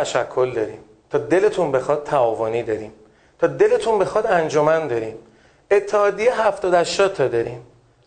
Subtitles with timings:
[0.00, 0.78] تشکل داریم.
[1.10, 2.92] تا دلتون بخواد تعاونی داریم.
[3.38, 5.16] تا دلتون بخواد انجمن داریم.
[5.70, 7.62] اتحادیه 70 80 تا داریم.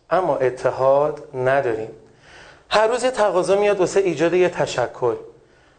[0.09, 1.89] اما اتحاد نداریم.
[2.69, 5.15] هر روز یه تقاضا میاد واسه ایجاد یه تشکل.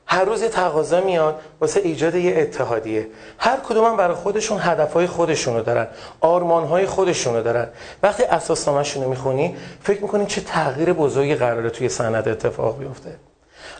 [0.06, 3.06] هر روز یه تقاضا میاد واسه ایجاد یه اتحادیه.
[3.38, 5.86] هر کدوم هم برای خودشون هدفهای خودشونو دارن.
[6.20, 7.69] آرمانهای خودشونو دارن.
[8.02, 13.30] وقتی اساسنامه‌شون رو می‌خونی فکر می‌کنی چه تغییر بزرگی قراره توی سند اتفاق بیفته.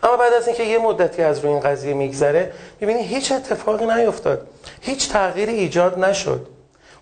[0.03, 4.47] اما بعد از اینکه یه مدتی از روی این قضیه میگذره می‌بینی هیچ اتفاقی نیفتاد.
[4.81, 6.47] هیچ تغییری ایجاد نشد.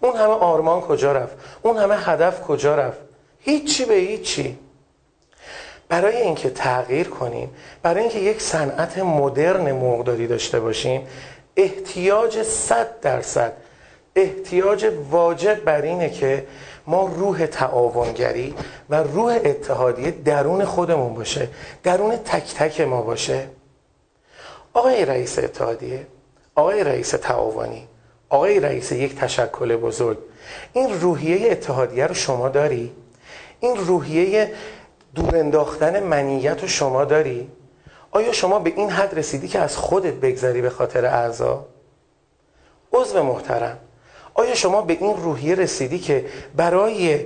[0.00, 2.98] اون همه آرمان کجا رفت؟ اون همه هدف کجا رفت؟
[3.40, 4.58] هیچی به هیچی.
[5.88, 7.50] برای اینکه تغییر کنیم
[7.82, 11.06] برای اینکه یک صنعت مدرن مرغداری داشته باشیم
[11.56, 13.52] احتیاج صد درصد
[14.16, 16.46] احتیاج واجب بر اینه که
[16.88, 18.54] ما روح تعاونگری
[18.90, 21.48] و روح اتحادیه درون خودمون باشه
[21.82, 23.48] درون تک تک ما باشه
[24.72, 26.06] آقای رئیس اتحادیه
[26.54, 27.88] آقای رئیس تعاونی
[28.28, 30.18] آقای رئیس یک تشکل بزرگ
[30.72, 32.92] این روحیه اتحادیه رو شما داری؟
[33.60, 34.52] این روحیه
[35.14, 37.50] دور انداختن منیت رو شما داری؟
[38.10, 41.66] آیا شما به این حد رسیدی که از خودت بگذری به خاطر اعضا؟
[42.92, 43.78] عضو محترم
[44.38, 46.24] آیا شما به این روحیه رسیدی که
[46.56, 47.20] برای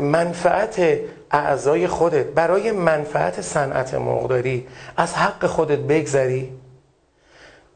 [0.00, 0.98] منفعت
[1.30, 6.52] اعضای خودت برای منفعت صنعت مرغداری از حق خودت بگذری؟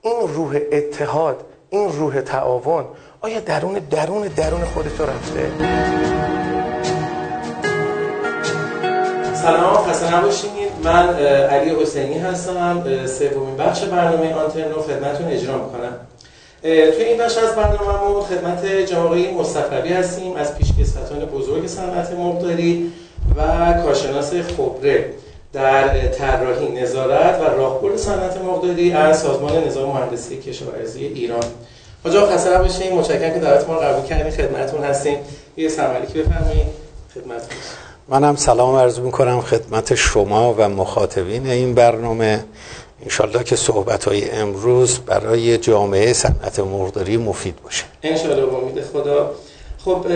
[0.02, 2.84] این روح اتحاد این روح تعاون
[3.20, 5.50] آیا درون درون درون خودت رفته؟
[9.34, 10.50] سلام خسته نباشید
[10.84, 12.82] من علی حسینی هستم.
[13.06, 15.96] سومین بخش برنامه آنتن رو خدمتتون اجرا می‌کنم.
[16.62, 20.36] توی این بخش از برنامه خدمت جناب مصطفی هستیم.
[20.36, 22.92] از پیشکسوتان بزرگ صنعت مرغداری
[23.36, 25.10] و کارشناس خبره
[25.52, 31.44] در طراحی نظارت و راهبرد صنعت مرغداری از سازمان نظام مهندسی کشاورزی ایران.
[32.04, 34.30] آقا خسته نباشید متشکرم که دعوت ما قبول کردین.
[34.30, 35.18] خدمتتون هستیم.
[35.56, 36.66] یه که بفرمایید.
[37.14, 37.56] خدمتتون
[38.08, 42.44] منم سلام عرض می‌کنم خدمت شما و مخاطبین این برنامه.
[43.02, 47.84] انشالله که صحبت های امروز برای جامعه صنعت مرغداری مفید باشه.
[48.02, 49.30] انشالله با امید خدا.
[49.84, 50.06] خب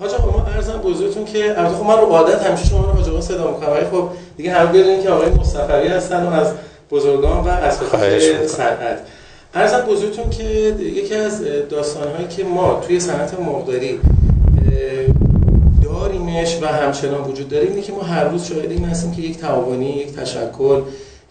[0.00, 3.08] حاج آقا ما ارزم بزرگتون که البته خب من رو عادت همیشه شما رو حاج
[3.08, 6.52] آقا صدا می‌کنم ولی خب دیگه هم بدونید که آقای مصطفی هستن و از
[6.90, 7.78] بزرگان و از
[8.46, 8.98] صنعت.
[9.54, 10.44] ارزم بزرگتون که
[10.80, 14.00] یکی از داستانهایی که ما توی صنعت مرغداری
[15.84, 19.38] داریمش و همچنان وجود داره اینه که ما هر روز شاهد این هستیم که یک
[19.38, 20.82] تعاونی یک تشکل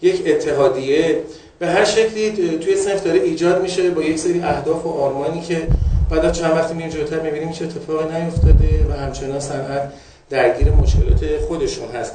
[0.02, 1.20] یک اتحادیه.
[1.58, 5.62] به هر شکلی توی صنف داره ایجاد میشه با یک سری اهداف و آرمانی که
[6.10, 9.92] بعد چند وقتی میریم جلوتر می‌بینیم چه اتفاقی نیفتاده و همچنان صنعت
[10.30, 12.12] درگیر مشکلات خودشون هست.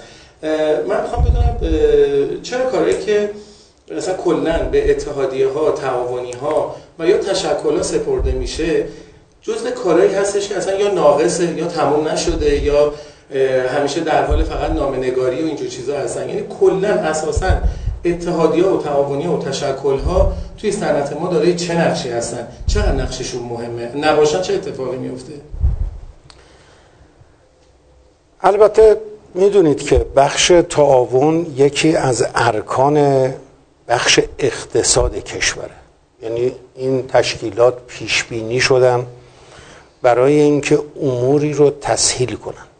[0.87, 1.57] من می‌خوام بدونم
[2.41, 3.29] چرا کاری که
[3.97, 8.85] مثلا کلا به اتحادیه ها تعاونی ها و یا تشکل ها سپرده میشه
[9.41, 12.93] جزء کارهایی هستش که اصلا یا ناقصه یا تموم نشده یا
[13.77, 16.29] همیشه در حال فقط نامنگاری و اینجور چیزا هستن.
[16.29, 17.47] یعنی کلا اساسا
[18.05, 23.43] اتحادیه و تعاونی و تشکل ها توی صنعت ما داره چه نقشی هستن؟ چقدر نقششون
[23.43, 25.33] مهمه؟ نباشن چه اتفاقی میفته؟
[28.41, 28.97] البته
[29.33, 33.27] می‌دونید که بخش تعاون یکی از ارکان
[33.87, 35.69] بخش اقتصاد کشوره.
[36.23, 39.05] یعنی این تشکیلات پیش بینی شدن
[40.01, 42.70] برای اینکه اموری رو تسهیل کنن.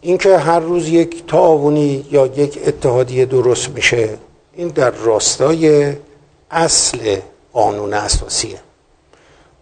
[0.00, 4.18] اینکه هر روز یک تعاونی یا یک اتحادیه درست میشه
[4.54, 5.92] این در راستای
[6.50, 7.16] اصل
[7.52, 8.60] قانون اساسیه.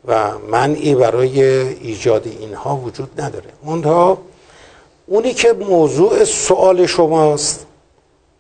[0.09, 3.51] و منعی برای ایجاد اینها وجود نداره.
[3.65, 4.19] اونها
[5.07, 7.67] اونی که موضوع سوال شماست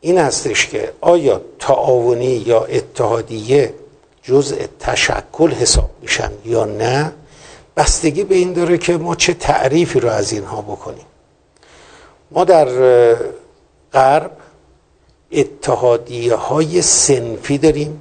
[0.00, 3.74] این هستش که آیا تعاونی یا اتحادیه
[4.22, 7.12] جزء تشکل حساب میشن یا نه
[7.76, 11.06] بستگی به این داره که ما چه تعریفی رو از اینها بکنیم.
[12.30, 12.68] ما در
[13.92, 14.30] غرب
[15.32, 18.00] اتحادیه های سنفی داریم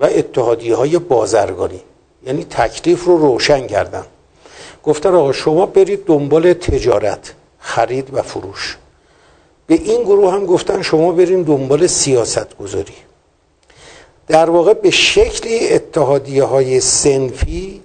[0.00, 1.80] و اتحادیه های بازرگانی.
[2.26, 4.04] یعنی تکلیف رو روشن کردن
[4.84, 8.78] گفتن آقا شما برید دنبال تجارت خرید و فروش.
[9.66, 12.94] به این گروه هم گفتن شما برین دنبال سیاست گذاری
[14.28, 17.80] در واقع به شکلی اتحادیه های صنفی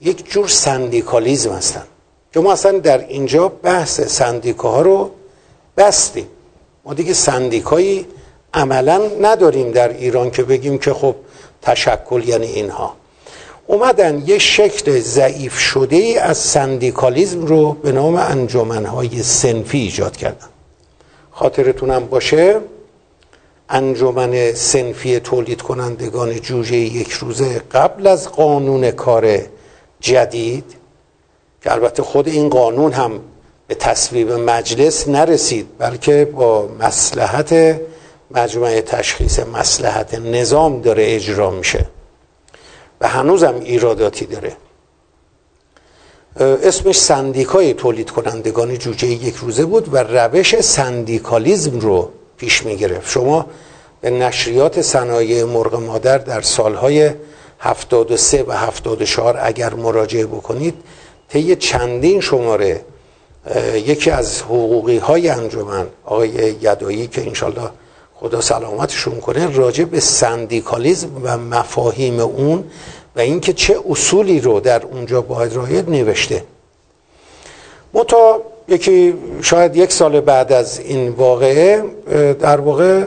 [0.00, 1.86] یک جور سندیکالیزم هستن.
[2.36, 5.10] که ما اصلا در اینجا بحث سندیکاها رو
[5.76, 6.26] بستیم.
[6.84, 8.06] ما دیگه سندیکایی
[8.54, 11.14] عملا نداریم در ایران که بگیم که خب
[11.62, 12.94] تشکل یعنی اینها.
[13.66, 20.48] اومدن یه شکل ضعیف شده ای از سندیکالیزم رو به نام انجمنهای صنفی ایجاد کردن.
[21.30, 22.60] خاطرتونم باشه.
[23.68, 29.38] انجمن سنفی تولید کنندگان جوجه یک روزه قبل از قانون کار
[30.00, 30.85] جدید
[31.66, 33.20] که البته خود این قانون هم
[33.68, 37.80] به تصویب مجلس نرسید بلکه با مسلحت
[38.30, 41.86] مجموعه تشخیص مسلحت نظام داره اجرا میشه
[43.00, 44.56] و هنوزم ایراداتی داره.
[46.40, 53.10] اسمش سندیکای تولید کنندگان جوجه یک روزه بود و روش سندیکالیزم رو پیش می گرفت
[53.10, 53.46] شما
[54.00, 57.10] به نشریات صنایع مرغ مادر در سالهای
[57.58, 60.74] 73 و 74 اگر مراجعه بکنید
[61.28, 62.84] طی چندین شماره
[63.74, 66.28] یکی از حقوقی های انجمن آقای
[66.60, 67.70] یدایی که انشالله
[68.14, 72.64] خدا سلامتشون کنه راجع به سندیکالیزم و مفاهیم اون
[73.16, 76.44] و اینکه چه اصولی رو در اونجا باید رعایت نوشته.
[77.94, 81.84] متا یکی شاید یک سال بعد از این واقعه
[82.40, 83.06] در واقع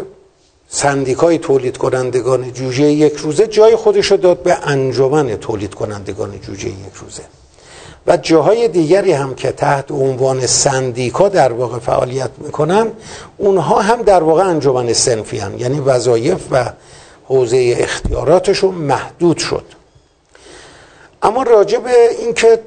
[0.69, 6.67] سندیکای تولید کنندگان جوجه یک روزه جای خودش رو داد به انجمن تولید کنندگان جوجه
[6.67, 7.23] یک روزه.
[8.09, 12.91] و جاهای دیگری هم که تحت عنوان سندیکا در واقع فعالیت می‌کنن
[13.37, 15.57] اونها هم در واقع انجمن سنفی هم.
[15.57, 16.65] یعنی وظایف و
[17.25, 19.65] حوزه اختیاراتشون محدود شد.
[21.21, 22.59] اما راجع به اینکه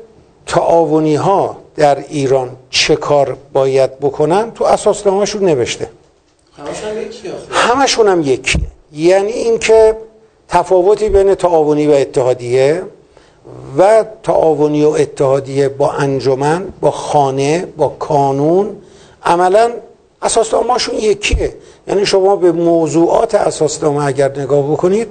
[0.47, 5.91] تعاونی ها در ایران چه کار باید بکنن تو اساسنامهشون نوشته.
[7.51, 8.63] همشون هم یکیه.
[8.93, 9.97] یعنی اینکه
[10.49, 12.83] تفاوتی بین تعاونی و اتحادیه
[13.79, 18.77] و تعاونی و اتحادیه با انجمن با خانه با کانون.
[19.25, 19.71] عملا
[20.23, 21.55] اساسنامهشون یکیه.
[21.89, 25.09] یعنی شما به موضوعات اساسنامه اگر نگاه بکنید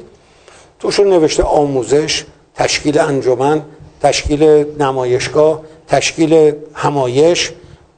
[0.80, 2.25] توشون نوشته آموزش
[2.56, 3.62] تشکیل انجمن
[4.01, 4.44] تشکیل
[4.80, 7.51] نمایشگاه تشکیل همایش.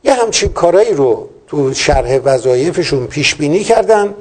[0.04, 4.14] یه همچین کارایی رو تو شرح وظایفشون پیش بینی کردن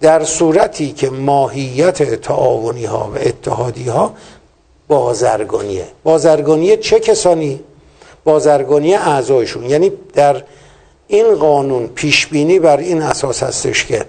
[0.00, 4.14] در صورتی که ماهیت تعاونی ها و اتحادی ها
[4.88, 5.86] بازرگانیه.
[6.04, 7.60] بازرگانی چه کسانی؟
[8.24, 9.64] بازرگانی اعضایشون.
[9.64, 10.42] یعنی در
[11.08, 14.04] این قانون پیش بینی بر این اساس هستش که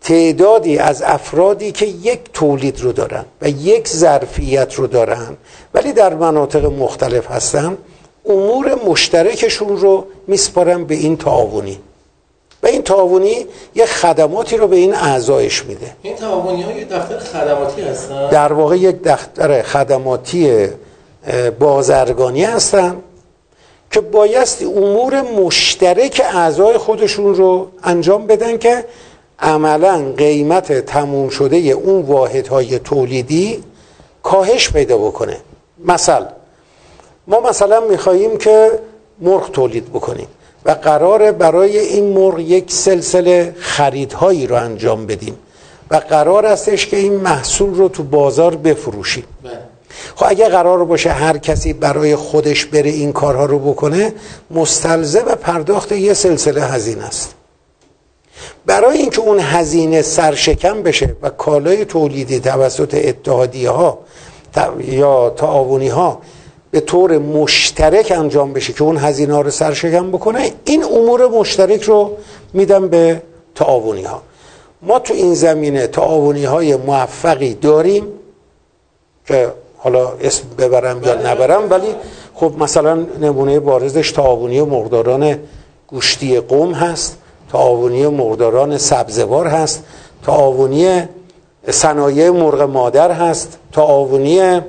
[0.00, 5.36] تعدادی از افرادی که یک تولید رو دارن و یک ظرفیت رو دارن
[5.74, 7.78] ولی در مناطق مختلف هستن
[8.26, 11.78] امور مشترکشون رو میسپارن به این تعاونی.
[12.64, 15.96] و این تعاونی یه خدماتی رو به این اعضایش میده.
[16.02, 20.68] این تعاونی ها یه دفتر خدماتی هستن؟ در واقع یک دفتر خدماتی
[21.58, 22.96] بازرگانی هستن
[23.90, 28.84] که بایستی امور مشترک اعضای خودشون رو انجام بدن که
[29.38, 33.64] عملا قیمت تموم شده اون واحدهای تولیدی
[34.22, 35.36] کاهش پیدا بکنه.
[35.84, 36.26] مثلا
[37.26, 38.70] ما مثلا میخواییم که
[39.20, 40.26] مرغ تولید بکنیم.
[40.64, 45.38] و قرار برای این مرغ یک سلسله خریدهایی رو انجام بدیم
[45.90, 49.52] و قرار استش که این محصول رو تو بازار بفروشیم بله.
[50.14, 54.12] خب اگه قرار باشه هر کسی برای خودش بره این کارها رو بکنه
[54.50, 57.34] مستلزم پرداخت یه سلسله هزینه است
[58.66, 63.98] برای اینکه اون هزینه سرشکم بشه و کالای تولیدی توسط اتحادیه ها
[64.88, 66.20] یا تعاونی ها
[66.74, 72.16] به طور مشترک انجام بشه که اون هزینه رو سرشکم بکنه این امور مشترک رو
[72.52, 73.22] میدم به
[73.54, 74.22] تعاونی ها
[74.82, 78.06] ما تو این زمینه تعاونی های موفقی داریم
[79.26, 81.94] که حالا اسم ببرم یا نبرم ولی
[82.34, 85.38] خب مثلا نمونه بارزش تعاونی مقداران
[85.86, 87.18] گوشتی قوم هست
[87.52, 89.84] تعاونی مقداران سبزوار هست
[90.26, 91.02] تعاونی
[91.70, 94.60] صنایع مرغ مادر هست تعاونی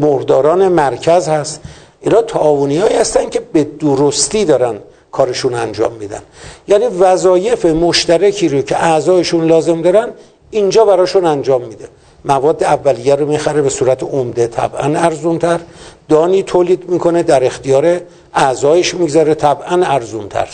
[0.00, 1.60] مرداران مرکز هست.
[2.00, 4.78] اینا تعاونی هایی هستن که به درستی دارن
[5.12, 6.22] کارشون انجام میدن.
[6.68, 10.08] یعنی وظایف مشترکی رو که اعضایشون لازم دارن
[10.50, 11.88] اینجا براشون انجام میده.
[12.24, 15.60] مواد اولیه رو می‌خره به صورت عمده طبعا ارزونتر.
[16.08, 18.00] دانی تولید می‌کنه در اختیار
[18.34, 20.48] اعضایش می‌گذاره طبعا ارزونتر.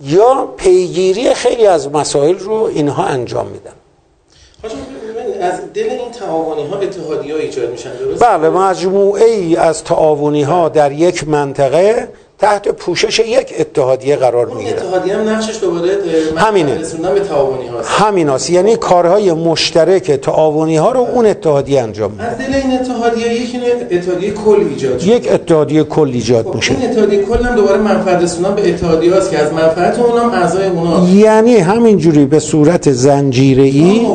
[0.00, 3.72] یا پیگیری خیلی از مسائل رو اینها انجام میدن.
[5.44, 10.68] از دل این تعاونی ها اتحادی ها ایجاد میشن بله مجموعه ای از تعاونی ها
[10.68, 12.08] در یک منطقه
[12.44, 15.90] تحت پوشش یک اتحادیه قرار می‌گیره اتحادیه هم نقشش دوباره
[16.36, 16.74] همینه.
[17.14, 17.90] به تعاونی هاست.
[17.90, 18.50] همین هاست.
[18.50, 22.24] یعنی کارهای مشترک تعاونی ها رو اون اتحادیه انجام میده.
[22.24, 23.56] از دل این اتحادیه یک
[23.90, 26.74] اتحادیه کل ایجاد شد یک اتحادیه کل ایجاد خب میشه.
[26.74, 30.42] این اتحادیه کل هم دوباره منفعت رسوندن به اتحادیه هاست که از منفعت اونها هم
[30.42, 34.06] اعضای اونها یعنی همینجوری به صورت زنجیره‌ای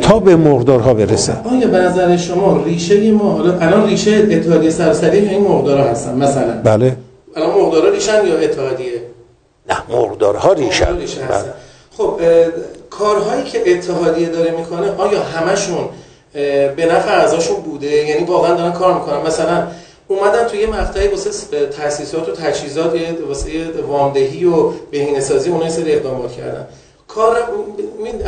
[0.00, 1.32] تا به مقدارها برسه.
[1.50, 6.62] آیا به نظر شما ریشه ما حالا الان ریشه اتحادیه سراسری این مقدارها هستن مثلا؟
[6.64, 6.96] بله.
[7.36, 9.02] الان مقدارها ریشن یا اتحادیه؟
[9.68, 11.26] نه مقدارها ریشن, ریشن.
[11.26, 11.44] بله.
[11.96, 12.20] خب
[12.90, 15.88] کارهایی که اتحادیه داره می‌کنه آیا همشون
[16.76, 19.26] به نفع اعضاشون بوده؟ یعنی واقعا دارن کار می‌کنن.
[19.26, 19.66] مثلا
[20.08, 22.94] اومدن توی یه مقطعی واسه تاسیسات و تجهیزات
[23.28, 23.50] واسه
[23.88, 26.66] وامدهی و بهینه‌سازی اونها سری اقدامات کردن.
[27.08, 27.36] کار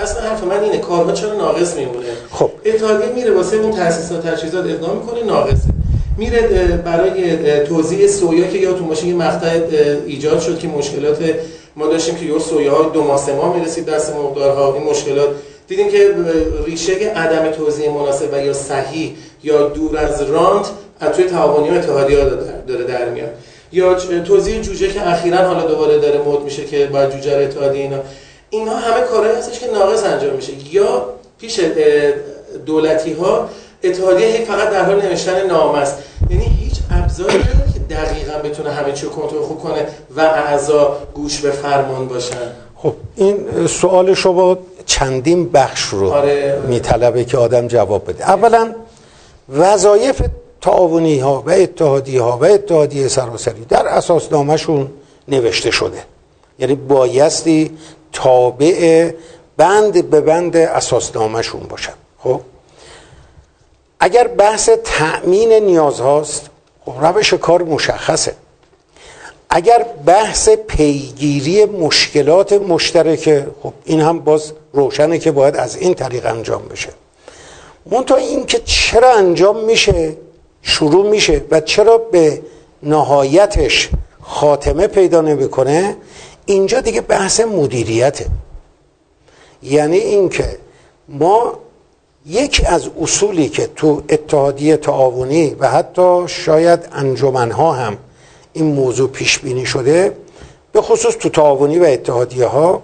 [0.02, 0.78] اصلا حرف من اینه.
[0.78, 2.50] کارها چرا ناقص میمونه؟ خب.
[2.64, 5.73] اتحادیه میره واسه اون تاسیسات تجهیزات اقدام می‌کنه ناقصه.
[6.16, 9.60] میره برای توزیع سویا که یادتون باشه یه مقطع
[10.06, 11.18] ایجاد شد که مشکلات
[11.76, 14.74] ما داشتیم که یه سویا ها دو ماه سه ماه می‌رسید دست مقدارها.
[14.74, 15.28] این مشکلات
[15.68, 16.14] دیدیم که
[16.66, 20.66] ریشه عدم توزیع مناسب و یا صحیح یا دور از رانت
[21.00, 22.24] از توی تعاونی و اتحادی ها
[22.68, 23.30] داره در میاد.
[23.72, 27.98] یا توزیع جوجه که اخیرا حالا دوباره داره مد میشه که باید جوجه اتحادی اینا.
[28.50, 30.52] اینا همه کارهایی هستش که ناقص انجام میشه.
[30.72, 31.06] یا
[31.40, 31.60] پیش
[32.66, 33.48] دولتی ها
[33.84, 35.98] اتحادیه هی فقط در حال نوشتن نام است.
[36.30, 39.86] یعنی هیچ ابزاری نداره که دقیقا بتونه همه چی کنترل خوب کنه
[40.16, 42.36] و اعضا گوش به فرمان باشن.
[42.76, 46.62] خب این سوال شما چندین بخش رو آره.
[46.66, 48.30] میطلبه که آدم جواب بده.
[48.30, 48.74] اولا
[49.48, 50.22] وظایف
[50.60, 54.90] تعاونی ها و اتحادی ها و اتحادیه سراسری در اساس نامشون
[55.28, 56.04] نوشته شده.
[56.58, 57.70] یعنی بایستی
[58.12, 59.10] تابع
[59.56, 61.92] بند به بند اساسنامهشون باشن.
[62.18, 62.40] خب؟
[64.00, 66.50] اگر بحث تأمین نیاز هاست
[66.84, 68.34] خب روش کار مشخصه.
[69.50, 76.26] اگر بحث پیگیری مشکلات مشترکه خب این هم باز روشنه که باید از این طریق
[76.26, 76.88] انجام بشه.
[77.90, 80.16] منتها این که چرا انجام میشه
[80.62, 82.42] شروع میشه و چرا به
[82.82, 83.90] نهایتش
[84.22, 85.96] خاتمه پیدا نمی‌کنه
[86.46, 88.26] اینجا دیگه بحث مدیریته.
[89.62, 90.58] یعنی اینکه
[91.08, 91.58] ما
[92.26, 97.96] یک از اصولی که تو اتحادیه تعاونی و حتی شاید انجمنها هم
[98.52, 100.16] این موضوع پیش بینی شده
[100.72, 102.82] به خصوص تو تعاونی و اتحادیه ها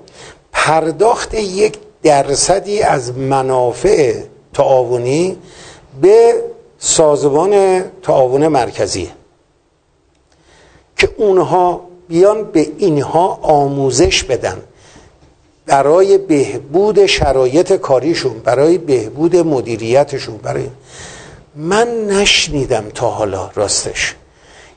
[0.52, 4.14] پرداخت یک درصدی از منافع
[4.54, 5.36] تعاونی
[6.00, 6.34] به
[6.78, 9.10] سازمان تعاون مرکزی.
[10.96, 14.62] که اونها بیان به اینها آموزش بدن.
[15.70, 20.66] برای بهبود شرایط کاریشون برای بهبود مدیریتشون برای
[21.56, 24.14] من نشنیدم تا حالا راستش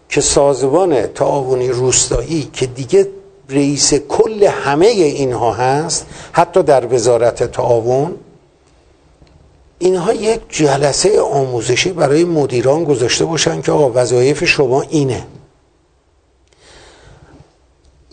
[0.10, 3.08] که سازمان تعاونی روستایی که دیگه
[3.50, 8.16] رئیس کل همه اینها هست حتی در وزارت تعاون
[9.80, 15.26] اینها یک جلسه آموزشی برای مدیران گذاشته باشن که آقا وظایف شما اینه.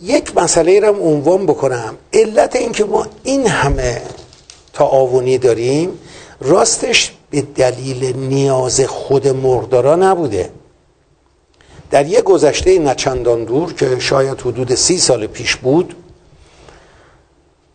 [0.01, 1.97] یک مسئله را عنوان بکنم.
[2.13, 4.01] علت اینکه ما این همه
[4.73, 5.99] تعاونی داریم
[6.41, 10.49] راستش به دلیل نیاز خود مردارا نبوده.
[11.91, 15.95] در یک گذشته نچندان دور که شاید حدود سی سال پیش بود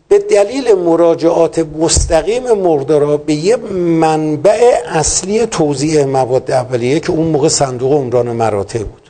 [0.09, 7.47] به دلیل مراجعات مستقیم مردارا به یه منبع اصلی توزیع مواد اولیه که اون موقع
[7.47, 9.06] صندوق عمران مراتع بود.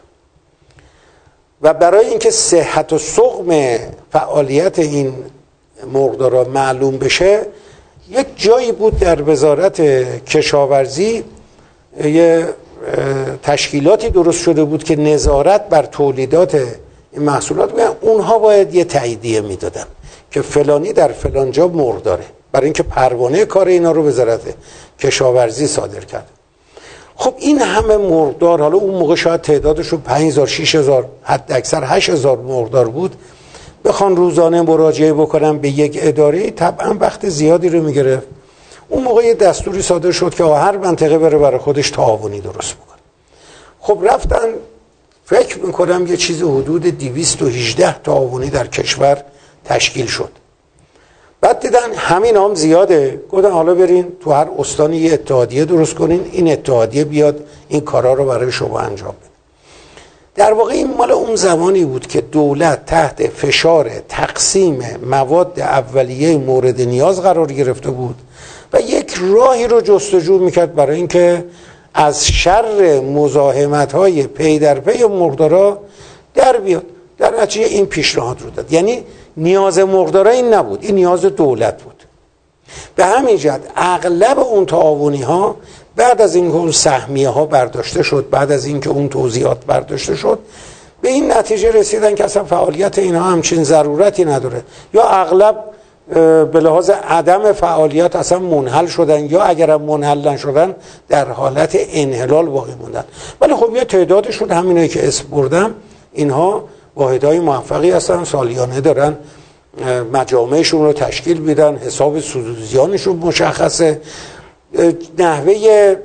[1.61, 3.77] و برای اینکه صحت و سقم
[4.11, 5.13] فعالیت این
[5.93, 7.41] مقدارا معلوم بشه
[8.09, 9.81] یک جایی بود در وزارت
[10.25, 11.23] کشاورزی
[12.03, 12.47] یه
[13.43, 16.55] تشکیلاتی درست شده بود که نظارت بر تولیدات
[17.11, 19.85] این محصولات بگن اونها باید یه تاییدیه می‌دادن
[20.31, 21.67] که فلانی در فلان جا
[22.03, 22.23] داره.
[22.51, 24.41] برای اینکه پروانه کار اینا رو وزارت
[24.99, 26.29] کشاورزی صادر کرد.
[27.19, 32.87] خب این همه مرغدار حالا اون موقع شاید تعدادشون 5000 6000 حد اکثر 8000 مرغدار
[32.87, 33.15] بود.
[33.85, 38.27] بخوان روزانه مراجعه بکنن به یک اداره طبعا وقت زیادی رو می‌گرفت.
[38.89, 42.97] اون موقع یه دستوری صادر شد که هر منطقه بره برای خودش تعاونی درست بکنه.
[43.79, 44.47] خب رفتن
[45.25, 49.23] فکر می‌کنم یه چیز حدود 218 تعاونی در کشور
[49.65, 50.31] تشکیل شد.
[51.41, 53.21] بعد دیدن همین هم زیاده.
[53.31, 58.13] گفتن حالا برین تو هر استانی یه اتحادیه درست کنین این اتحادیه بیاد این کارا
[58.13, 59.27] رو برای شما انجام بده.
[60.35, 66.81] در واقع این مال اون زمانی بود که دولت تحت فشار تقسیم مواد اولیه مورد
[66.81, 68.15] نیاز قرار گرفته بود
[68.73, 71.45] و یک راهی رو جستجو می‌کرد برای اینکه
[71.93, 75.79] از شر مزاحمت های پی در پی مقدارا
[76.35, 76.85] در بیاد.
[77.17, 78.73] در نتیجه این پیشنهاد رو داد.
[78.73, 79.03] یعنی
[79.37, 82.03] نیاز مقداره این نبود این نیاز دولت بود.
[82.95, 85.55] به همین جهت اغلب اون تعاونی ها
[85.95, 90.39] بعد از اینکه اون سهمیه ها برداشته شد بعد از اینکه اون توضیحات برداشته شد
[91.01, 94.61] به این نتیجه رسیدن که اصلا فعالیت اینها همچین ضرورتی نداره.
[94.93, 95.63] یا اغلب
[96.51, 100.75] به لحاظ عدم فعالیت اصلا منحل شدن یا اگر منحل نشدن
[101.09, 103.03] در حالت انحلال باقی موندن.
[103.41, 105.75] ولی خب یه تعدادشون همینه که اسم بردم
[106.13, 106.63] اینها
[106.97, 109.17] واحدهای موفقی هستن سالیانه دارن
[110.13, 114.01] مجامعشون رو تشکیل میدن حساب سودوزیانشون مشخصه
[115.17, 115.95] نحوه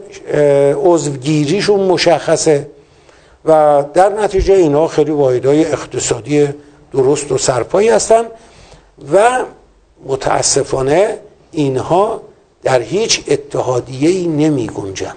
[0.85, 2.67] عضوگیریشون مشخصه
[3.45, 6.49] و در نتیجه اینها خیلی واحدهای اقتصادی
[6.93, 8.23] درست و سرپایی هستن
[9.13, 9.45] و
[10.07, 11.19] متاسفانه
[11.53, 12.21] اینها
[12.63, 15.15] در هیچ اتحادیه ای نمی گنجن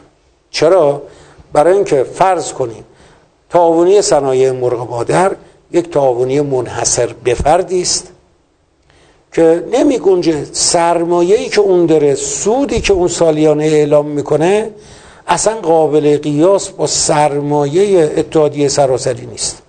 [0.52, 1.02] چرا؟
[1.54, 2.86] برای اینکه فرض کنیم
[3.50, 5.36] تعاونی صنایع مرغ مادر
[5.72, 8.12] یک تعاونی منحصر به فردی است
[9.34, 14.72] که نمی گنجه سرمایه‌ای که اون داره سودی که اون سالیانه اعلام می‌کنه
[15.28, 19.62] اصلا قابل قیاس با سرمایه اتحادیه سراسری نیست.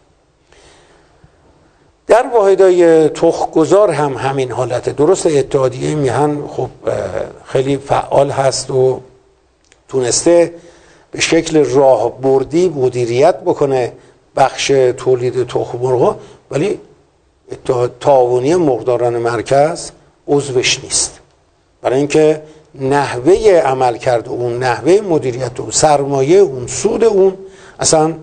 [2.06, 4.92] در واحدای تخگذار هم همین حالته.
[4.92, 6.68] درست اتحادیه میهن خب
[7.44, 9.00] خیلی فعال هست و
[9.88, 10.54] تونسته
[11.10, 13.92] به شکل راهبردی مدیریت بکنه.
[14.36, 14.66] بخش
[14.96, 16.16] تولید تخم مرغ
[16.50, 16.80] ولی
[18.00, 19.90] تعاونی مرغداران مرکز
[20.28, 21.20] عضوش نیست.
[21.82, 22.42] برای اینکه
[22.74, 27.34] نحوه عمل کرده اون نحوه مدیریت اون سرمایه اون سود اون
[27.80, 28.14] اصلا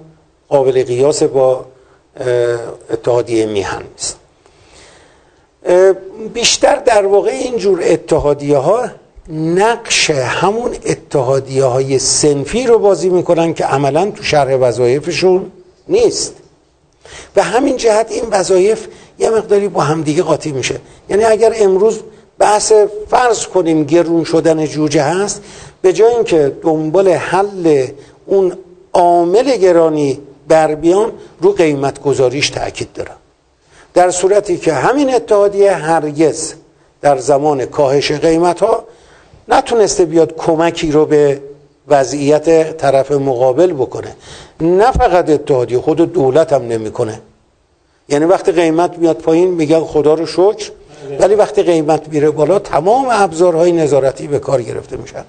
[0.50, 1.66] قابل قیاس با
[2.90, 4.18] اتحادیه میهن نیست.
[6.34, 8.88] بیشتر در واقع اینجور اتحادیه ها
[9.30, 15.52] نقش همون اتحادیه های سنفی رو بازی می‌کنن که عملا تو شرح وظایفشون
[15.88, 16.34] نیست.
[17.34, 18.88] به همین جهت این وظایف
[19.20, 20.80] یه مقداری با همدیگه قاطی میشه.
[21.10, 22.00] یعنی اگر امروز
[22.40, 22.74] بحث
[23.10, 25.42] فرض کنیم گرون شدن جوجه هست
[25.82, 27.88] به جای اینکه دنبال حل
[28.26, 28.58] اون
[28.94, 31.12] عامل گرانی بر بیان
[31.42, 33.16] رو قیمت گذاریش تاکید دارم.
[33.94, 36.54] در صورتی که همین اتحادیه هرگز
[37.02, 38.84] در زمان کاهش قیمت ها
[39.48, 41.42] نتونسته بیاد کمکی رو به
[41.88, 44.16] وضعیت طرف مقابل بکنه.
[44.62, 47.22] نه فقط اتحادیه خود دولت هم نمی‌کنه.
[48.10, 50.72] یعنی وقتی قیمت میاد پایین میگن خدا رو شکر
[51.20, 55.26] ولی وقتی قیمت میره بالا تمام ابزارهای نظارتی به کار گرفته میشن.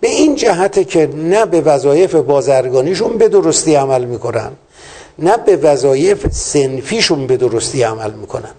[0.00, 4.50] به این جهته که نه به وظایف بازرگانیشون به درستی عمل می‌کنن
[5.18, 8.50] نه به وظایف سنفیشون به درستی عمل می‌کنن.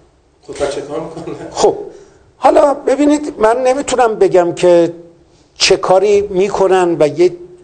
[0.46, 0.54] خب؟
[1.52, 1.74] خب
[2.36, 4.92] حالا ببینید من نمی‌تونم بگم که
[5.54, 6.96] چه کاری می‌کنن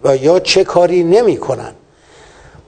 [0.05, 1.73] و, یا چه کاری نمی‌کنن.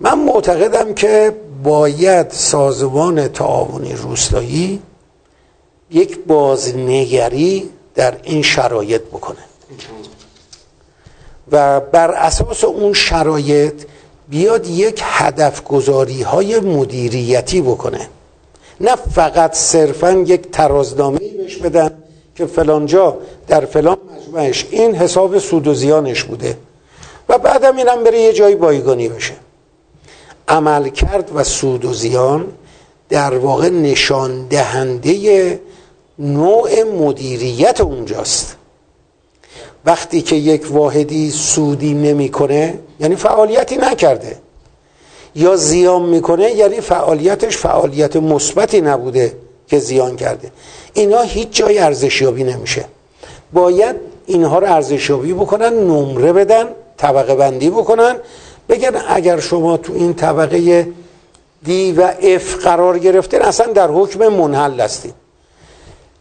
[0.00, 4.82] من معتقدم که باید سازمان تعاونی روستایی
[5.90, 9.36] یک بازنگری در این شرایط بکنه.
[11.52, 13.74] و بر اساس اون شرایط
[14.28, 18.08] بیاد یک هدف گذاری های مدیریتی بکنه.
[18.80, 21.99] نه فقط صرفا یک ترازنامه بهش بدن
[22.40, 23.16] که فلانجا
[23.48, 26.56] در فلان مجمعش این حساب سود و زیانش بوده.
[27.28, 29.32] و بعدم اینم بره یه جایی بایگانی بشه
[30.48, 32.46] عمل کرد و سود و زیان
[33.08, 35.60] در واقع نشان دهنده
[36.18, 38.56] نوع مدیریت اونجاست.
[39.84, 44.36] وقتی که یک واحدی سودی نمی‌کنه یعنی فعالیتی نکرده.
[45.34, 49.36] یا زیان می‌کنه یعنی فعالیتش فعالیت مثبتی نبوده.
[49.70, 50.50] که زیان کرده.
[50.94, 52.84] اینا هیچ جای ارزشیابی نمیشه.
[53.52, 56.64] باید اینها رو ارزشیابی بکنن نمره بدن
[56.96, 58.16] طبقه بندی بکنن
[58.68, 60.88] بگن اگر شما تو این طبقه
[61.64, 65.12] دی و اف قرار گرفتین اصلا در حکم منحل هستین.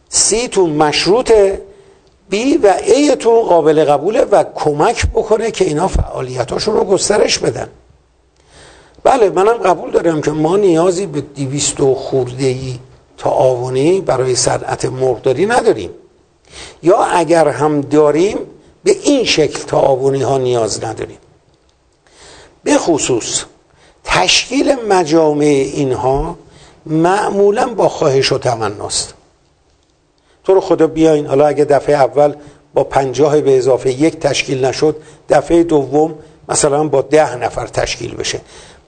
[0.09, 1.61] سی تو مشروطه
[2.29, 7.67] بی و ای تو قابل قبوله و کمک بکنه که اینا فعالیتاشون رو گسترش بدن.
[9.03, 12.55] بله منم قبول دارم که ما نیازی به دیویست و خورده
[13.19, 15.89] تعاونی برای صنعت مرغداری نداریم.
[16.83, 18.37] یا اگر هم داریم
[18.83, 21.17] به این شکل تعاونی ها نیاز نداریم.
[22.63, 23.43] به خصوص
[24.03, 26.37] تشکیل مجامع اینها
[26.85, 29.13] معمولا با خواهش و تمناست
[30.43, 31.25] تو رو خدا بیاین.
[31.25, 32.33] حالا اگه دفعه اول
[32.73, 34.95] با پنجاه به اضافه یک تشکیل نشد
[35.29, 36.15] دفعه دوم
[36.49, 38.41] مثلا با ده نفر تشکیل بشه.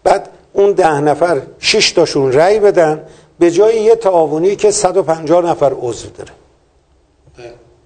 [0.04, 3.02] بعد اون ده نفر شش تاشون رأی بدن
[3.42, 6.32] به جای یه تعاونی که 150 نفر عضو داره.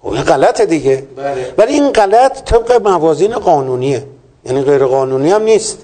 [0.02, 1.02] خب این غلطه دیگه.
[1.16, 1.54] بله.
[1.58, 4.04] ولی این غلط طبق موازین قانونیه.
[4.46, 5.78] یعنی غیر قانونی هم نیست.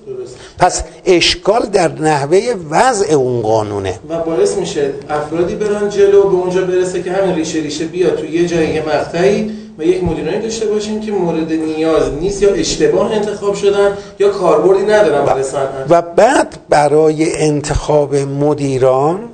[0.58, 3.98] پس اشکال در نحوه وضع اون قانونه.
[4.08, 8.26] و باعث میشه افرادی برن جلو به اونجا برسه که همین ریشه ریشه بیاد تو
[8.26, 13.12] یه جایی یه مقطعی و یک مدیرانی داشته باشیم که مورد نیاز نیست یا اشتباه
[13.12, 15.87] انتخاب شدن یا کاربردی ندارن برای صنعت.
[15.88, 19.28] و بعد برای انتخاب مدیران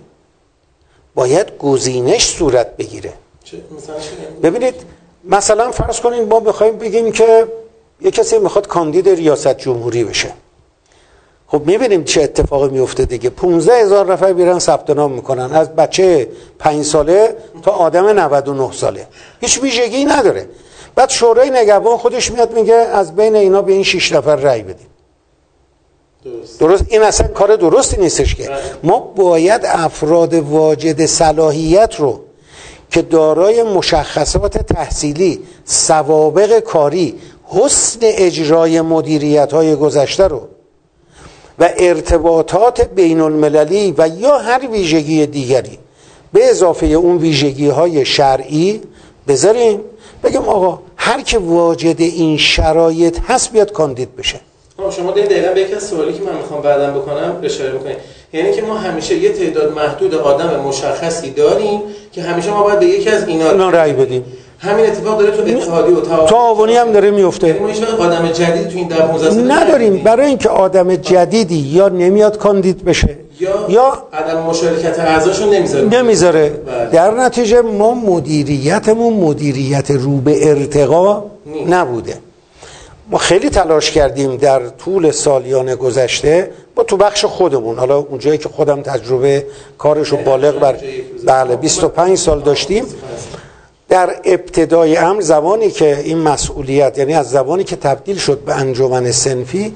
[1.18, 3.12] باید گزینش صورت بگیره؟
[4.42, 4.74] ببینید
[5.24, 7.46] مثلا فرض کنید ما بخوایم بگیم که
[8.00, 10.30] یه کسی می‌خواد کاندید ریاست جمهوری بشه.
[11.46, 13.30] خب می‌بینیم چه اتفاقی میفته دیگه.
[13.30, 15.52] 15 هزار نفر بیرن ثبت نام می‌کنن.
[15.52, 16.28] از بچه
[16.58, 19.06] 5 ساله تا آدم 99 ساله.
[19.40, 20.48] هیچ ویژگی نداره.
[20.94, 24.86] بعد شورای نگهبان خودش میاد میگه از بین اینا به این 6 نفر رأی بدیم
[26.60, 26.84] درست.
[26.88, 28.58] این اصلا کار درستی نیستش که بله.
[28.82, 32.20] ما باید افراد واجد صلاحیت رو
[32.90, 37.14] که دارای مشخصات تحصیلی سوابق کاری
[37.44, 40.48] حسن اجرای مدیریت های گذشته رو
[41.58, 45.78] و ارتباطات بین المللی و یا هر ویژگی دیگری
[46.32, 48.80] به اضافه اون ویژگی های شرعی
[49.28, 49.80] بذاریم
[50.24, 54.40] بگم آقا هر که واجد این شرایط هست بیاد کاندید بشه
[54.90, 57.96] شما دقیقا به یک از سوالی که من می‌خوام بعدم بکنم اشاره بکنید.
[58.32, 61.80] یعنی که ما همیشه یه تعداد محدود آدم مشخصی داریم
[62.12, 64.24] که همیشه ما باید به یکی از اینا رأی بدیم.
[64.58, 68.78] همین اتفاق داره تو اتحادی و تعاونی هم داره میفته یعنی ما آدم جدیدی تو
[68.78, 69.02] این در
[69.54, 69.96] نداریم.
[69.96, 75.84] برای اینکه آدم جدیدی یا نمیاد کاندید بشه یا, یا عدم مشارکت اعضاشو نمی‌ذاره.
[75.84, 76.48] نمی‌ذاره.
[76.48, 76.90] بله.
[76.90, 81.24] در نتیجه ما مدیریتمون مدیریت رو به ارتقا
[81.68, 82.14] نبوده.
[83.10, 87.78] ما خیلی تلاش کردیم در طول سالیان گذشته با تو بخش خودمون.
[87.78, 89.46] حالا اونجایی که خودم تجربه
[89.78, 90.76] کارشو بالغ بر
[91.26, 92.86] بله 25 سال داشتیم.
[93.88, 99.10] در ابتدای امر زمانی که این مسئولیت یعنی از زمانی که تبدیل شد به انجمن
[99.10, 99.74] سنفی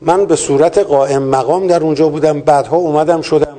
[0.00, 2.40] من به صورت قائم مقام در اونجا بودم.
[2.40, 3.56] بعدها اومدم شدم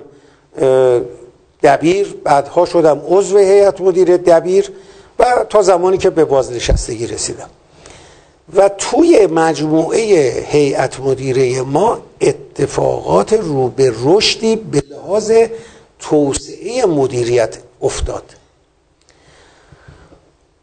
[1.64, 4.72] دبیر بعدها شدم عضو هیئت مدیره دبیر
[5.20, 7.50] و تا زمانی که به بازنشستگی رسیدم.
[8.54, 10.00] و توی مجموعه
[10.48, 15.32] هیئت مدیره ما اتفاقات رو به رشدی به لحاظ
[16.00, 18.24] توسعه مدیریت افتاد.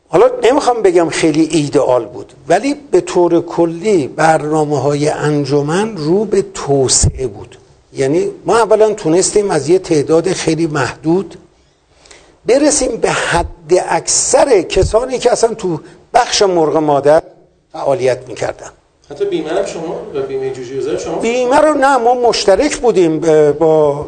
[0.09, 6.43] حالا نمی‌خوام بگم خیلی ایدئال بود ولی به طور کلی برنامه های انجمن رو به
[6.55, 7.59] توسعه بود.
[7.93, 11.37] یعنی ما اولا تونستیم از یه تعداد خیلی محدود
[12.47, 13.47] برسیم به حد
[13.89, 15.81] اکثر کسانی که اصلا تو
[16.15, 17.23] بخش مرغ مادر
[17.73, 18.71] فعالیت می‌کردن.
[19.11, 23.21] حتی بیمه هم شما بیمه جوجی شما؟ بیمه رو نه ما مشترک بودیم.
[23.59, 24.07] با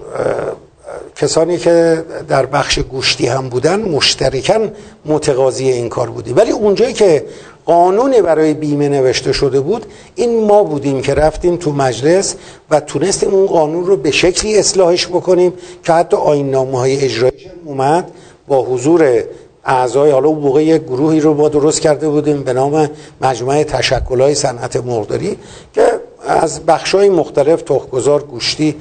[1.17, 4.73] کسانی که در بخش گوشتی هم بودن مشترکن
[5.05, 6.37] متقاضی این کار بودیم.
[6.37, 7.25] ولی اونجایی که
[7.65, 12.35] قانونی برای بیمه نوشته شده بود این ما بودیم که رفتیم تو مجلس
[12.71, 15.53] و تونستیم اون قانون رو به شکلی اصلاحش بکنیم
[15.85, 18.11] که حتی آین نامه های اجرایش اومد
[18.49, 19.25] با حضور
[19.67, 24.35] اعضای حالا اون موقع یک گروهی رو ما درست کرده بودیم به نام مجموعه تشکلهای
[24.35, 25.39] صنعت مرغداری
[25.75, 25.83] که
[26.27, 28.77] از بخشای مختلف تخمگذار گوشتی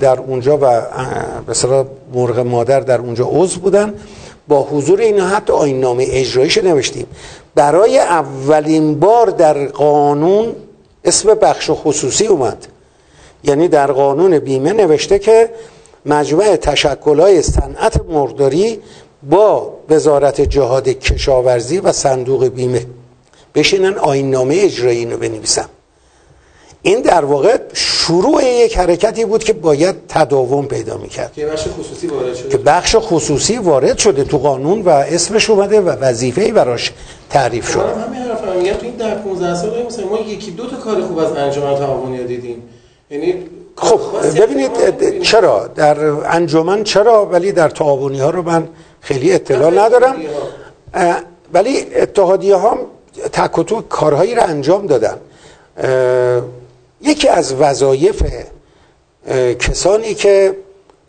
[0.00, 0.82] در اونجا و
[1.48, 3.94] مثلا مرغ مادر در اونجا عضو بودن.
[4.48, 7.06] با حضور اینا حتی آین نامه اجرایش نوشتیم.
[7.54, 10.52] برای اولین بار در قانون
[11.04, 12.66] اسم بخش خصوصی اومد.
[13.44, 15.50] یعنی در قانون بیمه نوشته که
[16.06, 18.80] مجموعه تشکلهای صنعت مرغداری
[19.30, 22.86] با وزارت جهاد کشاورزی و صندوق بیمه.
[23.54, 25.68] بشینن آین نامه اجرایی رو بنویسن.
[26.82, 31.32] این در واقع شروع یک حرکتی بود که باید تداوم پیدا می‌کرد.
[31.32, 32.48] که بخش خصوصی وارد شده.
[32.48, 36.92] که بخش خصوصی وارد شده تو قانون و اسمش اومده و وظیفه براش
[37.30, 37.82] تعریف شده.
[37.82, 41.00] همین حرف هم میگم تو این در 15 سال مثلا ما یکی دو تا کار
[41.02, 42.62] خوب از انجمن تعاونی دیدیم.
[43.10, 43.34] یعنی
[43.76, 44.00] خب
[44.40, 44.70] ببینید
[45.22, 48.68] چرا؟ در انجمن چرا؟ ولی در تعاونی ها رو من
[49.06, 50.16] خیلی اطلاع ندارم.
[51.52, 52.78] ولی اتحادیه ها
[53.32, 55.16] تک کارهایی رو انجام دادن.
[57.00, 58.22] یکی از وظایف
[59.58, 60.56] کسانی که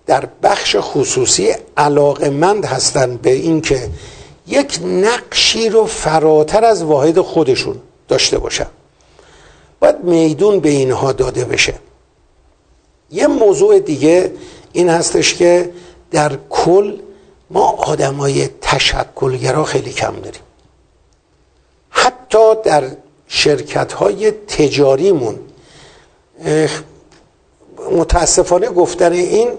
[0.05, 3.89] در بخش خصوصی علاقمند هستند به اینکه
[4.47, 7.75] یک نقشی رو فراتر از واحد خودشون
[8.07, 8.67] داشته باشن.
[9.79, 11.73] باید میدون به اینها داده بشه.
[13.11, 14.31] یه موضوع دیگه
[14.73, 15.69] این هستش که
[16.11, 16.93] در کل
[17.49, 20.41] ما آدمای تشکلگرا خیلی کم داریم.
[21.89, 22.83] حتی در
[23.27, 25.39] شرکت های تجاریمون
[27.91, 29.49] متاسفانه گفتن این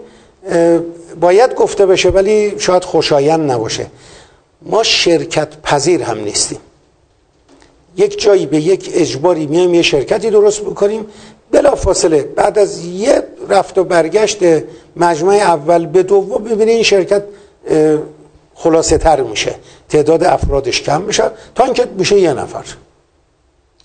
[1.21, 3.87] باید گفته بشه ولی شاید خوشایند نباشه.
[4.63, 6.59] ما شرکت پذیر هم نیستیم.
[7.97, 11.07] یک جایی به یک اجباری میایم یه شرکتی درست بکنیم.
[11.51, 14.39] بلا فاصله بعد از یه رفت و برگشت
[14.97, 17.23] مجمع اول به دوم ببینه این شرکت
[18.55, 19.55] خلاصه تر میشه.
[19.89, 21.31] تعداد افرادش کم میشه.
[21.55, 22.65] تا اینکه میشه یه نفر.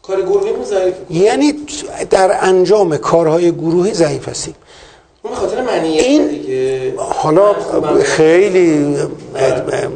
[0.02, 1.54] کار گروهی ضعیف یعنی
[2.10, 4.56] در انجام کارهای گروهی ضعیف هستیم
[5.84, 7.54] این حالا
[8.04, 8.98] خیلی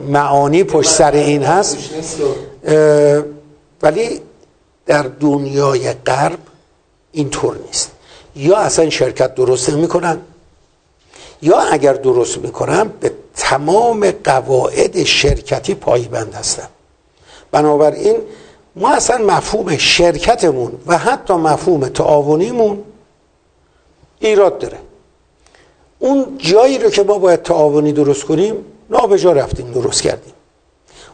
[0.08, 1.78] معانی پشت سر این هست.
[3.82, 4.21] ولی
[4.86, 6.39] در دنیای غرب
[7.12, 7.91] اینطور نیست.
[8.36, 10.17] یا اصلا شرکت درست نمی‌کنن
[11.41, 16.67] یا اگر درست می‌کنن به تمام قواعد شرکتی پایبند هستن
[17.52, 18.15] بنابراین
[18.76, 22.84] ما اصلا مفهوم شرکتمون و حتی مفهوم تعاونیمون
[24.19, 24.78] ایراد داره.
[26.00, 28.56] اون جایی رو که ما باید تعاونی درست کنیم
[28.89, 30.34] نابجا رفتیم درست کردیم.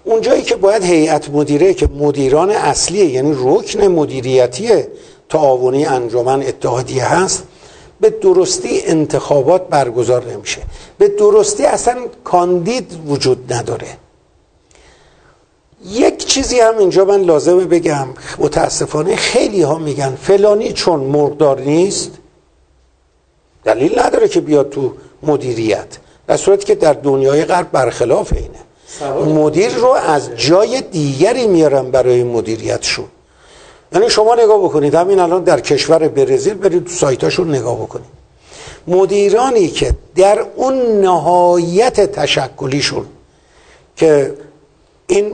[0.03, 4.83] اون جایی که باید هیئت مدیره که مدیران اصلیه یعنی رکن مدیریتی
[5.29, 7.43] تعاونی انجمن اتحادیه هست
[8.01, 10.61] به درستی انتخابات برگزار نمیشه.
[10.97, 13.87] به درستی اصلا کاندید وجود نداره.
[15.85, 22.11] یک چیزی هم اینجا من لازمه بگم متاسفانه خیلی ها میگن فلانی چون مردار نیست
[23.65, 25.87] دلیل نداره که بیاد تو مدیریت.
[26.27, 28.63] در صورتی که در دنیای غرب برخلاف اینه.
[29.25, 33.05] مدیر رو از جای دیگری میارن برای مدیریتشون.
[33.93, 38.23] یعنی شما نگاه بکنید همین الان در کشور برزیل برید تو سایتاشون نگاه بکنید.
[38.87, 43.05] مدیرانی که در اون نهایت تشکلیشون
[43.95, 44.33] که
[45.07, 45.31] این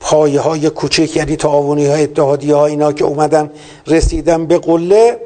[0.00, 3.50] پایه های کوچک یعنی تعاونی های اتحادی ها اینا که اومدن
[3.86, 5.20] رسیدن به قله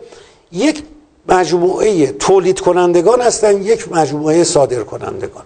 [0.53, 0.83] یک
[1.29, 5.45] مجموعه تولید کنندگان هستن یک مجموعه صادر کنندگان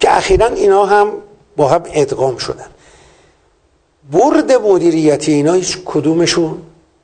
[0.00, 1.12] که اخیرا اینا هم
[1.56, 2.66] با هم ادغام شدن.
[4.10, 6.58] برد مدیریتی اینا هیچ کدومشون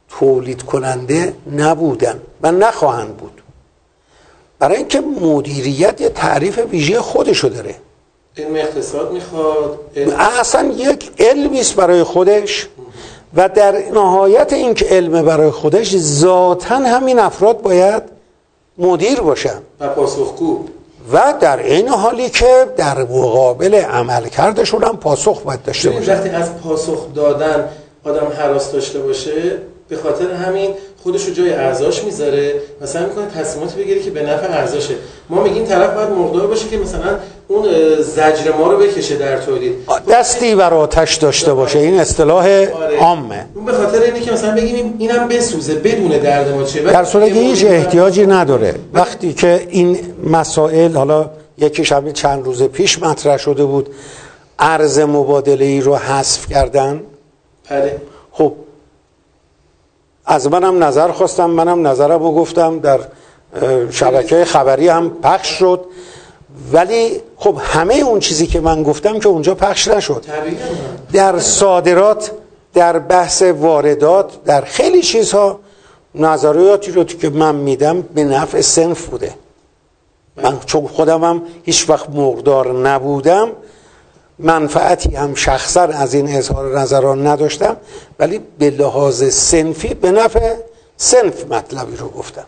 [0.08, 3.42] تولید کننده نبودن و نخواهند بود.
[4.58, 7.74] برای اینکه مدیریت یه تعریف ویژه خودشو داره.
[8.36, 9.78] علم اقتصاد می‌خواد
[10.40, 12.68] اصلا یک علمی است برای خودش
[13.34, 18.02] و در نهایت اینکه علم برای خودش ذاتا همین افراد باید
[18.78, 19.58] مدیر باشن.
[19.80, 20.64] و پاسخگو.
[21.12, 26.12] و در این حالی که در مقابل عمل کردشون هم پاسخ باید داشته باشه.
[26.12, 27.68] وقتی از پاسخ دادن
[28.04, 29.32] آدم حراس داشته باشه
[29.88, 30.70] به خاطر همین
[31.02, 34.94] خودش رو جای ارزاش می‌ذاره و سعی می‌کنه تصمیماتی بگیره که به نفع ارزاشه
[35.28, 37.18] ما میگیم طرف باید مقدار باشه که مثلا
[37.48, 37.66] اون
[38.02, 39.74] زجر ما رو بکشه در تولید.
[40.10, 41.78] دستی بر آتش داشته باشه.
[41.78, 42.98] این اصطلاح آره.
[43.00, 43.46] عامه.
[43.54, 47.34] اون به خاطر اینه که مثلا بگیم اینم بسوزه بدون درد ما چیه؟ در صورتی
[47.34, 48.74] که هیچ احتیاجی نداره.
[48.92, 53.88] وقتی که این مسائل حالا یکیش همین چند روز پیش مطرح شده بود
[54.58, 57.02] ارز مبادله ای رو حذف کردن.
[57.70, 57.96] بله.
[58.32, 58.52] خب
[60.26, 62.78] از منم نظر خواستم منم نظرم رو گفتم.
[62.78, 63.00] در
[63.90, 65.80] شبکه خبری هم پخش شد.
[66.72, 70.24] ولی خب همه اون چیزی که من گفتم که اونجا پخش نشد.
[71.12, 72.30] در صادرات
[72.74, 75.60] در بحث واردات در خیلی چیزها
[76.14, 79.34] نظریاتی رو که من میدم به نفع سنف بوده.
[80.36, 83.48] من چون خودم هم هیچ وقت مقدار نبودم
[84.38, 87.76] منفعتی هم شخصا از این اظهار نظران نداشتم
[88.18, 90.54] ولی به لحاظ سنفی به نفع
[90.96, 92.44] سنف مطلبی رو گفتم.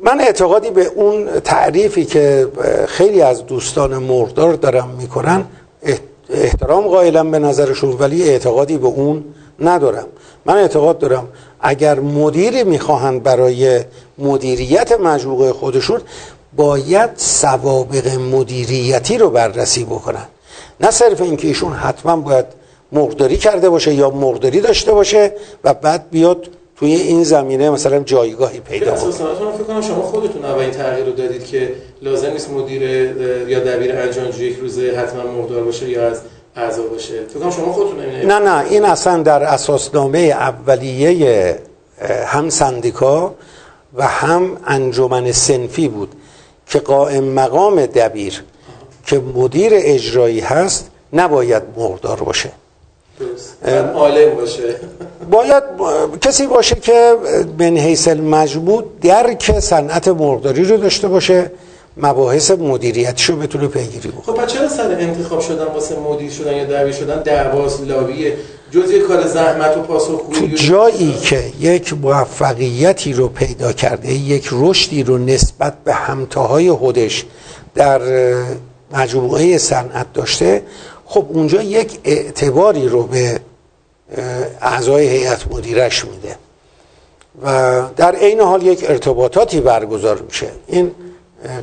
[0.00, 2.48] من اعتقادی به اون تعریفی که
[2.88, 5.44] خیلی از دوستان مردار دارم می‌کنن
[6.30, 9.24] احترام قائلم به نظرشون ولی اعتقادی به اون
[9.60, 10.06] ندارم.
[10.44, 11.28] من اعتقاد دارم
[11.60, 13.80] اگر مدیری می‌خواهند برای
[14.18, 16.00] مدیریت مجموعه خودشون
[16.56, 20.26] باید سوابق مدیریتی رو بررسی بکنن.
[20.80, 22.46] نه صرف اینکه ایشون حتما باید
[22.92, 25.32] مقداری کرده باشه یا مقداری داشته باشه
[25.64, 30.70] و بعد بیاد توی این زمینه مثلا جایگاهی پیدا کنه فکر کنم شما خودتون اولین
[30.70, 32.82] تغییر رو دادید که لازم نیست مدیر
[33.48, 36.20] یا دبیر انجانجو یک روزه حتما مقدار باشه یا از
[36.56, 37.26] اعضا باشه.
[37.28, 41.58] فکر کنم شما خودتون نه نه این اصلا در اساسنامه اولیه
[42.26, 43.34] هم سندیکا
[43.94, 46.12] و هم انجمن سنفی بود
[46.66, 48.42] که قائم مقام دبیر
[49.06, 52.50] که مدیر اجرایی هست نباید مقدار باشه.
[53.94, 54.76] عالم باشه.
[55.30, 55.62] باید
[56.20, 57.16] کسی باشه که
[57.58, 61.50] من حیث المجموع درک صنعت مرغداری رو داشته باشه
[61.96, 64.36] مباحث مدیریتشو بتونه پیگیری بکنه.
[64.36, 68.36] خب چرا سر انتخاب شدن واسه مدیر شدن یا دعوی شدن دعواس لاویه
[68.70, 74.48] جز یک کار زحمت و پاسخگویی تو جایی که یک موفقیتی رو پیدا کرده یک
[74.52, 77.24] رشدی رو نسبت به همتاهای خودش
[77.74, 78.00] در
[78.92, 80.62] مجموعه صنعت داشته
[81.06, 83.40] خب اونجا یک اعتباری رو به
[84.60, 86.36] اعضای هیئت مدیرش میده
[87.42, 90.50] و در عین حال یک ارتباطاتی برگزار میشه.
[90.66, 90.90] این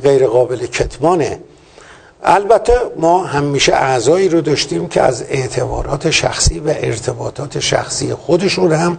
[0.02, 1.40] غیر قابل کتمانه.
[2.22, 8.98] البته ما همیشه اعضایی رو داشتیم که از اعتبارات شخصی و ارتباطات شخصی خودشون هم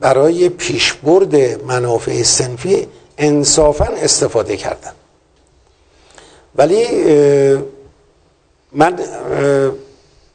[0.00, 2.86] برای پیشبرد منافع سنفی
[3.18, 4.92] انصافا استفاده کردن.
[6.56, 6.86] ولی
[8.72, 8.98] من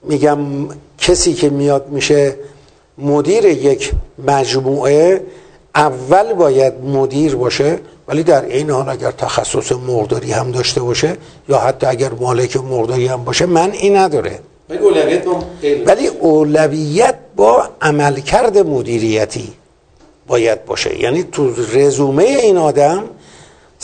[0.03, 0.37] میگم
[0.97, 2.35] کسی که میاد میشه
[2.97, 3.91] مدیر یک
[4.27, 5.21] مجموعه
[5.75, 11.17] اول باید مدیر باشه ولی در این حال اگر تخصص مقداری هم داشته باشه
[11.49, 14.39] یا حتی اگر مالک مقداری هم باشه من این نداره.
[14.69, 15.43] ولی اولویت با
[15.85, 19.53] ولی اولویت با عملکرد مدیریتی
[20.27, 21.01] باید باشه.
[21.01, 23.03] یعنی تو رزومه این آدم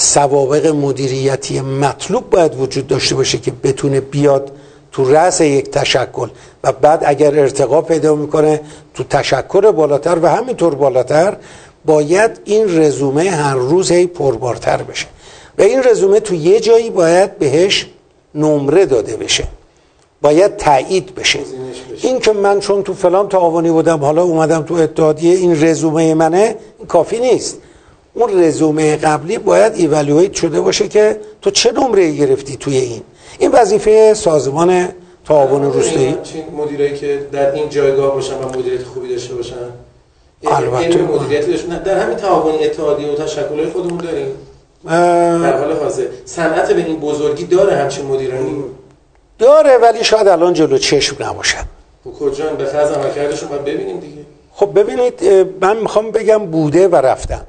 [0.02, 4.52] سوابق مدیریتی مطلوب باید وجود داشته باشه که بتونه بیاد
[4.92, 6.28] تو رأس یک تشکل.
[6.64, 8.62] و بعد اگر ارتقا پیدا می‌کنه
[8.94, 11.38] تو تشکر بالاتر و همینطور بالاتر
[11.86, 15.06] باید این رزومه هر روز هی پربارتر بشه.
[15.58, 17.88] و این رزومه تو یه جایی باید بهش
[18.36, 19.44] نمره داده بشه.
[20.22, 21.40] باید تایید بشه.
[22.02, 26.56] این که من چون تو فلان تعاونی بودم حالا اومدم تو اتحادیه این رزومه منه
[26.80, 27.58] این کافی نیست.
[28.13, 33.02] اون رزومه قبلی باید ایوالویت شده باشه که تو چه نمره گرفتی توی این؟
[33.39, 34.88] این وظیفه سازمان
[35.28, 36.17] تعاون روستایی.
[36.58, 39.56] مدیرایی که در این جایگاه باشن و مدیریت خوبی داشته باشن.
[40.43, 41.02] البته.
[41.02, 44.28] مدیریت در همین تعاون اتحادیه و تشکل‌های خودمون داریم.
[45.43, 46.06] در حال حاضر.
[46.26, 48.63] صنعت به این بزرگی داره همچین مدیرانی؟
[49.39, 51.63] داره ولی شاید الان جلو چشم نباشن.
[52.04, 54.21] خب کجا به فرض عملکردشون باید ببینیم دیگه.
[54.54, 55.24] خب ببینید
[55.62, 57.45] من می‌خوام بگم بوده و رفتن.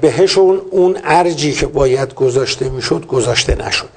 [0.00, 3.88] بهشون اون ارجی که باید گذاشته می‌شد گذاشته نشده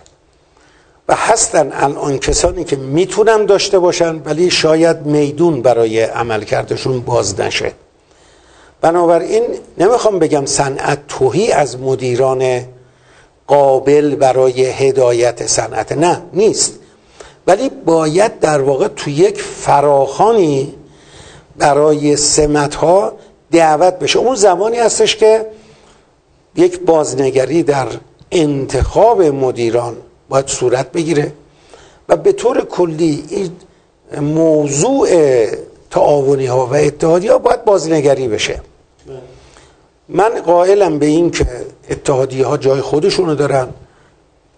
[1.09, 7.71] و هستن الان کسانی که می‌تونن داشته باشن ولی شاید میدون برای عملکردشون باز نشه.
[8.81, 9.43] بنابراین
[9.77, 12.61] نمی‌خوام بگم صنعت توهی از مدیران
[13.47, 15.91] قابل برای هدایت صنعت.
[15.91, 16.73] نه نیست.
[17.47, 20.73] ولی باید در واقع تو یک فراخانی
[21.57, 23.13] برای سمت ها
[23.51, 24.19] دعوت بشه.
[24.19, 25.45] اون زمانی هستش که
[26.57, 27.87] یک بازنگری در
[28.31, 29.97] انتخاب مدیران
[30.29, 31.33] باید صورت بگیره
[32.09, 33.51] و به طور کلی این
[34.21, 35.09] موضوع
[35.91, 38.61] تعاونی ها و اتحادی ها باید بازنگری بشه.
[40.09, 41.47] من قائلم به این که
[41.89, 43.67] اتحادیه ها جای خودشونو دارن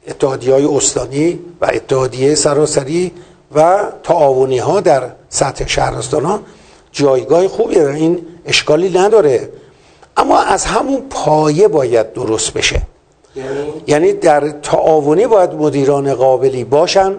[0.08, 3.12] اتحادیه های استانی و اتحادیه سراسری
[3.56, 6.40] و تعاونی ها در سطح شهرستان ها
[6.92, 9.50] جایگاه خوبی این اشکالی نداره.
[10.20, 12.82] اما از همون پایه باید درست بشه.
[13.88, 17.16] یعنی, در تعاونی باید مدیران قابلی باشن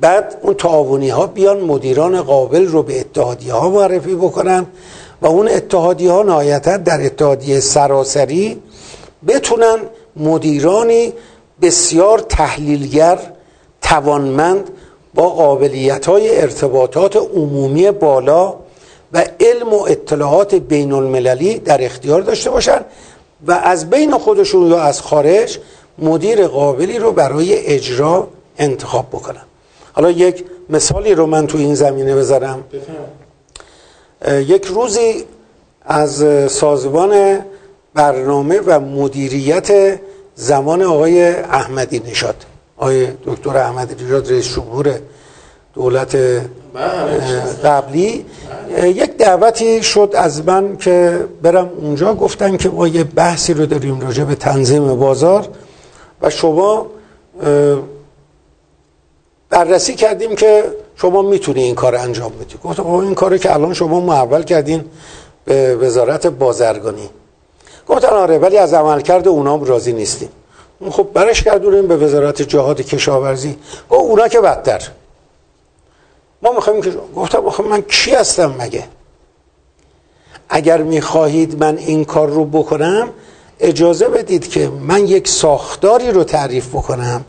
[0.00, 4.66] بعد اون تعاونی ها بیان مدیران قابل رو به اتحادیه ها معرفی بکنن
[5.22, 8.62] و اون اتحادیه ها نهایتا در اتحادیه سراسری
[9.28, 9.78] بتونن
[10.16, 11.12] مدیرانی
[11.62, 13.18] بسیار تحلیلگر
[13.82, 14.70] توانمند
[15.14, 18.54] با قابلیت های ارتباطات عمومی بالا
[19.14, 22.80] و علم و اطلاعات بین المللی در اختیار داشته باشن
[23.46, 25.58] و از بین خودشون یا از خارج
[25.98, 29.42] مدیر قابلی رو برای اجرا انتخاب بکنن.
[29.92, 32.64] حالا یک مثالی رو من تو این زمینه بذارم.
[34.28, 35.24] یک روزی
[35.84, 37.40] از سازمان
[37.94, 40.00] برنامه و مدیریت
[40.34, 42.36] زمان آقای احمدی نژاد
[42.76, 44.98] آقای دکتر احمدی نژاد رئیس جمهور
[45.74, 46.16] دولت
[47.64, 48.26] قبلی.
[48.84, 52.14] یک دعوتی شد از من که برم اونجا.
[52.14, 55.48] گفتن که ما یه بحثی رو داریم راجع به تنظیم بازار
[56.22, 56.86] و شما
[59.50, 60.64] بررسی کردیم که
[60.96, 62.54] شما می‌تونی این کار انجام بدی.
[62.64, 64.84] گفتم این کاری که الان شما محول کردین
[65.44, 67.10] به وزارت بازرگانی.
[67.88, 70.28] گفتن آره ولی از عملکرد اونام راضی نیستیم.
[70.90, 73.56] خب برش کردونیم به وزارت جهاد کشاورزی.
[73.90, 74.82] گفت اونا که بدتر.
[76.44, 78.84] ما می‌خوایم که گفتم خب من کی هستم مگه؟
[80.48, 83.08] اگر می‌خواهید من این کار رو بکنم
[83.60, 87.24] اجازه بدید که من یک ساختاری رو تعریف بکنم.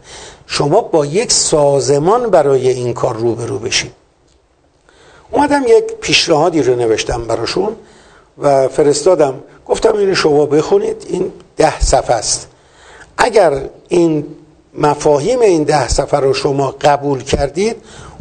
[0.48, 3.92] شما با یک سازمان برای این کار روبرو بشید.
[5.32, 7.76] اومدم یک پیشنهادی رو نوشتم براشون
[8.38, 9.34] و فرستادم.
[9.66, 12.48] گفتم این شما بخونید این ده صفحه است.
[13.18, 14.26] اگر این
[14.74, 17.76] مفاهیم این ده صفحه رو شما قبول کردید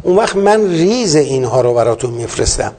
[0.05, 2.73] اون وقت من ریز اینها رو براتون میفرستم.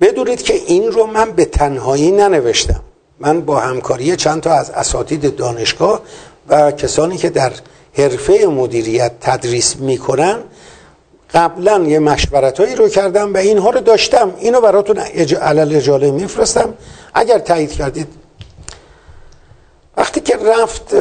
[0.00, 2.80] بدونید که این رو من به تنهایی ننوشتم.
[3.20, 6.00] من با همکاری چند تا از اساتید دانشگاه
[6.48, 7.52] و کسانی که در
[7.98, 10.38] حرفه مدیریت تدریس می‌کنن
[11.34, 14.34] قبلا یه مشورت رو کردم و اینها رو داشتم.
[14.38, 14.98] اینو براتون
[15.40, 16.74] علل اجاله میفرستم.
[17.14, 18.08] اگر تایید کردید.
[19.96, 20.94] وقتی که رفت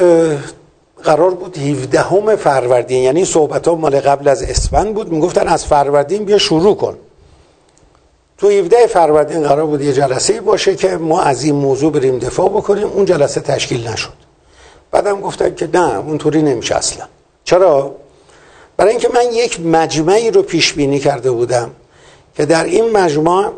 [1.04, 5.66] قرار بود 17 همه فروردین یعنی صحبت ها مال قبل از اسفند بود می‌گفتن از
[5.66, 6.98] فروردین بیا شروع کن.
[8.38, 12.50] تو 17 فروردین قرار بود یه جلسه باشه که ما از این موضوع بریم دفاع
[12.50, 14.14] بکنیم اون جلسه تشکیل نشد.
[14.92, 17.06] بعدم گفتن که نه اونطوری نمیشه اصلا.
[17.44, 17.96] چرا؟
[18.78, 21.72] برای اینکه من یک مجمعی رو پیش بینی کرده بودم
[22.36, 23.52] که در این مجمع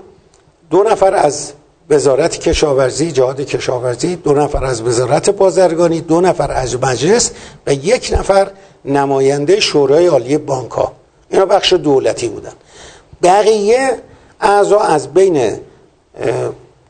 [0.69, 1.51] دو نفر از
[1.89, 7.31] وزارت کشاورزی جهاد کشاورزی دو نفر از وزارت بازرگانی دو نفر از مجلس
[7.67, 8.47] و یک نفر
[8.85, 10.91] نماینده شورای عالی بانک ها.
[11.29, 12.51] اینا بخش دولتی بودن.
[13.23, 13.89] بقیه
[14.41, 15.57] اعضا از بین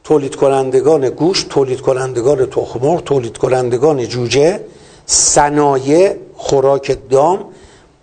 [0.03, 4.59] تولید کنندگان گوشت تولید کنندگان تخمر تولید کنندگان جوجه
[5.05, 7.45] صنایع خوراک دام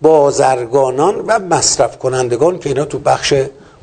[0.03, 3.34] بازرگانان و مصرف کنندگان که اینا تو بخش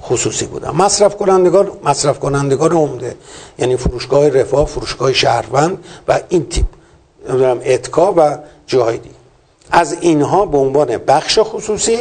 [0.09, 3.15] خصوصی بودن مصرف کنندگان مصرف کنندگان عمده.
[3.59, 6.65] یعنی فروشگاه رفاه فروشگاه شهروند و این تیپ.
[7.65, 8.37] اتکا و
[8.67, 8.99] جاهای
[9.71, 11.99] از اینها به عنوان بخش خصوصی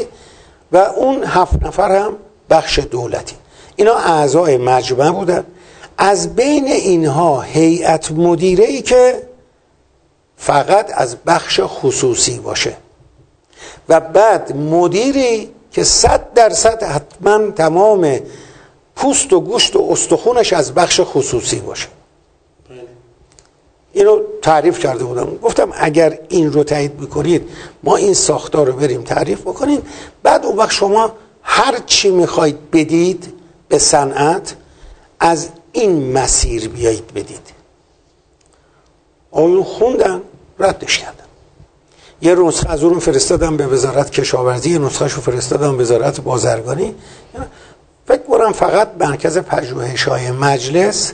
[0.73, 2.17] و اون هفت نفر هم
[2.51, 3.37] بخش دولتی.
[3.77, 5.45] اینا اعضای مجمع بودن.
[5.99, 9.23] از بین اینها هیئت مدیره ای که
[10.37, 12.77] فقط از بخش خصوصی باشه.
[13.89, 18.19] و بعد مدیری که صد درصد حتما تمام
[18.97, 21.89] پوست و گوشت و استخونش از بخش خصوصی باشه.
[23.93, 25.37] اینو تعریف کرده بودم.
[25.37, 27.49] گفتم اگر این رو تایید می‌کنید
[27.83, 29.83] ما این ساختار رو بریم تعریف بکنیم
[30.23, 31.13] بعد اون وقت شما
[31.43, 33.35] هر چی می‌خواید بدید
[33.69, 34.57] به صنعت
[35.21, 37.53] از این مسیر بیایید بدید.
[39.31, 40.23] آیون خوندن
[40.59, 41.28] ردش کردن.
[42.23, 46.95] یه نسخه از اون فرستادم به وزارت کشاورزی یه نسخه رو فرستادم به وزارت بازرگانی.
[48.07, 51.13] فکر کنم فقط مرکز پژوهش های مجلس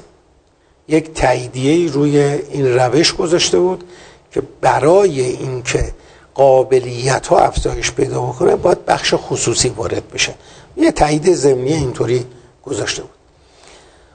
[0.88, 3.84] یک تاییدیه روی این روش گذاشته بود
[4.32, 5.94] که برای اینکه
[6.34, 10.34] قابلیت ها افزایش پیدا بکنه باید بخش خصوصی وارد بشه.
[10.76, 12.26] یه تایید ضمنی اینطوری
[12.64, 13.10] گذاشته بود.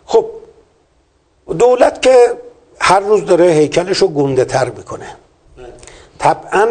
[0.06, 0.26] خب
[1.58, 2.18] دولت که
[2.80, 5.16] هر روز داره هیکلش رو گنده تر می‌کنه.
[6.20, 6.68] طبعا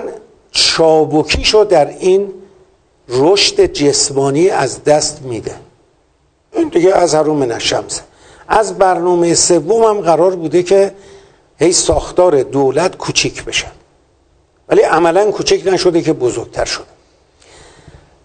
[0.50, 2.34] چابکیشو در این
[3.08, 5.54] رشد جسمانی از دست میده.
[6.52, 8.00] این دیگه از هرون من الشمس
[8.48, 10.94] از برنامه سوم هم قرار بوده که
[11.58, 13.66] هی ساختار دولت کوچیک بشه.
[14.68, 16.84] ولی عملا کوچک نشده که بزرگتر شده.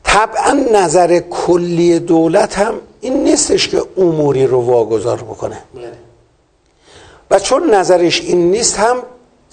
[0.04, 5.64] طبعا نظر کلی دولت هم این نیستش که اموری رو واگذار بکنه.
[5.76, 5.92] بله.
[7.32, 8.98] و چون نظرش این نیست هم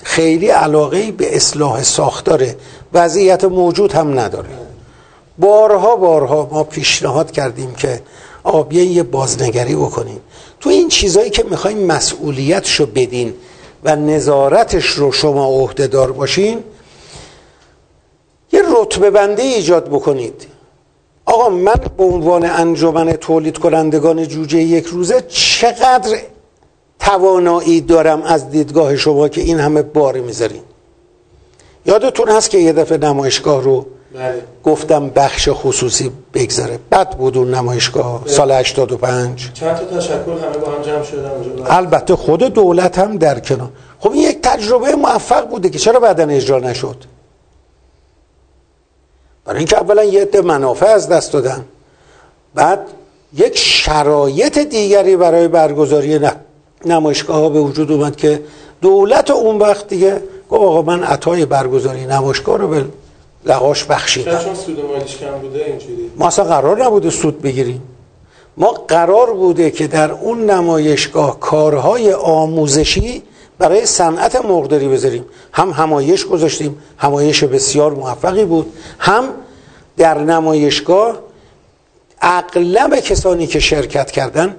[0.03, 2.47] خیلی علاقه به اصلاح ساختار
[2.93, 4.49] وضعیت موجود هم نداره.
[5.39, 8.03] بارها بارها ما پیشنهاد کردیم که
[8.43, 10.21] آقا یه بازنگری بکنیم
[10.61, 13.35] تو این چیزایی که می‌خوایم مسئولیتشو بدین
[13.85, 16.65] و نظارتش رو شما عهدهدار باشین
[18.53, 20.47] یه رتبه بنده ایجاد بکنید.
[21.25, 26.19] آقا من به عنوان انجمن تولید کنندگان جوجه یک روزه چقدر
[27.01, 30.63] توانایی دارم از دیدگاه شما که این همه بار می‌ذارین.
[31.87, 34.43] یادتون هست که یه دفعه نمایشگاه رو بله.
[34.65, 36.79] گفتم بخش خصوصی بگذاره.
[36.93, 38.33] بد بود اون نمایشگاه بله.
[38.33, 41.31] سال 85 چند تا تشکر همه با هم جمع شدن
[41.67, 43.69] البته خود دولت هم در کنار.
[44.01, 46.97] خب این یک تجربه موفق بوده که چرا بعدا اجرا نشد؟
[49.45, 51.65] برای اینکه اولا یه عده منافع از دست دادن.
[52.55, 52.81] بعد
[53.37, 56.33] یک شرایط دیگری برای برگزاری نه
[56.85, 58.43] نمایشگاه ها به وجود اومد که
[58.81, 62.85] دولت اون وقت دیگه گفت آقا من عطای برگزاری نمایشگاه رو به
[63.45, 64.39] لغاش بخشیدم.
[64.39, 67.83] چون سود مالیش کم بوده اینجوری؟ ما اصلا قرار نبوده سود بگیریم.
[68.57, 73.23] ما قرار بوده که در اون نمایشگاه کارهای آموزشی
[73.59, 75.25] برای صنعت مرغداری بذاریم.
[75.53, 78.73] هم همایش گذاشتیم همایش بسیار موفقی بود.
[78.99, 79.25] هم
[79.97, 81.19] در نمایشگاه
[82.23, 84.57] اغلب کسانی که شرکت کردن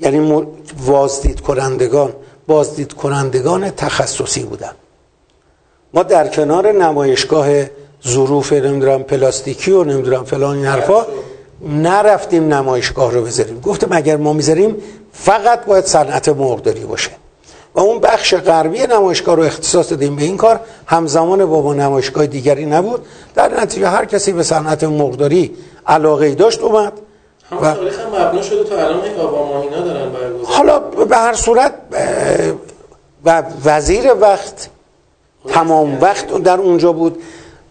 [0.00, 0.46] یعنی
[0.86, 2.12] وازدید کنندگان
[2.46, 4.72] بازدید کنندگان تخصصی بودن.
[5.94, 7.48] ما در کنار نمایشگاه
[8.08, 11.06] ظروف نمی‌دونم پلاستیکی و نمی‌دونم فلان این حرفا
[11.68, 13.60] نرفتیم نمایشگاه رو بذاریم.
[13.60, 14.76] گفتم اگر ما می‌ذاریم
[15.12, 17.10] فقط باید صنعت مرغداری باشه.
[17.74, 20.60] و اون بخش غربی نمایشگاه رو اختصاص دادیم به این کار.
[20.86, 23.06] همزمان با, با نمایشگاه دیگری نبود.
[23.34, 26.92] در نتیجه هر کسی به صنعت مرغداری علاقه داشت اومد.
[27.52, 31.74] و تاریخ هم مبنا شده تا الان اینا دارن برگزار حالا به هر صورت
[33.24, 34.68] و وزیر وقت
[35.48, 37.22] تمام وقت در اونجا بود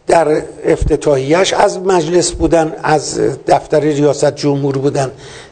[0.08, 5.12] در افتتاحیش از مجلس بودن از دفتر ریاست جمهور بودن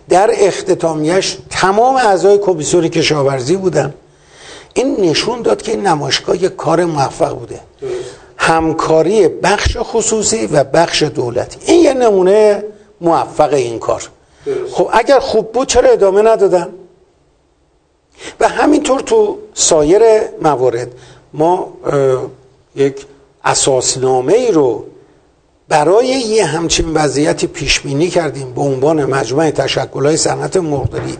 [0.10, 3.94] در اختتامیش تمام اعضای کمیسیون کشاورزی بودن.
[4.74, 7.60] این نشون داد که این نمایشگاه یک کار موفق بوده.
[8.38, 11.58] همکاری بخش خصوصی و بخش دولتی.
[11.66, 12.64] این یه نمونه
[13.04, 14.10] موفق این کار.
[14.72, 16.68] خب اگر خوب بود چرا ادامه ندادن؟
[18.40, 20.02] و همینطور تو سایر
[20.42, 20.88] موارد
[21.34, 21.74] ما
[22.76, 23.06] یک
[23.44, 24.86] اساسنامه ای رو
[25.70, 31.18] برای یه همچین وضعیتی پیش بینی کردیم به عنوان مجموعه تشکل‌های صنعت مرغداری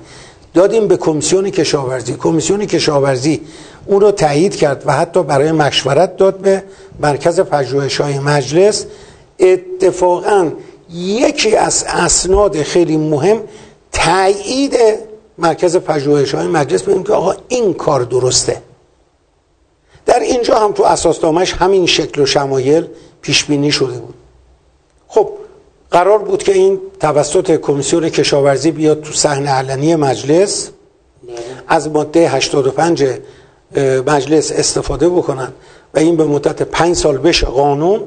[0.54, 2.16] دادیم به کمیسیون کشاورزی.
[2.16, 3.42] کمیسیون کشاورزی
[3.86, 6.64] اون رو تایید کرد و حتی برای مشورت داد به
[7.00, 8.86] مرکز پژوهش های مجلس.
[9.40, 10.52] اتفاقا
[10.94, 13.42] یکی از اسناد خیلی مهم
[13.92, 14.78] تایید
[15.38, 18.62] مرکز پژوهش های مجلس ببینیم که آقا این کار درسته.
[20.06, 22.88] در اینجا هم تو اساسنامهش همین شکل و شمایل
[23.22, 24.14] پیش بینی شده بود.
[25.08, 25.30] خب
[25.92, 30.70] قرار بود که این توسط کمیسیون کشاورزی بیاد تو صحنه علنی مجلس
[31.68, 33.06] از ماده 85
[34.08, 35.54] مجلس استفاده بکنن
[35.94, 38.02] و این به مدت پنج سال بشه قانون.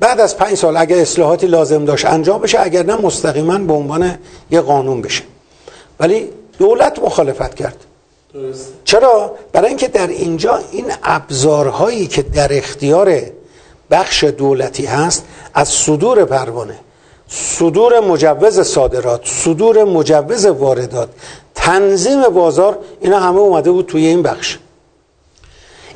[0.00, 4.18] بعد از پنج سال اگر اصلاحاتی لازم داشت انجام بشه اگر نه مستقیما به عنوان
[4.50, 5.22] یه قانون بشه.
[6.00, 6.28] ولی
[6.58, 7.76] دولت مخالفت کرد.
[8.84, 13.20] چرا؟ برای اینکه در اینجا این ابزارهایی که در اختیار
[13.90, 15.24] بخش دولتی هست
[15.54, 16.78] از صدور پروانه
[17.28, 21.08] صدور مجوز صادرات صدور مجوز واردات
[21.54, 24.58] تنظیم بازار اینا همه اومده بود توی این بخش.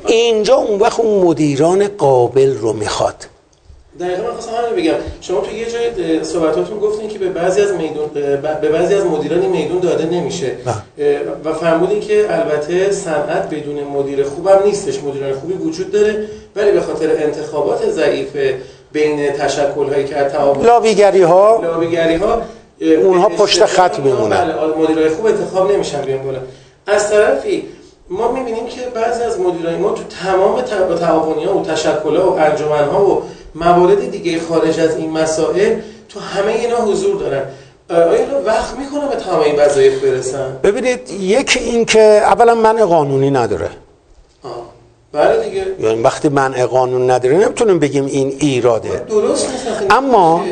[0.07, 3.25] اینجا اون وقت اون مدیران قابل رو می‌خواد.
[3.99, 4.93] دقیقا من خواستم همین بگم.
[5.21, 8.07] شما تو یه جای صحبتاتون گفتین که به بعضی از میدون
[8.61, 10.51] به بعضی از مدیران میدون داده نمیشه.
[11.45, 15.03] و فرمودین که البته صنعت بدون مدیر خوبم نیستش.
[15.03, 16.25] مدیران خوبی وجود داره
[16.55, 18.37] ولی به خاطر انتخابات ضعیف
[18.91, 22.41] بین تشکل هایی که تعاون لابیگری ها لابیگری ها
[22.81, 24.29] اونها پشت خط میمونن.
[24.29, 26.39] بله، مدیرای خوب انتخاب نمیشن بیان بالا.
[26.87, 27.63] از طرفی
[28.09, 30.61] ما می‌بینیم که بعضی از مدیرای ما تو تمام
[30.95, 33.23] تعاونی ها و تشکل ها و انجمن ها و
[33.55, 35.79] موارد دیگه خارج از این مسائل
[36.09, 37.43] تو همه اینا حضور دارن.
[37.89, 43.31] آیا وقت می‌کنه به تمام این وظایف برسن؟ ببینید یکی این که اولا من قانونی
[43.31, 43.69] نداره.
[44.43, 44.51] آه.
[45.11, 45.65] بله دیگه.
[45.79, 49.05] یعنی وقتی منع قانون نداره نمی‌تونیم بگیم این ایراده.
[49.09, 49.47] درست
[49.89, 50.43] اما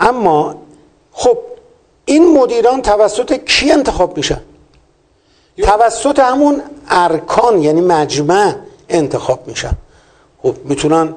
[0.00, 0.54] اما
[1.12, 1.38] خب
[2.04, 4.40] این مدیران توسط کی انتخاب میشن؟
[5.62, 8.54] توسط همون ارکان یعنی مجمع
[8.88, 9.72] انتخاب میشن.
[10.42, 11.14] خب می‌تونن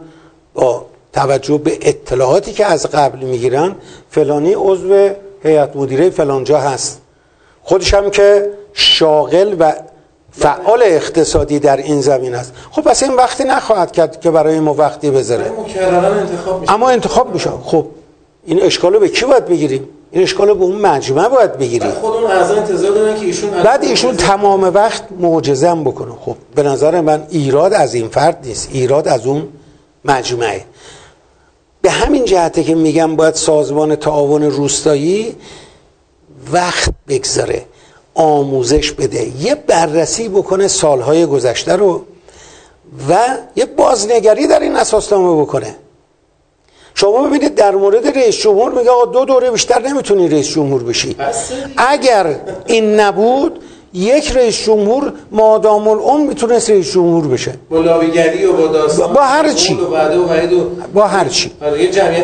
[0.54, 3.76] با توجه به اطلاعاتی که از قبل می‌گیرن
[4.10, 5.10] فلانی عضو
[5.44, 7.02] هیئت مدیره فلانجا هست.
[7.64, 9.74] خودش هم که شاغل و
[10.32, 14.74] فعال اقتصادی در این زمین است خب پس این وقتی نخواهد کرد که برای ما
[14.74, 15.52] وقتی بذاره.
[16.20, 17.50] انتخاب اما انتخاب میشه.
[17.64, 17.86] خب
[18.46, 22.32] این اشکالو به کی باید بگیریم؟ این اشکالو به اون مجمع باید بگیریم خود اون
[22.32, 26.12] اعضا انتظار دارن که ایشون بعد ایشون تمام وقت معجزه بکنه.
[26.26, 28.70] خب به نظر من ایراد از این فرد نیست.
[28.72, 29.48] ایراد از اون
[30.06, 30.66] مجمعه.
[31.82, 35.36] به همین جهته که میگم باید سازمان تعاون روستایی
[36.52, 37.66] وقت بگذاره
[38.14, 42.02] آموزش بده یه بررسی بکنه سالهای گذشته رو
[43.10, 43.18] و
[43.56, 45.76] یه بازنگری در این اساسنامه بکنه.
[46.96, 51.16] شما ببینید در مورد رئیس جمهور میگه آقا دو دوره بیشتر نمی‌تونی رئیس جمهور بشی.
[51.78, 52.36] اگر
[52.66, 53.60] این نبود
[53.94, 57.54] یک رئیس جمهور مادام العمر می‌تونست رئیس جمهور بشه.
[57.70, 59.80] با لابیگری و با داستان با هر چی.
[60.94, 61.52] با هر چی.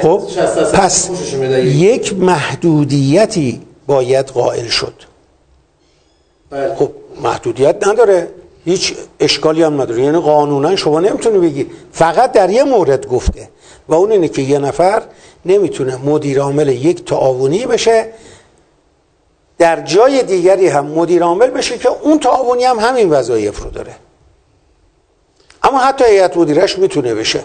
[0.01, 0.21] خب
[0.73, 1.09] پس
[1.63, 4.93] یک محدودیتی باید قائل شد.
[6.49, 6.75] بله.
[6.75, 6.89] خب
[7.23, 8.27] محدودیت نداره.
[8.65, 10.03] هیچ اشکالی هم نداره.
[10.03, 11.65] یعنی قانونا شما نمی‌تونی بگی.
[11.91, 13.49] فقط در یه مورد گفته.
[13.89, 15.03] و اون اینه که یه نفر
[15.45, 18.13] نمی‌تونه مدیر عامل یک تعاونی بشه
[19.57, 23.95] در جای دیگری هم مدیر عامل بشه که اون تعاونی هم همین وظایف رو داره.
[25.63, 27.43] اما حتی هیئت مدیرش می‌تونه بشه.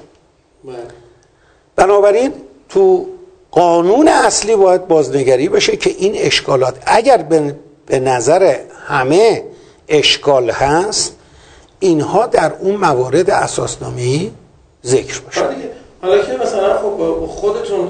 [1.77, 2.33] بنابراین
[2.69, 3.07] تو
[3.51, 7.17] قانون اصلی باید بازنگری بشه که این اشکالات اگر
[7.87, 9.45] به نظر همه
[9.89, 11.17] اشکال هست
[11.81, 14.31] اینها در اون موارد اساسنامه‌ای
[14.85, 15.45] ذکر بشه.
[16.03, 17.89] حالا که مثلا خب خودتون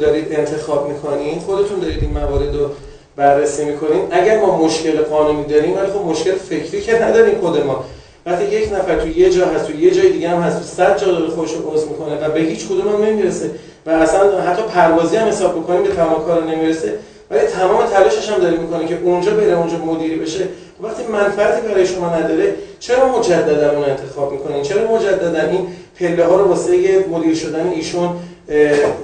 [0.00, 2.68] دارید انتخاب می‌کنین خودتون دارید این موارد رو
[3.16, 4.02] بررسی می‌کنین.
[4.10, 7.84] اگر ما مشکل قانونی داریم ولی خب مشکل فکری که نداریم خود ما.
[8.26, 11.12] وقتی یک نفر تو یه جا هست تو یه جای دیگه هم هست صد جا
[11.12, 13.50] داره خودش رو می‌کنه و به هیچ کدوم هم نمی‌رسه
[13.86, 16.98] و اصلا حتی پروازی هم حساب بکنیم به تمام کار نمی‌رسه.
[17.30, 20.48] ولی تمام تلاشش هم داره می‌کنه که اونجا بره اونجا مدیری بشه.
[20.82, 25.66] وقتی منفعتی برای شما نداره چرا مجددا اون انتخاب می‌کنین؟ چرا مجددا این
[25.98, 28.08] پله ها رو واسه مدیر شدن ایشون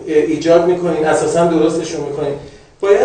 [0.06, 2.34] ایجاد می‌کنین اساسا درستشون می‌کنین.
[2.80, 3.00] باید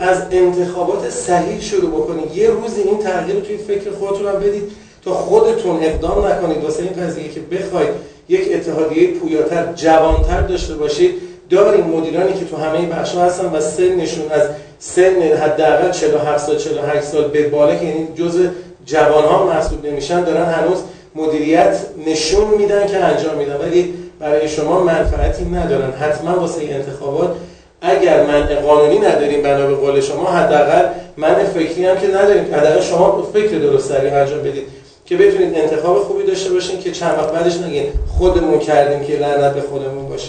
[0.00, 4.62] از انتخابات صحیح شروع بکنید یه روزی این تغییر رو توی فکر خودتون هم بدید
[5.04, 6.64] تا خودتون اقدام نکنید.
[6.64, 7.88] واسه این قضیه که بخواید
[8.28, 11.14] یک اتحادیه پویاتر جوانتر داشته باشید
[11.50, 14.42] داریم مدیرانی که تو همه بخش هستن و سنشون از
[14.78, 18.40] سن حداقل 47 سال 48 سال به بالا که یعنی جز
[18.86, 20.78] جوان ها محسوب نمیشن دارن هنوز
[21.14, 23.56] مدیریت نشون میدن که انجام میدن.
[23.56, 25.90] ولی برای شما منفعتی ندارن.
[25.90, 27.30] حتما واسه انتخابات
[27.82, 30.84] اگر من قانونی نداریم بنا به قول شما حداقل
[31.16, 32.54] من فکری هم که نداریم.
[32.54, 34.78] حداقل شما فکر درست انجام بدید.
[35.06, 39.54] که بتونید انتخاب خوبی داشته باشین که چند وقت بعدش نگین خودمون کردیم که لعنت
[39.54, 40.28] به خودمون باشه.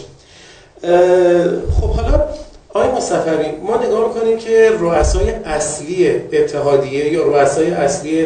[1.81, 2.23] خب حالا
[2.69, 3.31] آقای مصطفی
[3.63, 8.25] ما نگاه می‌کنیم که رؤسای اصلی اتحادیه یا رؤسای اصلی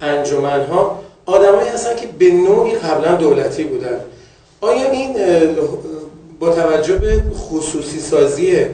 [0.00, 4.00] انجمن ها آدمایی هستن که به نوعی قبلا دولتی بودن.
[4.60, 5.16] آیا این
[6.40, 8.66] با توجه به خصوصی سازی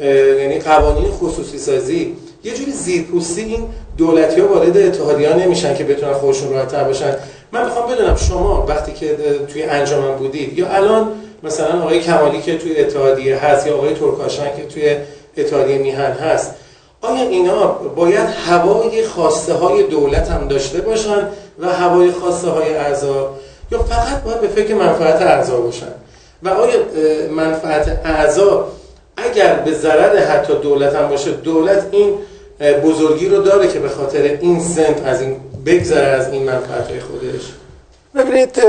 [0.00, 6.12] یعنی قوانین خصوصی سازی یه جوری زیرپوستی این دولتی ها وارد اتحادیه نمیشن که بتونن
[6.12, 7.16] خودشون راحت‌تر باشن؟
[7.52, 9.16] من می‌خوام بدونم شما وقتی که
[9.52, 14.56] توی انجمن بودید یا الان مثلا آقای کمالی که توی اتحادیه هست یا آقای ترکاشن
[14.56, 14.96] که توی
[15.36, 16.54] اتحادیه میهن هست
[17.00, 21.28] آیا اینا باید هوای خواسته های دولت هم داشته باشن؟
[21.58, 23.34] و هوای خواسته های اعضا
[23.70, 25.92] یا فقط باید به فکر منفعت اعضا باشن.
[26.42, 26.78] و آیا
[27.30, 28.68] منفعت اعضا
[29.16, 32.14] اگر به ضرر حتی دولت هم باشه دولت این
[32.84, 35.36] بزرگی رو داره که به خاطر این سنت از این
[35.66, 37.52] بگذره از این منفعت خودش؟
[38.14, 38.62] ببینید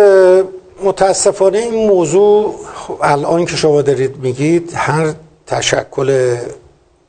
[0.83, 5.13] متاسفانه این موضوع خب الان که شما دارید میگید هر
[5.47, 6.37] تشکل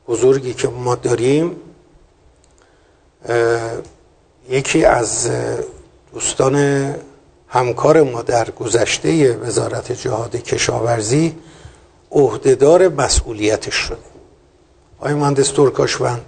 [0.07, 1.55] بزرگی که ما داریم
[4.49, 5.29] یکی از
[6.13, 6.55] دوستان
[7.47, 11.35] همکار ما در گذشته وزارت جهاد کشاورزی
[12.11, 13.97] عهدهدار مسئولیتش شده.
[14.99, 16.21] آی مهندس ترکاشوند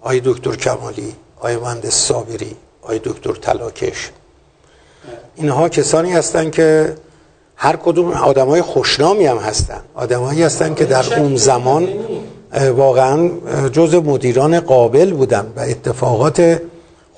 [0.00, 4.10] آی دکتر کمالی آی مهندس صابری آی دکتر تلاکش.
[5.36, 6.94] اینها کسانی هستند که
[7.56, 9.80] هر کدوم آدم های خوشنامی هم هستن.
[9.94, 11.88] آدمایی هستن که در اون زمان
[12.76, 13.30] واقعا
[13.68, 16.60] جز مدیران قابل بودن و اتفاقات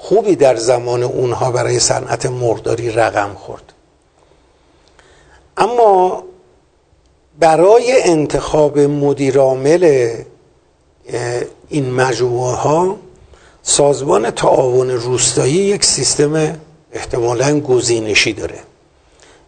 [0.05, 3.73] خوبی در زمان اونها برای صنعت مرغداری رقم خورد.
[5.57, 6.25] اما
[7.39, 10.11] برای انتخاب مدیرعامل
[11.69, 12.97] این مجموعه ها
[13.63, 16.59] سازمان تعاون روستایی یک سیستم
[16.93, 18.59] احتمالا گزینشی داره.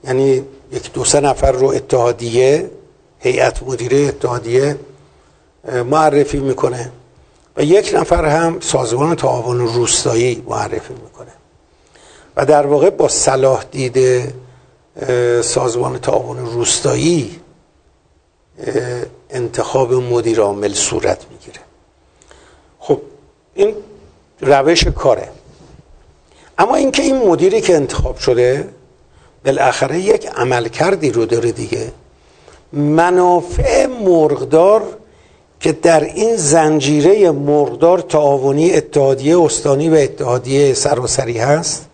[0.05, 0.43] یعنی
[0.73, 2.71] یک دو سه نفر رو اتحادیه
[3.19, 4.77] هیئت مدیره اتحادیه
[5.85, 6.93] معرفی می‌کنه.
[7.57, 11.33] و یک نفر هم سازمان تعاون روستایی معرفی می‌کنه.
[12.37, 14.25] و در واقع با صلاح دید
[15.43, 17.41] سازمان تعاون روستایی
[19.31, 21.61] انتخاب مدیر عامل صورت می‌گیره.
[22.79, 23.01] خب
[23.55, 23.75] این
[24.41, 25.29] روش کاره.
[26.59, 28.69] اما اینکه این مدیری که انتخاب شده
[29.45, 31.93] بالاخره یک عمل کردی رو داره دیگه
[32.73, 34.83] منافع مرغدار
[35.61, 41.87] که در این زنجیره مرغدار تعاونی اتحادیه استانی و اتحادیه سراسری هست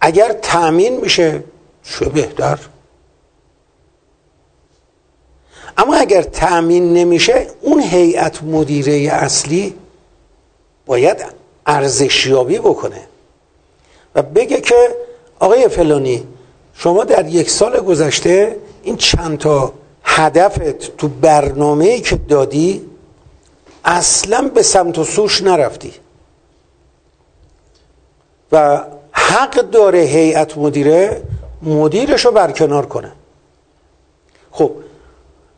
[0.00, 1.44] اگر تأمین میشه
[1.84, 2.58] چه بهتر.
[5.78, 9.74] اما اگر تأمین نمیشه اون هیئت مدیره اصلی
[10.86, 11.24] باید
[11.66, 13.00] ارزشیابی بکنه
[14.14, 14.74] و بگه که
[15.38, 16.26] آقای فلانی
[16.74, 19.72] شما در یک سال گذشته این چند تا
[20.16, 22.86] هدفت تو برنامه که دادی
[23.84, 25.92] اصلا به سمت و سوش نرفتی.
[28.52, 31.22] و حق داره هیئت مدیره
[31.62, 33.12] مدیرش رو برکنار کنه.
[34.50, 34.70] خب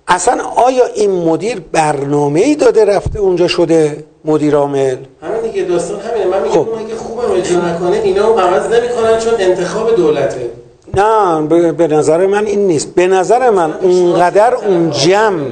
[0.09, 6.01] اصلا آیا این مدیر برنامه ای داده رفته اونجا شده مدیر عامل؟ همین دیگه داستان
[6.01, 6.69] همینه من میگم خب.
[6.79, 10.51] اگه خوبم اجرا نکنه اینا عوض نمی‌کنن چون انتخاب دولته.
[10.95, 12.95] نه به نظر من این نیست.
[12.95, 15.47] به نظر من اونقدر اون جمع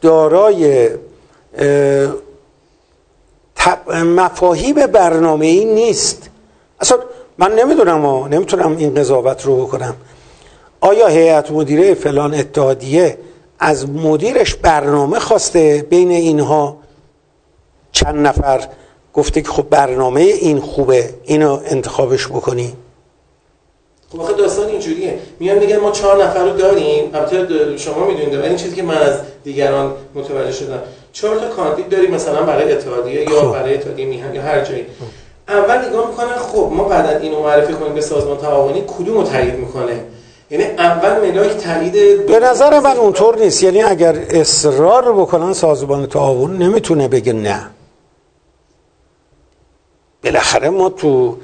[0.00, 0.90] دارای
[3.88, 6.30] مفاهیم برنامه ای نیست.
[6.80, 6.98] اصلا
[7.38, 9.94] من نمی‌دونم نمی‌تونم این قضاوت رو بکنم.
[10.80, 13.18] آیا هیئت مدیره فلان اتحادیه
[13.58, 16.76] از مدیرش برنامه خواسته بین اینها؟
[17.92, 18.68] چند نفر
[19.14, 22.72] گفته که خب برنامه این خوبه اینو انتخابش بکنی.
[24.14, 25.18] خب آخه داستان اینجوریه.
[25.40, 27.10] میان میگن ما چهار نفر رو داریم.
[27.14, 30.82] البته شما می‌دونید ولی این چیزی که من از دیگران متوجه شدم.
[31.12, 33.52] چهار تا کاندید داریم مثلا برای اتحادیه یا خب.
[33.52, 34.86] برای اتحادیه میهن یا هر جایی.
[35.48, 39.54] اول نگاه می‌کنن خب ما بعدا اینو معرفی کنیم به سازمان تعاونی کدوم رو تایید
[39.54, 40.04] می‌کنه؟
[40.50, 43.62] یعنی اول ملاک تایید به نظر من اونطور نیست.
[43.62, 47.70] یعنی اگر اصرار بکنن سازمان تعاون نمی‌تونه بگه نه.
[50.24, 51.36] بالاخره ما تو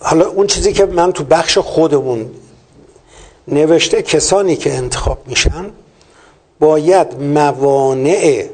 [0.00, 2.30] حالا اون چیزی که من تو بخش خودمون
[3.48, 5.70] نوشته کسانی که انتخاب میشن
[6.60, 8.44] باید موانع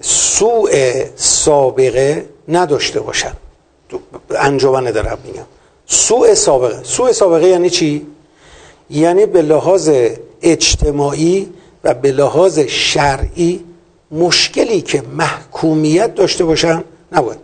[0.00, 3.32] سوء سابقه نداشته باشن.
[4.30, 5.44] انجمن دارم میگم.
[5.86, 6.82] سوء سابقه.
[6.82, 8.06] سوء سابقه یعنی چی؟
[8.90, 9.90] یعنی به لحاظ
[10.42, 11.52] اجتماعی
[11.84, 13.64] و به لحاظ شرعی
[14.10, 17.38] مشکلی که محکومیت داشته باشن نباید.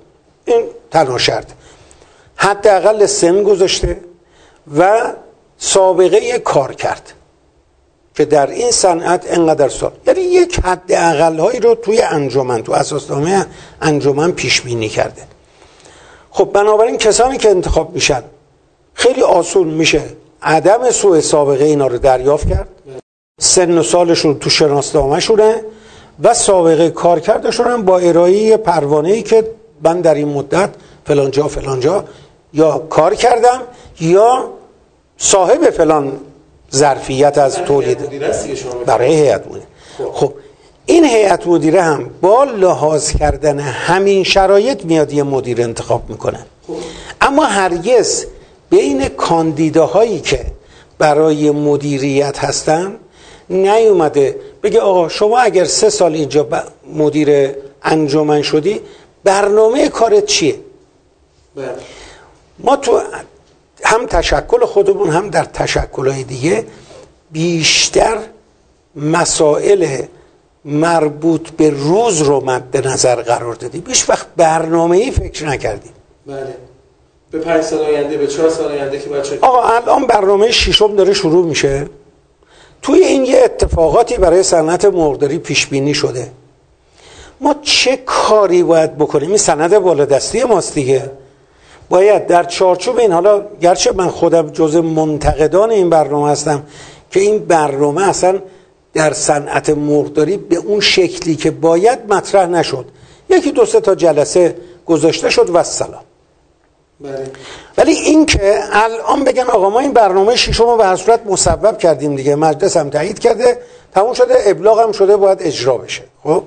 [0.45, 1.47] این تنها شرط.
[2.41, 4.01] حداقل سن گذاشته
[4.79, 5.13] و
[5.59, 7.13] سابقه کار کرد
[8.15, 10.93] که در این صنعت انقدر سال یعنی یک حد
[11.41, 13.47] هایی رو توی انجمن تو اساسنامه
[13.83, 15.23] انجمن پیش بینی کرده.
[16.31, 18.23] خب بنابراین کسانی که انتخاب میشن
[18.95, 20.03] خیلی آسون میشه
[20.43, 22.69] عدم سوء سابقه اینا رو دریافت کرد.
[23.41, 25.65] سن و سالشون تو شناسنامه شونه
[26.23, 29.51] و سابقه کار کردشون با ارائه پروانه ای که
[29.83, 30.71] من در این مدت
[31.07, 32.05] فلانجا فلانجا
[32.53, 33.61] یا کار کردم
[34.01, 34.51] یا
[35.19, 36.21] صاحب فلان
[36.75, 37.99] ظرفیت از تولید
[38.87, 39.67] برای هیئت مدیره
[40.13, 40.33] خب.
[40.87, 46.75] این هیئت مدیره هم با لحاظ کردن همین شرایط میاد یه مدیر انتخاب می‌کنه خب.
[47.21, 48.27] اما هرگز
[48.71, 50.47] بین کاندیداهایی که
[50.99, 52.97] برای مدیریت هستن
[53.51, 56.47] نیومده بگه آقا شما اگر سه سال اینجا
[56.95, 57.51] مدیر
[57.83, 58.81] انجمن شدی
[59.25, 60.55] برنامه کارت چیه
[61.57, 61.69] بله.
[62.65, 63.01] ما تو
[63.85, 66.67] هم تشکل خودمون هم در تشکلهای دیگه
[67.33, 68.19] بیشتر
[68.97, 70.03] مسائل
[70.65, 73.81] مربوط به روز رو مد نظر قرار دادیم.
[73.81, 75.93] بیش وقت برنامه ای فکر نکردیم.
[76.27, 76.57] بله.
[77.31, 81.15] به پنج سال آینده به چهار سال آینده که بچه آقا الان برنامه ششم داره
[81.15, 81.87] شروع میشه.
[82.83, 86.31] توی این یه اتفاقاتی برای صنعت مرغداری پیش بینی شده.
[87.41, 91.11] ما چه کاری باید بکنیم؟ این سند بالادستی ماست دیگه.
[91.91, 96.63] باید در چارچوب این حالا گرچه من خودم جز منتقدان این برنامه هستم
[97.11, 98.39] که این برنامه اصلا
[98.95, 102.85] در صنعت مرغداری به اون شکلی که باید مطرح نشد.
[103.29, 106.03] یکی دو سه تا جلسه گذاشته شد و سلام.
[107.01, 107.31] بله.
[107.79, 111.79] ولی این که الان بگن آقا ما این برنامه شیشم رو به هر صورت مصوب
[111.79, 113.59] کردیم دیگه مجلس هم تایید کرده
[113.95, 116.03] تموم شده ابلاغ هم شده باید اجرا بشه.
[116.25, 116.43] خب؟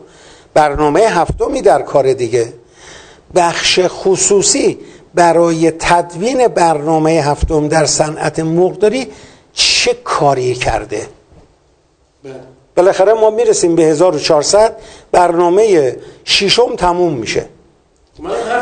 [0.53, 2.53] برنامه هفتمی در کار دیگه.
[3.35, 4.79] بخش خصوصی
[5.14, 9.07] برای تدوین برنامه هفتم در صنعت مرغداری
[9.53, 11.07] چه کاری کرده؟
[12.24, 12.34] بله.
[12.76, 14.76] بالاخره ما می‌رسیم به 1400
[15.11, 15.95] برنامه
[16.26, 17.45] ششم تموم میشه.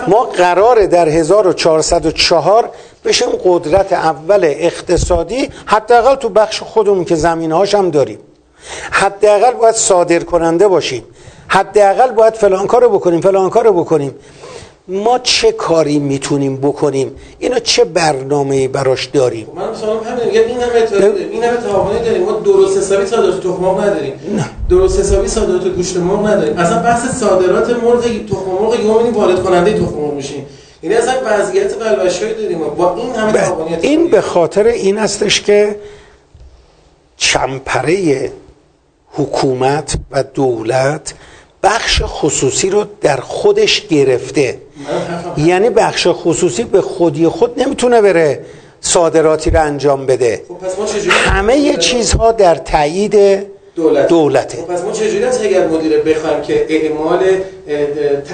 [0.08, 2.70] ما قراره در 1404
[3.06, 8.20] بشیم قدرت اول اقتصادی حداقل تو بخش خودمون که زمین هاش هم داریم.
[8.92, 11.04] حداقل باید صادر کننده باشیم.
[11.48, 14.16] حداقل باید فلان کارو بکنیم فلان کارو بکنیم.
[14.88, 20.42] ما چه کاری می‌تونیم بکنیم؟ اینو چه برنامه براش داریم؟ خب من مثلا همین میگم
[20.42, 22.24] این همه این همه تعاونی داریم.
[22.24, 24.14] ما درست حسابی صادرات تخم مرغ نداریم.
[24.36, 24.50] نه.
[24.70, 26.58] درست حسابی صادرات گوشت مرغ نداریم.
[26.58, 30.46] اصلا بحث صادرات مرغ تخم مرغ یوم وارد کننده تخم مرغ میشیم.
[30.84, 35.76] یعنی اصلا وضعیت قلبشوی داریم با این همه تعاونی این به خاطر این هستش که
[37.18, 38.32] چمپره
[39.12, 41.14] حکومت و دولت
[41.64, 44.60] بخش خصوصی رو در خودش گرفته.
[45.38, 48.46] یعنی بخش خصوصی به خودی خود نمی‌تونه بره
[48.82, 50.42] صادراتی رو انجام بده.
[50.48, 50.58] خب
[51.10, 53.16] همه یه چیزها در تایید
[53.76, 54.08] دولت.
[54.08, 54.58] دولته.
[54.58, 57.20] خب پس ما چجوری از هیئت مدیره بخوایم که اعمال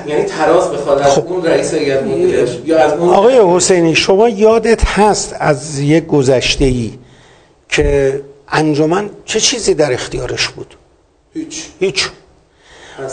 [0.08, 1.28] یعنی تراز بخواد از خب.
[1.28, 6.66] اون رئیس هیئت مدیره یا از اون آقای حسینی شما یادت هست از یک گذشته
[6.66, 6.92] ای
[7.70, 10.76] که انجمن چه چیزی در اختیارش بود؟
[11.34, 11.64] هیچ.
[11.80, 12.10] هیچ.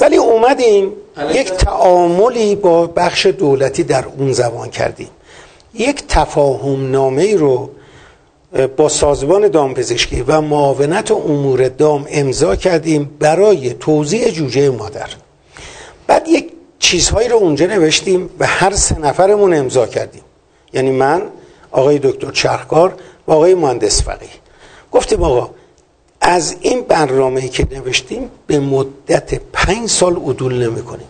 [0.01, 0.93] ولی اومدیم
[1.33, 5.09] یک تعاملی با بخش دولتی در اون زمان کردیم.
[5.75, 7.71] یک تفاهم نامه رو
[8.77, 15.09] با سازمان دامپزشکی و معاونت امور دام امضا کردیم برای توضیح جوجه مادر.
[16.07, 20.23] بعد یک چیزهایی رو اونجا نوشتیم و هر سه نفرمون امضا کردیم.
[20.73, 21.23] یعنی من
[21.71, 22.95] آقای دکتر چرخکار
[23.27, 24.29] و آقای مهندس فقی
[24.93, 25.51] گفتیم آقا
[26.27, 31.07] از این برنامه که نوشتیم به مدت پنج سال عدول نمی کنیم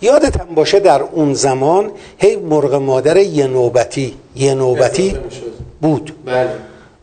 [0.00, 5.16] یادت هم باشه در اون زمان هی مرغ مادر یه نوبتی یه نوبتی
[5.80, 6.12] بود.
[6.24, 6.50] بله.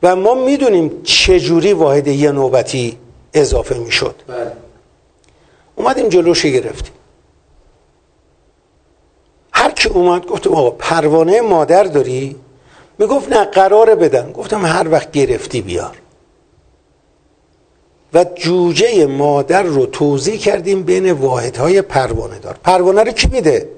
[0.03, 2.97] و ما می‌دونیم چجوری واحد یه نوبتی
[3.33, 4.15] اضافه می‌شد.
[4.27, 4.51] بله.
[5.75, 6.93] اومدیم جلوشی گرفتیم.
[9.53, 12.35] هر کی اومد گفتم آقا پروانه مادر داری؟
[12.99, 15.97] می‌گفت نه قراره بدن گفتم هر وقت گرفتی بیار.
[18.15, 22.55] و جوجه مادر رو توضیح کردیم بین واحدهای پروانه دار.
[22.63, 23.69] پروانه رو کی میده؟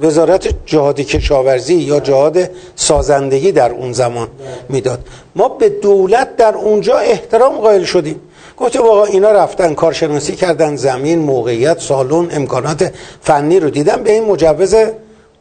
[0.00, 4.28] وزارت جهاد کشاورزی یا جهاد سازندگی در اون زمان
[4.68, 4.98] می‌داد.
[5.36, 8.20] ما به دولت در اونجا احترام قائل شدیم.
[8.56, 12.92] گفتیم آقا اینا رفتن کارشناسی کردن زمین موقعیت سالن امکانات
[13.22, 14.74] فنی رو دیدن به این مجوز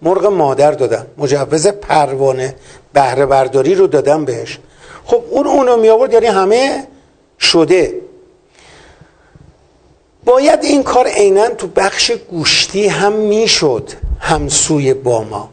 [0.02, 1.06] مرغ مادر دادن.
[1.18, 2.56] مجوز پروانه
[2.94, 4.60] بهره برداری رو دادن بهش.
[5.06, 6.88] خب اون اونو می آورد یعنی همه
[7.40, 8.05] شده.
[10.36, 15.50] باید این کار عینا تو بخش گوشتی هم می‌شد همسوی با ما.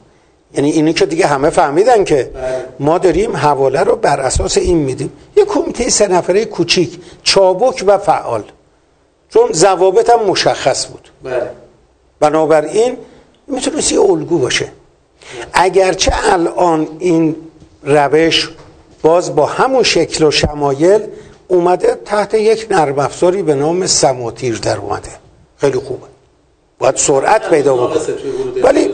[0.54, 2.64] یعنی اینو که دیگه همه فهمیدن که بله.
[2.80, 5.12] ما داریم حواله رو بر اساس این میدیم.
[5.36, 8.44] یه کمیته سه نفره کوچیک چابک و فعال.
[9.30, 11.08] چون ضوابط هم مشخص بود.
[11.22, 11.50] بله.
[12.20, 12.96] بنابراین
[13.46, 14.68] می‌تونست یه الگو باشه.
[15.52, 17.36] اگرچه الان این
[17.82, 18.50] روش
[19.02, 21.00] باز با همون شکل و شمایل
[21.52, 25.08] اومده تحت یک نرم افزاری به نام سماتیر در اومده.
[25.56, 26.06] خیلی خوبه.
[26.78, 28.02] باید سرعت پیدا بکنه.
[28.62, 28.92] ولی.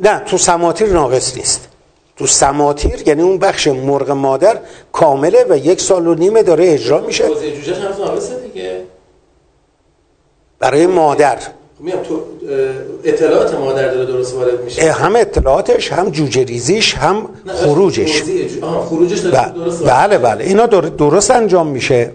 [0.00, 1.68] نه تو سماتیر ناقص نیست.
[2.16, 4.58] تو سماتیر یعنی اون بخش مرغ مادر
[4.92, 7.24] کامله و یک سال و نیمه داره اجرا میشه.
[10.58, 11.38] برای مادر.
[11.88, 12.20] تو
[13.04, 18.22] اطلاعات مادر داره درست وارد میشه؟ هم اطلاعاتش هم جوجه ریزیش هم خروجش.
[18.88, 20.44] خروجش داره ب- درست بله بله.
[20.44, 22.10] اینا در- درست انجام میشه.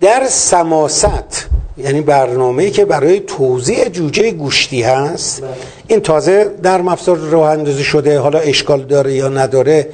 [0.00, 1.46] در سماست
[1.78, 5.50] یعنی برنامه‌ای که برای توزیع جوجه گوشتی هست بله.
[5.86, 9.88] این تازه در افزار راه اندازی شده حالا اشکال داره یا نداره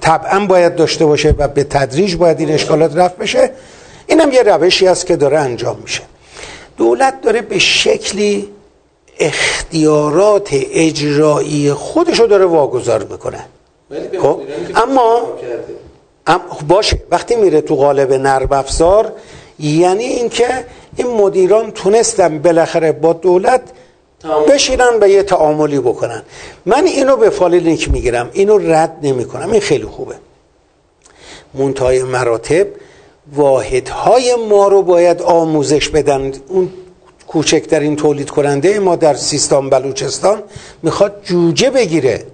[0.00, 3.50] طبعا باید داشته باشه و به تدریج باید این اشکالات رفت بشه.
[4.06, 6.00] اینم یه روشی است که داره انجام میشه.
[6.80, 8.48] دولت داره به شکلی
[9.18, 10.48] اختیارات
[10.86, 13.44] اجرایی خودشو داره واگذار می‌کنه
[14.22, 14.40] خب،
[14.74, 15.20] اما-.
[16.26, 19.12] ام- باشه وقتی میره تو قالب نرم افزار
[19.58, 20.48] یعنی اینکه
[20.96, 23.62] این مدیران تونستن بالاخره با دولت.
[24.48, 26.22] بشینن و یه تعاملی بکنن
[26.66, 30.14] من اینو به فالینیک می‌گیرم اینو رد نمی کنم این خیلی خوبه
[31.54, 32.66] منتهای مراتب
[33.34, 36.32] واحدهای ما رو باید آموزش بدن.
[36.48, 36.68] اون
[37.26, 40.42] کوچکترین تولید کننده ما در سیستان بلوچستان
[40.82, 42.24] می‌خواد جوجه بگیره.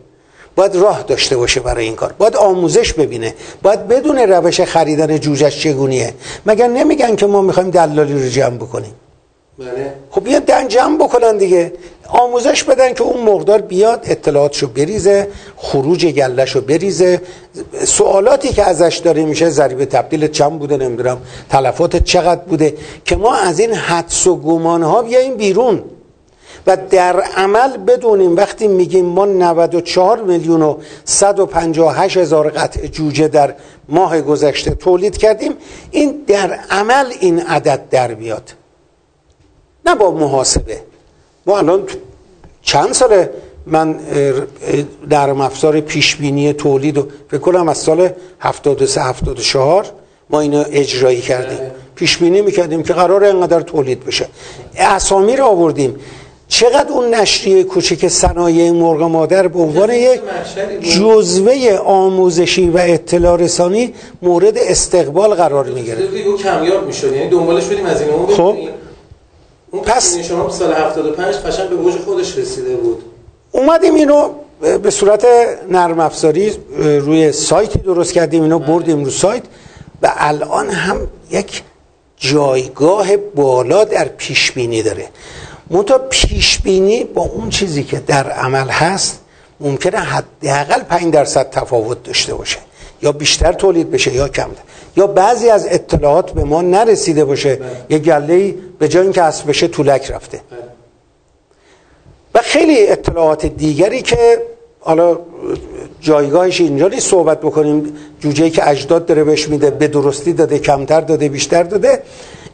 [0.57, 2.13] باید راه داشته باشه برای این کار.
[2.19, 3.35] باید آموزش ببینه.
[3.63, 6.15] باید بدون روش خریدن جوجهش چگونیه.
[6.47, 8.93] مگر نمیگن که ما می‌خوایم دلالی رو جمع بکنیم؟
[9.59, 9.95] بله.
[10.11, 11.73] خب یه دن جمع بکنن دیگه.
[12.09, 17.21] آموزش بدن که اون مقدار بیاد اطلاعاتشو بریزه خروج گلهشو بریزه.
[17.85, 21.19] سوالاتی که ازش داره میشه ضریب تبدیل چند بوده نمی‌دونم
[21.51, 25.83] تلفات چقدر بوده که ما از این حدس و گمان ها بیایم بیرون.
[26.67, 33.55] و در عمل بدونیم وقتی میگیم ما 94 میلیون و 158 هزار قطع جوجه در
[33.89, 35.53] ماه گذشته تولید کردیم
[35.91, 38.53] این در عمل این عدد در بیاد.
[39.87, 40.81] نه با محاسبه.
[41.47, 41.83] ما الان
[42.63, 43.31] چند ساله
[43.67, 44.01] من
[45.11, 48.09] نرم افزار پیش بینی تولید و فکر کنم از سال
[48.41, 49.87] 73 74
[50.31, 51.59] ما اینو اجرایی کردیم.
[51.95, 54.27] پیش بینی می‌کردیم که قرار اینقدر تولید بشه.
[54.77, 55.97] اسامی رو آوردیم.
[56.49, 60.21] چقدر اون نشریه کوچک صنایع مرغ مادر به عنوان یک.
[60.99, 67.13] جزوه آموزشی و اطلاع رسانی مورد استقبال قرار می‌گیره دیگه او کمیاب می‌شد.
[67.13, 68.57] یعنی دنبالش بدیم از این خب.
[69.77, 73.03] اون پس- پس شما سال 75 قشنگ به اوج خودش رسیده بود.
[73.53, 74.29] اومدیم اینو
[74.83, 75.27] به صورت
[75.71, 79.43] نرم افزاری روی سایتی درست کردیم اینو بردیم رو سایت
[80.03, 81.63] و الان هم یک
[82.17, 85.09] جایگاه بالا در پیش بینی داره.
[85.71, 89.21] منتها پیش بینی با اون چیزی که در عمل هست
[89.61, 92.59] ممکنه حداقل 5 درصد تفاوت داشته باشه.
[93.03, 94.63] یا بیشتر تولید بشه یا کمتر.
[94.97, 99.69] یا بعضی از اطلاعات به ما نرسیده باشه یه گله به جای اینکه اصل بشه
[99.69, 100.41] طولک رفته.
[100.51, 100.59] بله.
[102.35, 104.43] و خیلی اطلاعات دیگری که
[104.81, 105.19] حالا
[106.01, 111.01] جایگاهش اینجا نیست صحبت بکنیم جوجه که اجداد داره بهش میده به درستی داده کمتر
[111.01, 112.03] داده بیشتر داده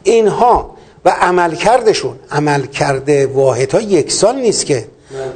[0.03, 0.75] اینها
[1.05, 4.85] و عملکردشون عملکرد واحدها یکسان نیست که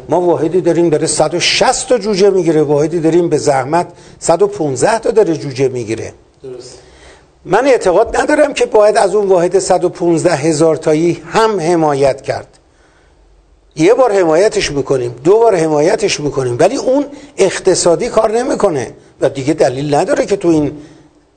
[0.09, 2.61] ما واحدی داریم داره 160 تا جوجه می‌گیره.
[2.61, 3.88] واحدی داریم به زحمت
[4.19, 6.13] 115 تا داره جوجه می‌گیره.
[6.43, 6.78] درست.
[7.45, 12.47] من اعتقاد ندارم که باید از اون واحد 115 هزار تایی هم حمایت کرد.
[13.75, 17.05] یه بار حمایتش می‌کنیم دو بار حمایتش می‌کنیم ولی اون
[17.38, 18.93] اقتصادی کار نمی‌کنه.
[19.21, 20.71] و دیگه دلیل نداره که تو این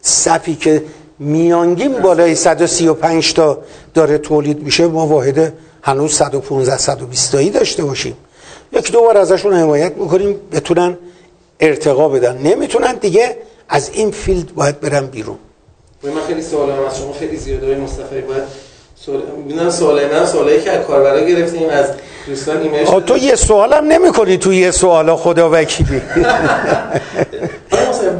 [0.03, 0.83] صفی که
[1.19, 3.59] میانگین بالای 135 تا
[3.95, 8.17] داره تولید میشه ما واحد هنوز 115 120 تایی داشته باشیم.
[8.73, 10.99] یک دو بار ازشون حمایت می‌کنیم بتونن
[11.61, 12.39] ارتقا بدن.
[12.39, 13.37] نمی‌تونن دیگه
[13.69, 15.39] از این فیلد باید برن بیرون.
[16.03, 18.43] من خیلی سوال هم از شما خیلی زیاده های مصطفی باید
[19.07, 21.87] سوال ببینم سوالای من سوالایی که از کاربرا گرفتیم از
[22.27, 26.03] دوستان ایمیل تو یه سوالم نمی کنی تو یه سوالا خدا وکیلی.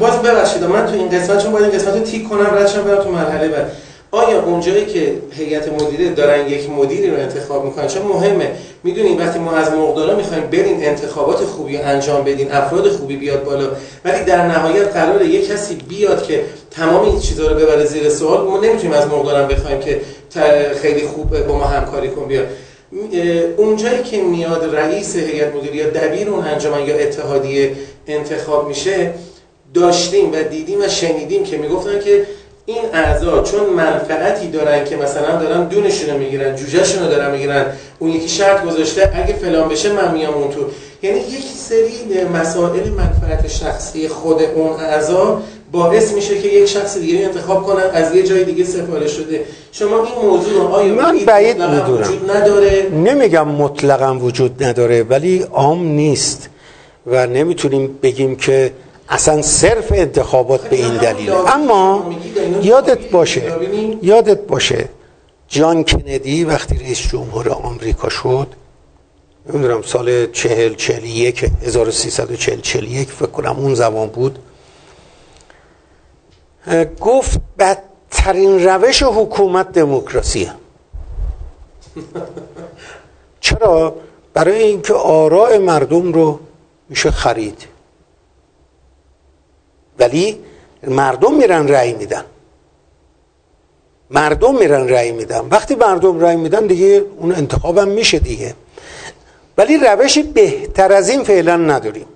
[0.01, 3.03] باز ببخشید من تو این قسمت چون باید این قسمت رو تیک کنم ردشم برم
[3.03, 3.73] تو مرحله بعد.
[4.13, 8.51] آیا اونجایی که هیئت مدیره دارن یک مدیری رو انتخاب می‌کنن؟ چون مهمه.
[8.85, 13.69] می‌دونین وقتی ما از مقدارا می‌خوایم بریم انتخابات خوبی انجام بدین افراد خوبی بیاد بالا
[14.05, 18.47] ولی در نهایت قراره یک کسی بیاد که تمام این چیزا رو ببره زیر سوال
[18.47, 20.01] ما نمی‌تونیم از مقدارم بخوایم که
[20.83, 22.43] خیلی خوب با ما همکاری کن بیا
[23.57, 27.73] اونجایی که میاد رئیس هیئت مدیره یا دبیر اون انجمن یا اتحادیه
[28.07, 29.15] انتخاب میشه
[29.75, 32.27] داشتیم و دیدیم و شنیدیم که می‌گفتن که
[32.71, 37.67] این اعضا چون منفعتی دارن که مثلا دارن دونشون رو می‌گیرن جوجهشون رو دارن می‌گیرن
[37.99, 40.61] اون یکی شرط گذاشته اگه فلان بشه من میام اون تو.
[41.03, 45.43] یعنی یک سری مسائل منفعت شخصی خود اون اعضا
[45.73, 49.45] باعث میشه که یک شخص دیگه انتخاب کنن از یه جای دیگه سفارش شده.
[49.73, 55.85] شما این موضوع رو آیا من بعید وجود نداره؟ نمیگم مطلقا وجود نداره ولی عام
[55.85, 56.49] نیست
[57.07, 58.73] و نمی‌تونیم بگیم که
[59.11, 61.31] اصلا صرف انتخابات به این دلیل.
[61.31, 62.15] اما
[62.63, 63.43] یادت باشه
[64.03, 64.89] یادت باشه
[65.49, 68.47] جان کندی وقتی رئیس جمهور آمریکا شد
[69.47, 74.09] نمی‌دونم سال چهل چهل یک هزار سیصد و چهل چهل یک فکر کنم اون زمان
[74.09, 74.39] بود.
[77.01, 80.51] گفت بدترین روش حکومت دموکراسی
[83.41, 83.97] چرا؟
[84.35, 86.41] برای اینکه آراء مردم رو
[86.89, 87.67] میشه خرید.
[90.01, 90.39] ولی
[90.87, 92.25] مردم میرن رأی میدن.
[94.11, 95.41] مردم میرن رأی میدن.
[95.51, 98.55] وقتی مردم رأی میدن دیگه اون انتخابم میشه دیگه.
[99.59, 102.07] ولی روشی بهتر از این فعلا نداریم.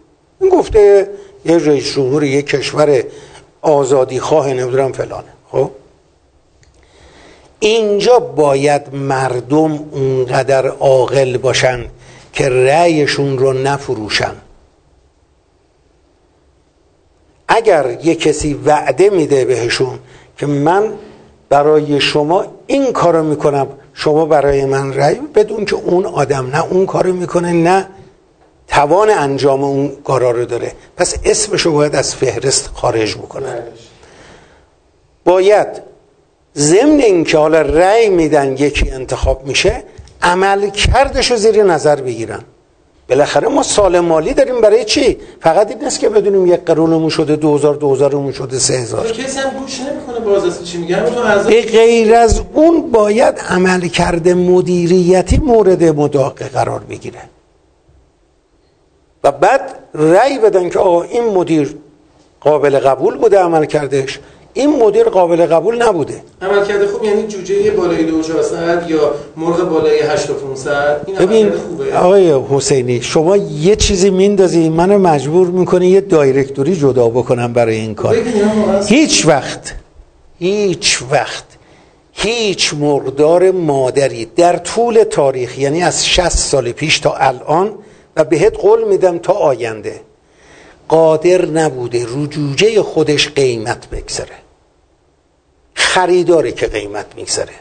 [0.40, 1.08] این گفته
[1.44, 3.04] یه رئیس جمهور یه کشور
[3.62, 5.32] آزادی خواه نمی‌دونم فلانه.
[5.50, 5.70] خب؟
[7.58, 11.84] اینجا باید مردم اونقدر عاقل باشن
[12.32, 14.34] که رأیشون رو نفروشن.
[17.54, 19.98] اگر یه کسی وعده میده بهشون
[20.38, 20.92] که من
[21.48, 26.86] برای شما این کارو می‌کنم شما برای من رأی بدون که اون آدم نه اون
[26.86, 27.88] کارو می‌کنه نه
[28.68, 30.72] توان انجام اون کارا رو داره.
[30.96, 33.62] پس اسمشو باید از فهرست خارج بکنن.
[35.24, 35.68] باید
[36.56, 39.82] ضمن اینکه حالا رأی میدن یکی انتخاب میشه
[40.22, 42.42] عمل کردش رو زیر نظر بگیرن.
[43.08, 47.36] بالاخره ما سال مالی داریم برای چی؟ فقط این نیست که بدونیم یک قرونمون شده
[47.36, 50.96] 2000 2000مون شده 3000 کسی هم گوش نمی‌کنه باز چی میگم
[51.46, 57.20] به غیر از اون باید عمل کرده مدیریتی مورد مداقه قرار بگیره.
[59.24, 61.76] و بعد رأی بدن که آقا این مدیر
[62.40, 64.20] قابل قبول بوده عمل کردش
[64.54, 66.22] این مدیر قابل قبول نبوده.
[66.42, 71.96] عمل کرده خوب یعنی جوجه بالای 2400 یا مرغ بالای 8500 این ببین خوبه.
[71.96, 77.94] آقای حسینی شما یه چیزی میندازی منو مجبور می‌کنی یه دایرکتوری جدا بکنم برای این
[77.94, 78.16] کار.
[78.88, 79.74] هیچ وقت
[80.38, 81.44] هیچ وقت
[82.12, 87.72] هیچ مقدار مادری در طول تاریخ یعنی از 60 سال پیش تا الان
[88.16, 90.00] و بهت قول میدم تا آینده
[90.88, 94.43] قادر نبوده رجوجه خودش قیمت بگذره
[95.74, 97.52] خریداره که قیمت میگذره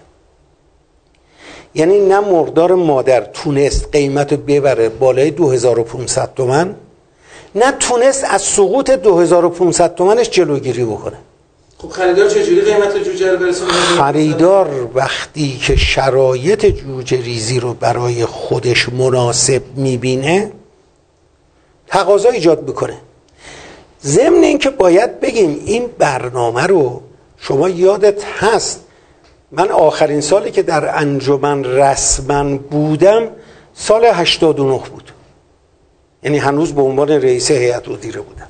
[1.75, 6.75] یعنی نه مردار مادر تونست قیمت رو ببره بالای 2500 تومن
[7.55, 11.17] نه تونست از سقوط 2500 تومنش جلوگیری بکنه.
[11.77, 18.25] خب خریدار چجوری قیمت جوجه رو برسونه؟ خریدار وقتی که شرایط جوجه ریزی رو برای
[18.25, 20.51] خودش مناسب می‌بینه
[21.87, 22.97] تقاضا ایجاد می‌کنه.
[24.03, 27.01] ضمن اینکه باید بگیم این برنامه رو
[27.47, 28.79] شما یادت هست
[29.51, 33.27] من آخرین سالی که در انجمن رسما بودم
[33.73, 35.11] سال 89 بود.
[36.23, 38.47] یعنی هنوز به عنوان رئیس هیئت مدیره بودم.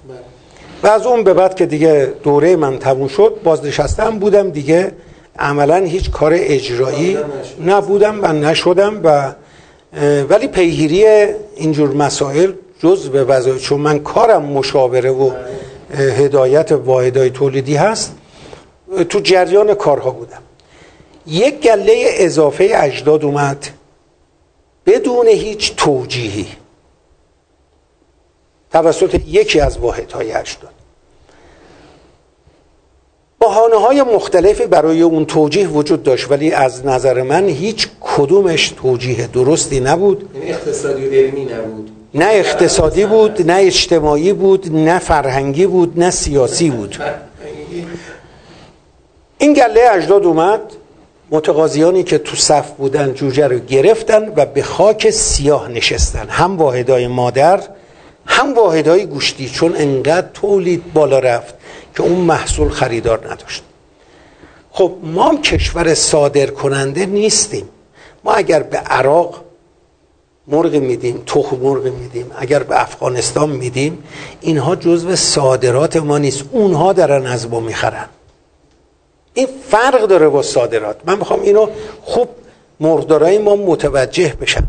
[0.83, 4.91] و از اون به بعد که دیگه دوره من تموم شد بازنشستم بودم دیگه.
[5.39, 7.17] عملا هیچ کار اجرایی
[7.65, 9.33] نبودم و نشدم و
[10.29, 11.05] ولی پیگیری
[11.55, 15.31] اینجور مسائل جز به وظایف چون من کارم مشاوره و
[15.93, 18.15] هدایت واحدهای تولیدی هست.
[19.03, 20.41] تو جریان کارها بودم.
[21.27, 23.67] یک گله اضافه اجداد اومد.
[24.85, 26.47] بدون هیچ توجیهی.
[28.71, 30.73] توسط یکی از واحدهای اجداد.
[33.39, 39.27] بحانه های مختلفی برای اون توجیه وجود داشت ولی از نظر من هیچ کدومش توجیه
[39.27, 40.29] درستی نبود.
[40.35, 41.91] یعنی اقتصادی و علمی نبود.
[42.13, 46.95] نه اقتصادی بود نه اجتماعی بود نه فرهنگی بود نه سیاسی بود.
[49.43, 50.61] این گله اجداد اومد
[51.31, 56.29] متقاضیانی که تو صف بودن جوجه رو گرفتن و به خاک سیاه نشستن.
[56.29, 57.59] هم واحدای مادر
[58.25, 61.53] هم واحدای گوشتی چون انقدر تولید بالا رفت
[61.95, 63.63] که اون محصول خریدار نداشت.
[64.71, 67.69] خب ما کشور صادر کننده نیستیم.
[68.23, 69.43] ما اگر به عراق
[70.47, 74.03] مرغ میدیم تخم مرغ میدیم اگر به افغانستان میدیم
[74.41, 76.43] اینها جزو صادرات ما نیست.
[76.51, 78.05] اونها دارن از ما می‌خرن.
[79.33, 80.95] این فرق داره با صادرات.
[81.05, 81.67] من می‌خوام اینو
[82.03, 82.29] خوب
[82.79, 84.63] مردارای ما متوجه بشن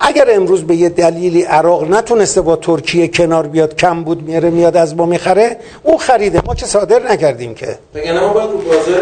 [0.00, 4.76] اگر امروز به یه دلیلی عراق نتونسته با ترکیه کنار بیاد کم بود میاره میاد
[4.76, 6.42] از ما می‌خره اون خریده.
[6.46, 7.78] ما که صادر نکردیم که.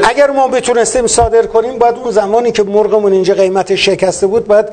[0.04, 4.66] اگر ما بتونستیم صادر کنیم باید اون زمانی که مرغمون اینجا قیمت شکسته بود باید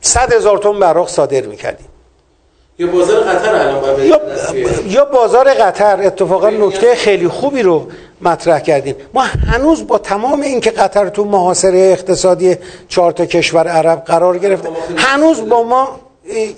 [0.00, 1.86] صد هزار تن به عراق صادر می‌کردیم.
[2.78, 4.20] یا بازار قطر الان یا,
[4.88, 7.86] یا بازار قطر اتفاقا نکته خیلی خوبی رو
[8.20, 8.94] مطرح کردیم.
[9.14, 12.56] ما هنوز با تمام اینکه قطر تو محاصره اقتصادی
[12.88, 16.00] چهار تا کشور عرب قرار گرفته هنوز با ما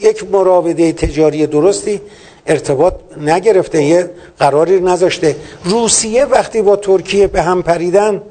[0.01, 2.01] یک مراوده تجاری درستی
[2.47, 5.37] ارتباط نگرفته یه قراری نذاشته.
[5.65, 8.23] روسیه وقتی با ترکیه به هم پریدن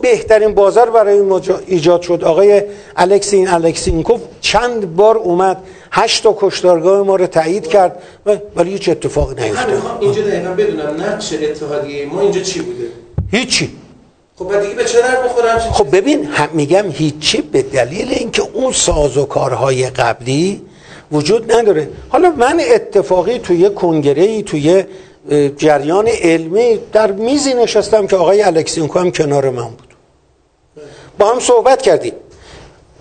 [0.00, 2.24] بهترین بازار برای این ایجاد شد.
[2.24, 2.62] آقای
[2.96, 5.56] الکسین الکسینکوف چند بار اومد
[5.94, 8.02] هشت تا کشتارگاه ما رو تایید کرد
[8.56, 9.98] ولی هیچ اتفاقی نیفتاد.
[10.00, 12.84] اینجا دقیقا بدونم نقش اتحادیه ما اینجا چی بوده؟
[13.30, 13.70] هیچی.
[14.36, 14.98] خب دیگه به چه
[15.72, 20.62] خب ببین هم میگم هیچی به دلیل اینکه اون سازوکارهای قبلی
[21.12, 21.88] وجود نداره.
[22.08, 24.84] حالا من اتفاقی توی کنگره ای توی
[25.56, 29.94] جریان علمی در میزی نشستم که آقای الکسینکو هم کنار من بود.
[31.18, 32.12] با هم صحبت کردیم.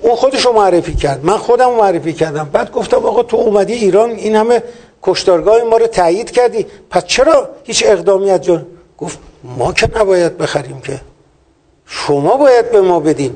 [0.02, 1.26] اون خودشو معرفی کرد.
[1.26, 2.50] من خودم معرفی کردم.
[2.54, 4.64] بعد گفتم آقا تو اومدی ایران این همه
[5.04, 6.66] کشتارگاه ما رو تایید کردی.
[6.90, 11.02] پس چرا هیچ اقدامی از جان گفت ما که نباید بخریم که.
[11.86, 13.36] شما باید به ما بدین.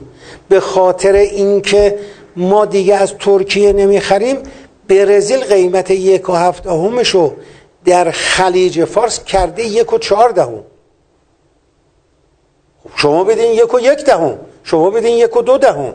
[0.50, 2.00] به خاطر اینکه
[2.36, 4.38] ما دیگه از ترکیه نمی‌خریم
[4.88, 7.34] برزیل قیمت یک و هفت همشو
[7.86, 10.64] در خلیج فارس کرده یک و چهار دهم.
[12.84, 14.38] خب شما بدین یک و یک دهم.
[14.64, 15.94] شما بدین یک و دو دهم.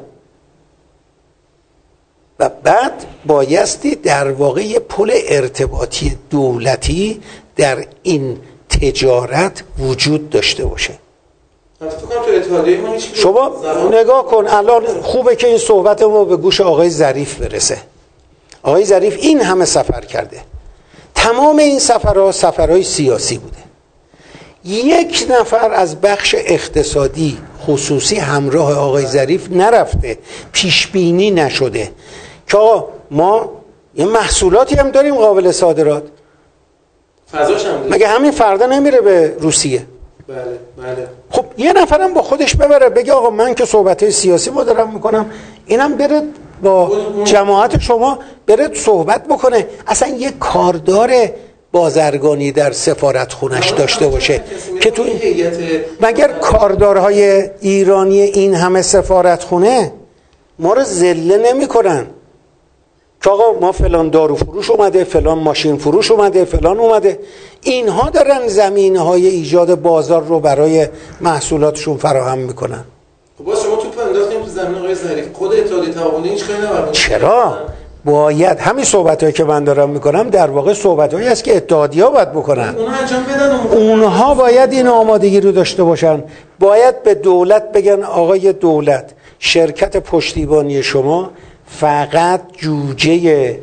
[2.41, 7.21] و بعد بایستی در واقع یه پل ارتباطی دولتی
[7.57, 8.39] در این
[8.69, 10.95] تجارت وجود داشته باشه.
[13.15, 13.53] شما
[13.93, 17.79] نگاه کن الان خوبه که این صحبت ما به گوش آقای ظریف برسه.
[18.63, 20.41] آقای ظریف این همه سفر کرده.
[21.15, 23.57] تمام این سفرها سفرهای سیاسی بوده.
[24.65, 30.19] یک نفر از بخش اقتصادی خصوصی همراه آقای ظریف نرفته
[30.53, 31.91] پیشبینی نشده.
[32.51, 33.53] که ما
[33.95, 36.03] یه محصولاتی هم داریم قابل صادرات.
[37.33, 39.87] فضاش هم مگه همین فردا نمیره به روسیه؟
[40.29, 40.39] بله
[40.77, 41.09] بله.
[41.31, 45.31] خب یه نفرم با خودش ببره بگه آقا من که صحبت سیاسی با دارم می‌کنم
[45.67, 46.23] اینم بره
[46.63, 46.93] با
[47.25, 49.67] جماعت شما بره صحبت بکنه.
[49.87, 51.11] اصلا یه کاردار
[51.73, 54.43] بازرگانی در سفارت خونش داشته باشه
[54.81, 55.05] که تو
[56.01, 59.93] مگر کاردارهای ایرانی این همه سفارت خونه
[60.59, 62.07] ما رو زله نمی‌کنن؟
[63.23, 67.19] که آقا ما فلان دارو فروش اومده فلان ماشین فروش اومده فلان اومده.
[67.63, 70.89] اینها دارن زمینه های ایجاد بازار رو برای
[71.21, 72.85] محصولاتشون فراهم می‌کنن.
[73.39, 75.33] خب شما تو انداختیم تو زمین آقای ظریف.
[75.33, 77.57] خود اتحادیه تعاونی هیچ کاری چرا؟
[78.05, 82.05] باید همین صحبت هایی که من دارم می‌کنم در واقع صحبت هایی است که اتحادیه
[82.05, 82.75] ها باید بکنن.
[83.73, 86.25] اونها باید این آمادگی رو داشته باشن.
[86.59, 91.31] باید به دولت بگن آقای دولت شرکت پشتیبانی شما
[91.71, 93.59] فقط جوجه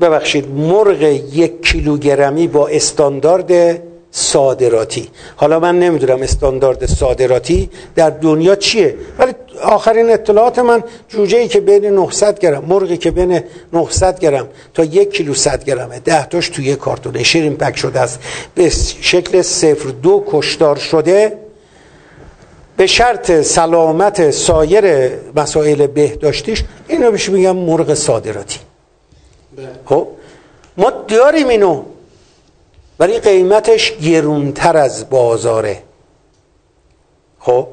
[0.00, 5.08] ببخشید مرغ یک کیلوگرمی با استاندارد صادراتی.
[5.36, 9.32] حالا من نمی‌دونم استاندارد صادراتی در دنیا چیه ولی
[9.62, 13.40] آخرین اطلاعات من جوجه ای که بین 900 گرم مرغی که بین
[13.72, 18.20] 900 گرم تا یک کیلو 100 گرمه ده تاش توی کارتون شیرین پک شده است.
[18.54, 18.68] به
[19.00, 21.41] شکل صفر دو کشدار شده.
[22.76, 28.58] به شرط سلامت سایر مسائل بهداشتیش اینو بهش میگم مرغ صادراتی.
[29.56, 29.68] بله.
[29.84, 30.08] خب؟
[30.76, 31.82] ما داریم اینو.
[32.98, 35.82] ولی قیمتش گرونتر از بازاره.
[37.40, 37.66] خب؟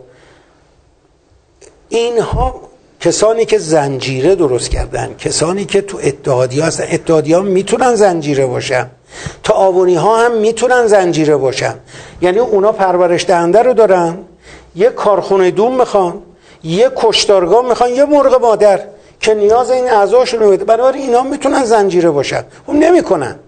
[1.89, 2.61] اینها
[2.99, 6.87] کسانی که زنجیره درست کردن کسانی که تو اتحادی هستن.
[6.91, 8.89] اتحادی ها می‌تونن زنجیره باشن.
[9.43, 11.75] تعاونی ها هم می‌تونن زنجیره باشن.
[12.21, 14.17] یعنی اونا پرورش دهنده رو دارن.
[14.75, 16.21] یه کارخونه دوم می‌خوان
[16.63, 18.79] یه کشتارگاه می‌خوان یه مرغ مادر
[19.19, 22.43] که نیاز این اعضاشون رو بده بنابراین اینا می‌تونن زنجیره باشن.
[22.65, 23.39] اون نمی‌کنن.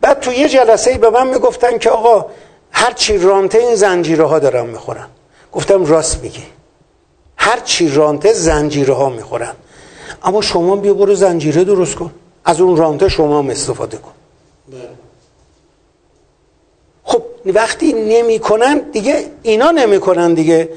[0.00, 2.26] بعد تو یه جلسه به من می‌گفتن که آقا
[2.70, 5.06] هر چی رانته این زنجیره ها دارن می‌خورن.
[5.52, 6.42] گفتم راست میگی.
[7.36, 9.52] هر چی رانته زنجیره ها می‌خورن.
[10.24, 12.10] اما شما بیا برو زنجیره درست کن.
[12.44, 14.12] از اون رانته شما هم استفاده کن.
[14.68, 15.03] بله.
[17.04, 20.68] خب وقتی نمی‌کنن دیگه اینا نمی‌کنن دیگه.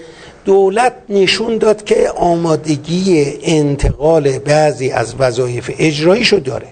[0.45, 6.67] دولت نشون داد که آمادگی انتقال بعضی از وظایف اجراییشو داره.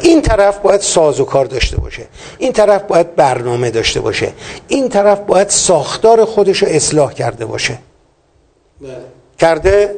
[0.00, 2.02] این طرف باید ساز و کار داشته باشه.
[2.38, 4.32] این طرف باید برنامه داشته باشه.
[4.68, 7.78] این طرف باید ساختار خودش رو اصلاح کرده باشه.
[8.80, 8.90] بله.
[9.38, 9.94] کرده؟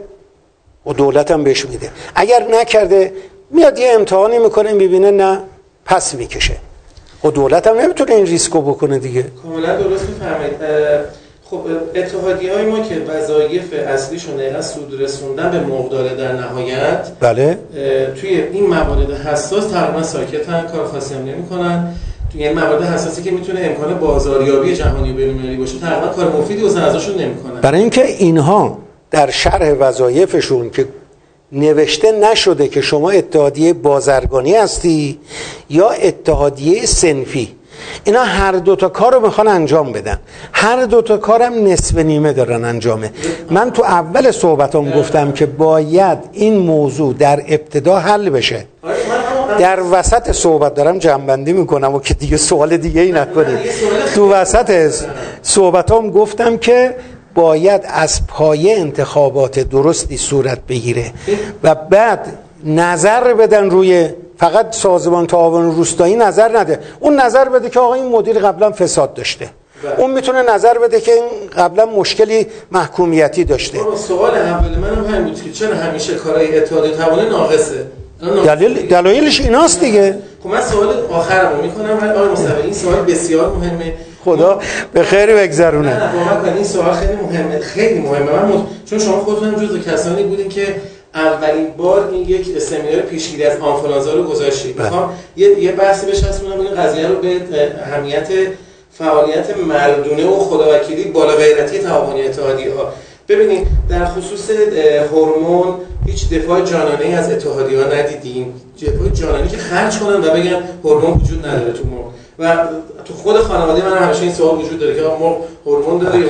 [0.86, 1.90] و دولت هم بهش میده.
[2.14, 3.12] اگر نکرده
[3.50, 5.40] میاد یه امتحانی می‌کنه می‌بینه نه
[5.84, 6.56] پس می‌کشه.
[7.24, 9.24] و دولت هم نمی‌تونه این ریسکو بکنه دیگه.
[9.42, 10.52] کاملا درست می‌فهمید.
[11.50, 11.60] خب
[11.94, 17.58] اتحادی های ما که وظایف اصلیشون دقیقا سود رسوندن به مقدار در نهایت بله.
[18.20, 21.94] توی این موارد حساس تقریبا ساکتن کار خاصی هم نمی‌کنن.
[22.32, 26.62] توی این موارد حساسی که می‌تونه امکان بازاریابی جهانی و بین‌المللی باشه تقریبا کار مفیدی
[26.62, 27.60] واسه ازشون نمی‌کنن.
[27.60, 28.78] برای اینکه اینها
[29.10, 30.86] در شرح وظایفشون که
[31.52, 35.18] نوشته نشده که شما اتحادیه بازرگانی هستی
[35.70, 37.54] یا اتحادیه سنفی.
[38.04, 40.18] اینا هر دوتا کار رو می‌خوان انجام بدن.
[40.52, 43.12] هر دوتا کارم نصف نیمه دارن انجامه.
[43.50, 48.64] من تو اول صحبتام گفتم که باید این موضوع در ابتدا حل بشه.
[49.58, 53.58] در وسط صحبت دارم جنبندی می‌کنم و که دیگه سوال دیگه ای نکنید.
[54.14, 54.92] تو وسط
[55.42, 56.94] صحبتام گفتم که
[57.38, 61.12] باید از پایه انتخابات درستی صورت بگیره
[61.62, 64.08] و بعد نظر بدن روی
[64.38, 66.78] فقط سازمان تعاون روستایی نظر نده.
[67.00, 69.50] اون نظر بده که آقا این مدیر قبلا فساد داشته.
[69.84, 70.00] بله.
[70.00, 71.24] اون می‌تونه نظر بده که این
[71.56, 73.78] قبلا مشکلی محکومیتی داشته.
[74.08, 77.86] سوال اول منم همین بود که چرا همیشه کارهای اتحاد توانه ناقصه؟
[78.46, 80.18] دلیل دلایلش ایناست دیگه.
[80.42, 83.94] خب من سوال آخرمو می‌کنم آقای مصطفی این سوال بسیار مهمه.
[84.28, 84.60] خدا
[84.92, 85.94] به خیری بگذرونه.
[85.94, 87.58] نه نه این سوال خیلی مهمه.
[87.58, 88.32] خیلی مهمه.
[88.32, 90.74] من چون شما خودتون جزو کسانی بودین که
[91.14, 94.76] اولین بار این یک سمینار پیشگیری از آنفولانزا رو گذاشتید.
[94.76, 94.84] بله.
[94.84, 97.40] می‌خوام یه یه بحثی بچسبونم این قضیه رو به
[97.86, 98.28] اهمیت
[98.92, 102.92] فعالیت مردونه و خداوکیلی بالا غیرتی تعاونی اتحادی ها.
[103.28, 104.50] ببینید در خصوص
[105.12, 105.74] هورمون
[106.06, 108.54] هیچ دفاع جانانه ای از اتحادی ها ندیدیم.
[108.82, 112.17] دفاع جانانه که خرج کنن و بگن هورمون وجود نداره تو مرغ.
[112.38, 112.56] و
[113.04, 115.36] تو خود خانواده من همیشه این سوال وجود داره که مرغ
[115.66, 116.28] هورمون داره یا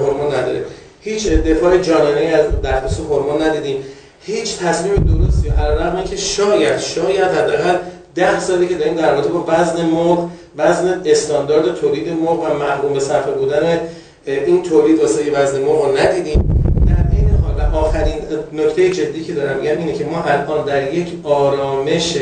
[0.00, 0.64] هورمون نداره؟
[1.00, 3.76] هیچ دفاع جانانه از در خصوص هورمون ندیدیم.
[4.22, 7.76] هیچ تصمیم درستی علیرغم که شاید شاید حداقل
[8.14, 12.92] ده سالی که داریم در رابطه با وزن مرغ وزن استاندارد تولید مرغ و محروم
[12.92, 13.80] به صرفه بودن
[14.26, 16.64] این تولید واسه وزن مرغ ندیدیم.
[16.86, 18.14] در این حال آخرین
[18.52, 22.16] نکته جدی که دارم میگم اینه که ما الان در یک آرامش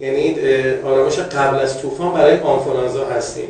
[0.00, 0.36] یعنی
[0.84, 3.48] آرامش قبل از طوفان برای آنفولانزا هستیم.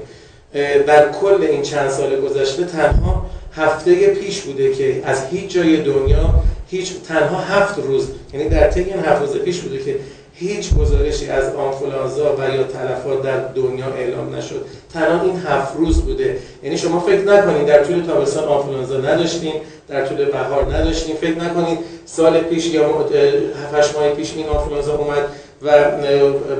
[0.87, 6.35] در کل این چند سال گذشته تنها هفته پیش بوده که از هیچ جای دنیا
[6.71, 9.97] هیچ تنها هفت روز یعنی در طی این هفت روز پیش بوده که
[10.35, 14.65] هیچ گزارشی از آنفولانزا و یا تلفات در دنیا اعلام نشد.
[14.93, 16.37] تنها این هفت روز بوده.
[16.63, 19.53] یعنی شما فکر نکنید در طول تابستان آنفولانزا نداشتیم
[19.89, 21.17] در طول بهار نداشتیم.
[21.17, 23.09] فکر نکنید سال پیش یا
[23.73, 25.25] هفت ماه پیش این آنفولانزا اومد.
[25.65, 25.71] و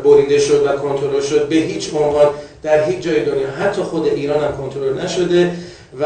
[0.05, 2.27] بریده شد و کنترل شد به هیچ عنوان
[2.63, 5.51] در هیچ جای دنیا حتی خود ایران هم کنترل نشده
[6.01, 6.05] و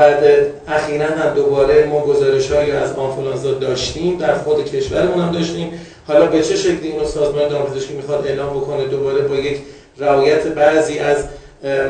[0.69, 5.81] اخیرا هم دوباره ما گزارش هایی از آنفولانزا داشتیم در خود کشورمون هم داشتیم.
[6.07, 9.59] حالا به چه شکلی اینو سازمان دامپزشکی می‌خواد اعلام بکنه دوباره با یک
[9.99, 11.25] رعایت بعضی از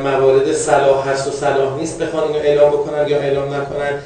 [0.03, 3.99] موارد صلاح هست و صلاح نیست بخوان اینو اعلام بکنن یا اعلام نکنن؟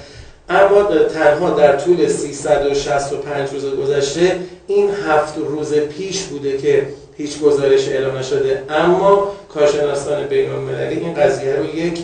[0.50, 6.88] اما تنها در طول 365 روز گذشته این هفت روز پیش بوده که
[7.18, 8.64] هیچ گزارش اعلام نشده.
[8.70, 12.00] اما کارشناسان بین المللی این قضیه رو یک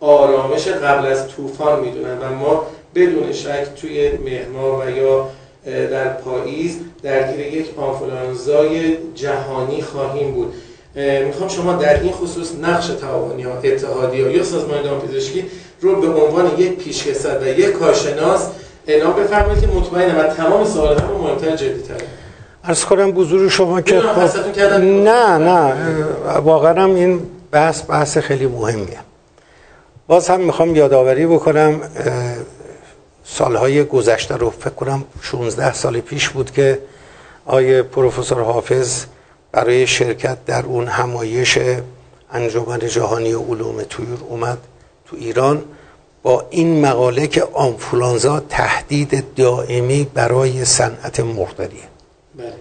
[0.00, 5.28] آرامش قبل از طوفان می‌دونن و ما بدون شک توی مهما و یا
[5.64, 10.54] در پاییز درگیر یک آنفولانزای جهانی خواهیم بود.
[11.26, 15.44] می‌خوام شما در این خصوص نقش تعاونی ها اتحادی ها یا سازمان دامپزشکی
[15.80, 18.48] رو به عنوان یک پیشکسوت و یک کارشناس
[18.86, 22.06] اعلام بفرمایید که مطمئنم و تمام سوالات رو مهمتر جدی تره
[22.64, 25.74] ارز کنم بزرگ شما که خب نه نه
[26.38, 27.20] واقعا این
[27.50, 28.98] بحث بحث خیلی مهمیه.
[30.06, 31.80] باز هم می‌خوام یادآوری بکنم
[33.24, 36.78] سالهای گذشته رو فکر کنم 16 سال پیش بود که
[37.46, 39.04] آیه پروفسور حافظ
[39.52, 41.58] برای شرکت در اون همایش
[42.32, 44.58] انجمن جهانی علوم تویر اومد
[45.06, 45.62] تو ایران.
[46.24, 51.80] با این مقاله که آنفولانزا تهدید دائمی برای صنعت مرغداریه
[52.38, 52.54] بله.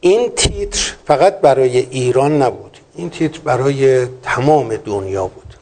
[0.00, 2.78] این تیتر فقط برای ایران نبود.
[2.94, 5.54] این تیتر برای تمام دنیا بود.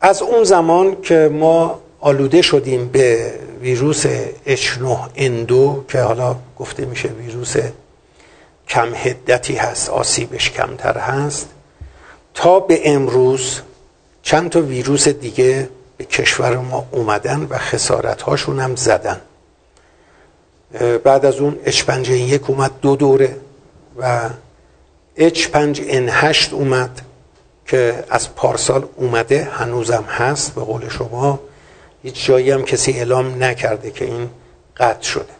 [0.00, 4.06] از اون زمان که ما آلوده شدیم به ویروس
[4.46, 5.52] H9N2
[5.88, 7.56] که حالا گفته میشه ویروس
[8.68, 11.48] کم هدتی هست آسیبش کمتر هست
[12.34, 13.60] تا به امروز
[14.26, 19.20] چند تا ویروس دیگه به کشور ما اومدن و خسارت هاشون هم زدن.
[21.04, 23.36] بعد از اون اچ 5 یک اومد دو دوره
[23.96, 24.30] و
[25.16, 27.00] اچ 5 ان 8 اومد
[27.66, 31.40] که از پارسال اومده هنوزم هست به قول شما.
[32.02, 34.30] هیچ جایی هم کسی اعلام نکرده که این
[34.76, 35.35] قطع شده.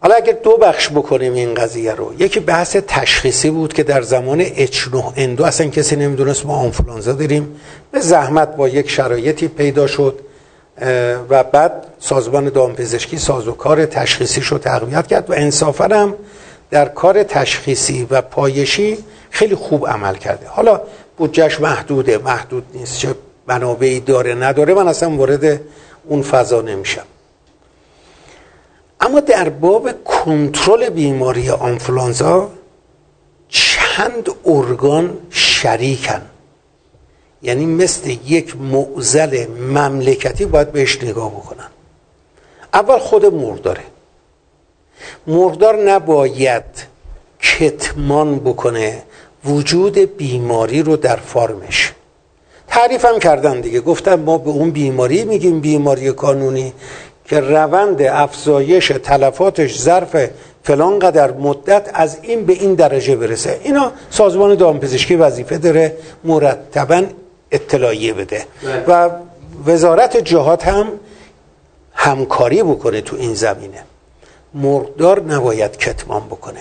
[0.00, 2.14] حالا اگر دو بخش بکنیم این قضیه رو.
[2.18, 7.60] یکی بحث تشخیصی بود که در زمان H9N2 اصلا کسی نمی‌دونست ما آنفولانزا داریم.
[7.92, 10.18] به زحمت با یک شرایطی پیدا شد
[11.30, 16.14] و بعد سازمان دامپزشکی سازوکار تشخیصی رو تقویت کرد و انصافا هم
[16.70, 18.98] در کار تشخیصی و پایشی
[19.30, 20.46] خیلی خوب عمل کرده.
[20.46, 20.80] حالا
[21.16, 23.14] بودجهش محدوده محدود نیست چه
[23.46, 24.74] منابعی داره نداره.
[24.74, 25.60] من اصلا وارد
[26.04, 27.04] اون فضا نمیشم.
[29.00, 32.50] اما در باب کنترل بیماری آنفلانزا
[33.48, 36.22] چند ارگان شریکن.
[37.42, 41.68] یعنی مثل یک معزل مملکتی باید بهش نگاه بکنن.
[42.74, 43.84] اول خود مرداره.
[45.26, 46.64] مردار نباید
[47.40, 49.02] کتمان بکنه
[49.44, 51.92] وجود بیماری رو در فارمش.
[52.68, 53.80] تعریف هم کردن دیگه.
[53.80, 56.72] گفتم ما به اون بیماری میگیم بیماری کانونی.
[57.26, 60.16] که روند افزایش تلفاتش ظرف
[60.62, 63.60] فلان قدر مدت از این به این درجه برسه.
[63.62, 67.02] اینا سازمان دامپزشکی وظیفه داره مرتبا
[67.50, 68.44] اطلاعیه بده.
[68.62, 68.84] بله.
[68.88, 69.10] و
[69.66, 70.86] وزارت جهات هم
[71.92, 73.82] همکاری بکنه تو این زمینه.
[74.54, 76.60] مرغدار نباید کتمان بکنه.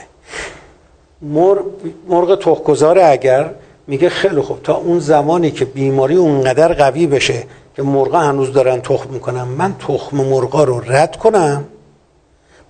[1.22, 1.64] مرغ,
[2.08, 3.50] مرغ تخمگذار اگر
[3.88, 7.44] میگه خیلی خوب تا اون زمانی که بیماری اونقدر قوی بشه
[7.76, 9.44] که مرغا هنوز دارن تخم می‌کنن.
[9.44, 11.66] من تخم مرغا رو رد کنم.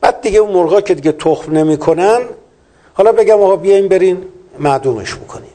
[0.01, 2.21] بعد دیگه اون مرغا که دیگه تخم نمی‌کنن
[2.93, 4.17] حالا بگم آقا بیاین برین
[4.59, 5.49] معدومش بکنیم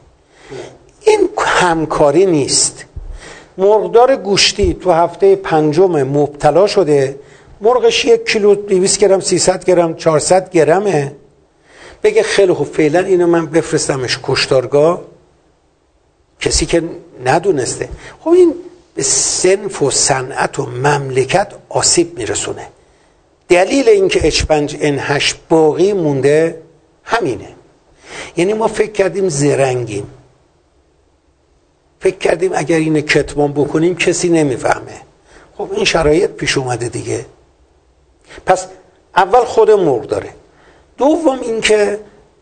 [1.01, 2.85] این همکاری نیست.
[3.57, 7.19] مرغدار گوشتی تو هفته پنجم مبتلا شده
[7.61, 11.15] مرغش یک کیلو 200 گرم 300 گرم 400 گرمه.
[12.03, 15.01] بگه خیلی خوب فعلا اینو من بفرستمش کشتارگاه.
[16.39, 16.83] کسی که
[17.25, 17.89] ندونسته.
[18.19, 18.53] خب این
[18.95, 22.67] به سنف و صنعت و مملکت آسیب میرسونه.
[23.49, 26.61] دلیل اینکه اچ 5 ان 8 باقی مونده
[27.03, 27.47] همینه.
[28.37, 30.07] یعنی ما فکر کردیم زرنگیم.
[31.99, 35.01] فکر کردیم اگر این کتمان بکنیم کسی نمی‌فهمه.
[35.57, 37.25] خب این شرایط پیش اومده دیگه.
[38.45, 38.67] پس
[39.15, 40.29] اول خود مرغ داره.
[40.97, 41.99] دوم اینکه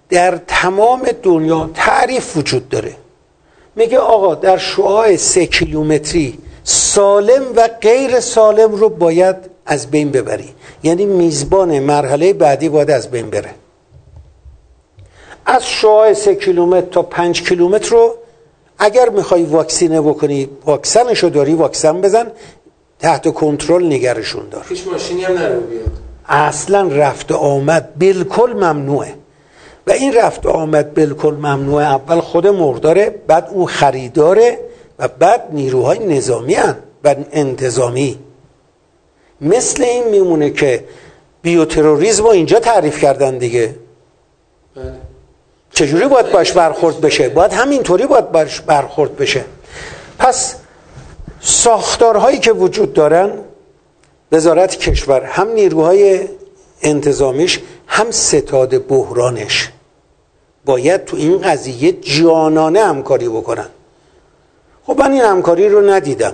[0.10, 2.96] در تمام دنیا تعریف وجود داره.
[3.80, 9.36] میگه آقا در شعاع سه کیلومتری سالم و غیر سالم رو باید
[9.66, 10.50] از بین ببری.
[10.84, 13.50] یعنی میزبان مرحله بعدی باید از بین بره.
[15.46, 18.16] از شعاع سه کیلومتر تا پنج کیلومتر رو
[18.80, 22.32] اگر می‌خوای واکسینه بکنی واکسنشو داری واکسن بزن
[23.00, 24.66] تحت کنترل نگرشون دار.
[24.70, 25.92] هیچ ماشینی هم نرو بیاد.
[26.26, 29.14] اصلا رفت آمد بالکل ممنوعه.
[29.88, 34.60] و این رفت آمد بالکل ممنوعه اول خود مرداره بعد اون خریداره
[35.00, 38.20] و بعد نیروهای نظامی هن و انتظامی.
[39.42, 40.84] مثل این میمونه که
[41.42, 43.76] بیوتروریزم رو اینجا تعریف کردن دیگه.
[44.76, 44.94] بله.
[45.72, 49.46] چجوری باید باش برخورد بشه؟ باید همینطوری باید باش برخورد بشه.
[50.20, 50.56] پس
[51.42, 53.32] ساختارهایی که وجود دارن
[54.32, 56.20] وزارت کشور هم نیروهای
[56.82, 59.70] انتظامیش هم ستاد بحرانش.
[60.66, 63.70] باید تو این قضیه جانانه همکاری بکنن.
[64.86, 66.34] خب من این همکاری رو ندیدم.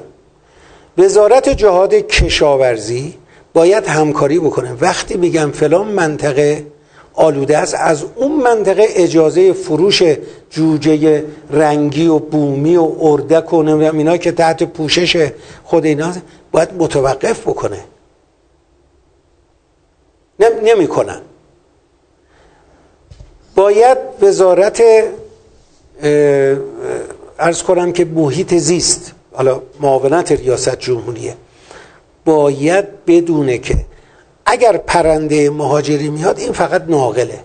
[0.97, 3.13] وزارت جهاد کشاورزی
[3.53, 4.77] باید همکاری بکنه.
[4.81, 6.65] وقتی میگم فلان منطقه
[7.13, 10.03] آلوده است از اون منطقه اجازه فروش
[10.49, 15.31] جوجه رنگی و بومی و اردک و اینا که تحت پوشش
[15.63, 16.13] خود اینا
[16.51, 17.79] باید متوقف بکنه.
[20.63, 21.21] نمی‌کنن.
[23.55, 24.83] باید وزارت
[27.39, 31.35] ارز کنم که محیط زیست حالا معاونت ریاست جمهوریه
[32.25, 33.75] باید بدونه که
[34.45, 37.39] اگر پرنده مهاجری میاد این فقط ناقله.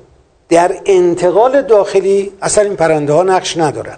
[0.48, 3.96] در انتقال داخلی اصلا این پرنده ها نقش ندارن.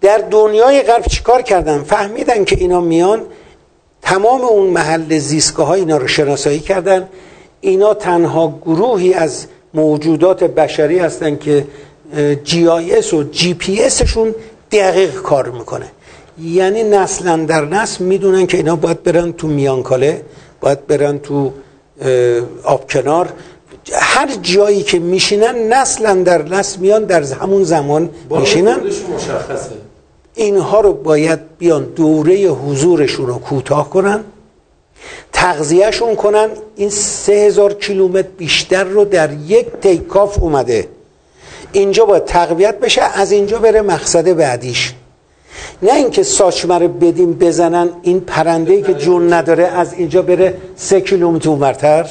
[0.00, 3.26] در دنیای غرب چیکار کردن؟ فهمیدن که اینا میان
[4.02, 7.08] تمام اون محل زیستگاه ها اینا رو شناسایی کردن.
[7.60, 11.66] اینا تنها گروهی از موجودات بشری هستن که
[12.44, 14.34] GIS و جی پی اسشون
[14.72, 15.86] دقیق کار می‌کنه.
[16.42, 20.22] یعنی نسلا در نسل می‌دونن که اینا باید برن تو میانکاله
[20.60, 21.52] باید برن تو
[22.64, 23.28] آبکنار.
[23.92, 28.80] هر جایی که میشینن نسلا در نسل میان در همون زمان میشینن.
[30.34, 34.24] اینها رو باید بیان دوره حضورشون رو کوتاه کنن.
[35.32, 40.88] تغذیهشون کنن این سه هزار کیلومتر بیشتر رو در یک تیکاف اومده.
[41.72, 44.92] اینجا باید تقویت بشه از اینجا بره مقصد بعدیش.
[45.82, 51.00] نه اینکه ساچمه رو بدیم بزنن این پرنده که جون نداره از اینجا بره سه
[51.00, 52.06] کیلومتر اونورتر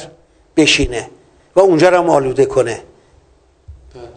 [0.56, 1.10] بشینه
[1.56, 2.80] و اونجا رو آلوده کنه.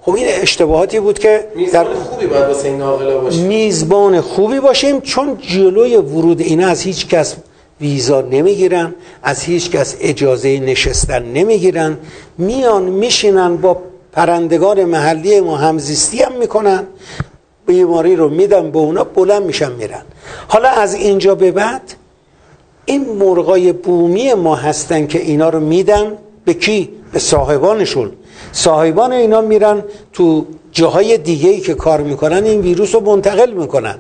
[0.02, 2.80] خب این اشتباهاتی بود که در خوبی باید واسه این
[3.22, 7.36] باشیم میزبان خوبی باشیم چون جلوی ورود اینا از هیچ کس
[7.82, 11.98] ویزا نمی‌گیرن از هیچ کس اجازه نشستن نمی‌گیرن
[12.38, 13.78] میان میشینن با
[14.12, 16.84] پرندگان محلی ما همزیستی هم می‌کنن
[17.66, 20.02] بیماری رو میدن به اونا بلند میشن میرن.
[20.48, 21.82] حالا از اینجا به بعد
[22.86, 28.12] این مرغای بومی ما هستن که اینا رو میدن به کی؟ به صاحبانشون.
[28.52, 29.84] صاحبان اینا میرن
[30.14, 33.96] تو جاهای دیگه که کار می‌کنن این ویروس رو منتقل می‌کنن.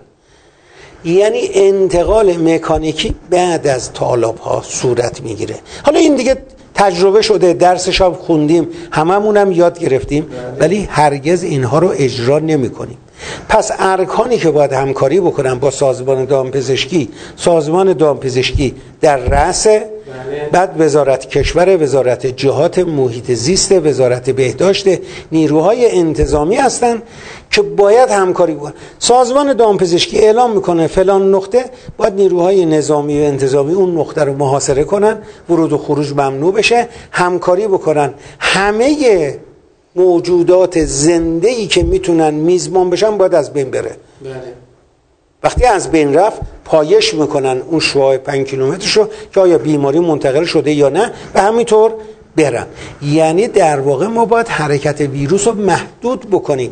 [1.05, 6.37] یعنی انتقال مکانیکی بعد از طالاب ها صورت می‌گیره حالا این دیگه
[6.75, 10.25] تجربه شده درسش هم خوندیم هممون یاد گرفتیم
[10.59, 12.97] ولی هرگز اینها رو اجرا نمی کنیم
[13.49, 19.67] پس ارکانی که باید همکاری بکنن با سازمان دامپزشکی سازمان دامپزشکی در رأس.
[20.51, 24.87] بعد وزارت کشور وزارت جهات محیط زیست وزارت بهداشت
[25.31, 27.03] نیروهای انتظامی هستند
[27.51, 31.65] که باید همکاری بکنن سازمان دامپزشکی اعلام می‌کنه فلان نقطه
[31.97, 35.17] باید نیروهای نظامی و انتظامی اون نقطه رو محاصره کنن
[35.49, 38.13] ورود و خروج ممنوع بشه همکاری بکنن.
[38.39, 39.39] همه
[39.95, 43.95] موجودات زنده ای که می‌تونن میزبان بشن باید از بین بره.
[44.23, 44.60] بله.
[45.43, 50.45] وقتی از بین رفت پایش می‌کنن اون شعاع پنج کیلومترش رو که آیا بیماری منتقل
[50.45, 51.93] شده یا نه و همینطور
[52.35, 52.65] برن
[53.01, 56.71] یعنی در واقع ما باید حرکت ویروس رو محدود بکنیم.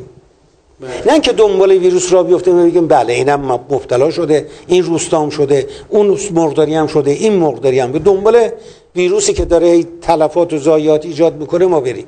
[0.81, 0.89] بله.
[1.05, 5.67] نه اینکه دنبال ویروس را بیفتیم و بگیم بله اینم مبتلا شده این روستام شده
[5.89, 7.91] اون مرغداری هم شده این مرغداری هم.
[7.91, 8.49] به دنبال
[8.95, 12.05] ویروسی که داره تلفات و زایات ایجاد می‌کنه ما بریم.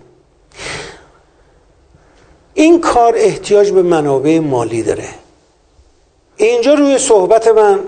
[2.54, 5.06] این کار احتیاج به منابع مالی داره.
[6.38, 7.80] اینجا روی صحبت من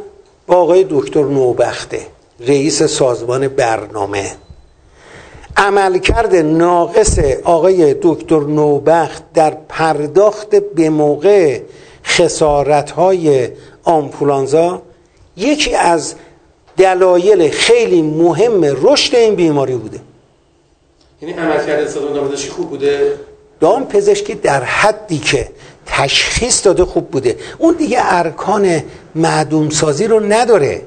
[0.47, 2.01] با آقای دکتر نوبخته
[2.39, 4.31] رئیس سازمان برنامه.
[5.57, 11.59] عملکرد ناقص آقای دکتر نوبخت در پرداخت به موقع
[12.05, 13.49] خسارت های
[13.83, 14.81] آمپولانزا
[15.37, 16.15] یکی از
[16.77, 19.99] دلایل خیلی مهم رشد این بیماری بوده.
[21.21, 23.13] یعنی عملکرد سازمان خوب بوده؟
[23.59, 25.49] دام پزشکی در حدی که
[25.85, 27.37] تشخیص داده خوب بوده.
[27.57, 28.83] اون دیگه ارکان
[29.15, 30.81] معدوم سازی رو نداره.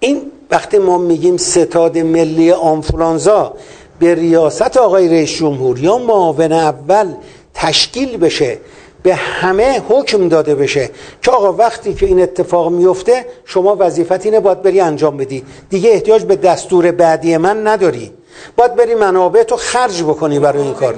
[0.00, 3.54] این وقتی ما میگیم ستاد ملی آنفولانزا
[3.98, 7.14] به ریاست آقای رئیس جمهور یا معاون اول
[7.54, 8.58] تشکیل بشه
[9.02, 10.90] به همه حکم داده بشه
[11.22, 15.44] که آقا وقتی که این اتفاق میفته شما وظیفت اینه باید بری انجام بدی.
[15.70, 18.12] دیگه احتیاج به دستور بعدی من نداری.
[18.56, 20.94] باید بری منابع تو خرج بکنی برای این کار.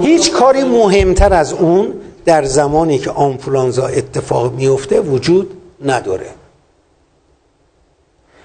[0.00, 5.50] هیچ کاری مهمتر از اون در زمانی که آنفولانزا اتفاق میفته وجود
[5.84, 6.26] نداره.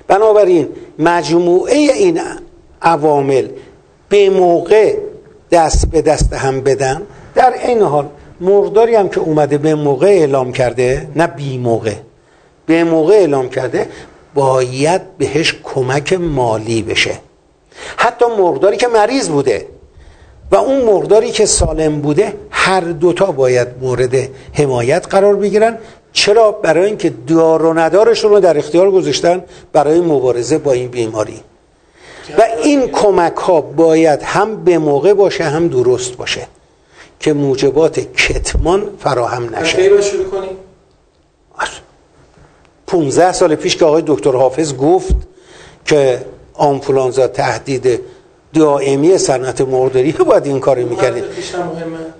[0.07, 0.69] بنابراین
[0.99, 2.21] مجموعه این
[2.81, 3.47] عوامل
[4.09, 4.97] به موقع
[5.51, 7.01] دست به دست هم بدن
[7.37, 8.05] در این حال
[8.41, 11.93] مقداری هم که اومده به موقع اعلام کرده نه بی موقع
[12.65, 13.89] به موقع اعلام کرده
[14.33, 17.11] باید بهش کمک مالی بشه.
[17.97, 19.67] حتی مرداری که مریض بوده
[20.51, 24.15] و اون مرداری که سالم بوده هر دوتا باید مورد
[24.53, 25.77] حمایت قرار بگیرن.
[26.13, 29.43] چرا؟ برای اینکه دار و ندارشون رو در اختیار گذاشتن
[29.73, 31.39] برای مبارزه با این بیماری.
[32.37, 36.47] و این کمک ها باید هم به موقع باشه هم درست باشه.
[37.19, 40.01] که موجبات کتمان فراهم نشه.
[40.01, 40.57] شروع کنیم
[42.87, 45.15] 15 سال پیش که آقای دکتر حافظ گفت
[45.85, 47.99] که آنفولانزا تهدید
[48.53, 51.23] دائمی صنعت مرغداری باید این کار می‌کردید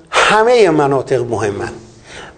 [0.09, 1.69] همه مناطق مهمن.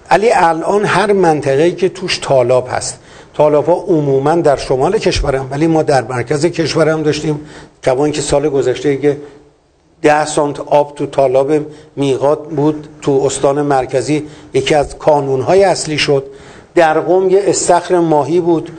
[0.09, 2.99] علی الان هر منطقه که توش طالاب هست
[3.37, 7.39] طالاب ها عموما در شمال کشورم ولی ما در مرکز کشورم داشتیم.
[7.81, 9.17] که که سال گذشته که
[10.01, 11.51] ده سانت آب تو طالاب
[11.95, 14.27] میقات بود تو استان مرکزی.
[14.53, 16.23] یکی از کانونهای اصلی شد.
[16.75, 18.71] در قوم یه استخر ماهی بود.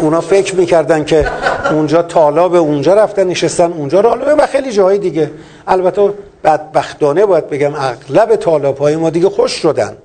[0.00, 1.26] اونا فکر می‌کردن که
[1.70, 5.30] اونجا طالاب اونجا رفتن نشستن اونجا رو و خیلی جاهای دیگه.
[5.66, 6.12] البته
[6.44, 9.96] بدبختانه باید بگم اغلب طالاب های ما دیگه خوش شدن.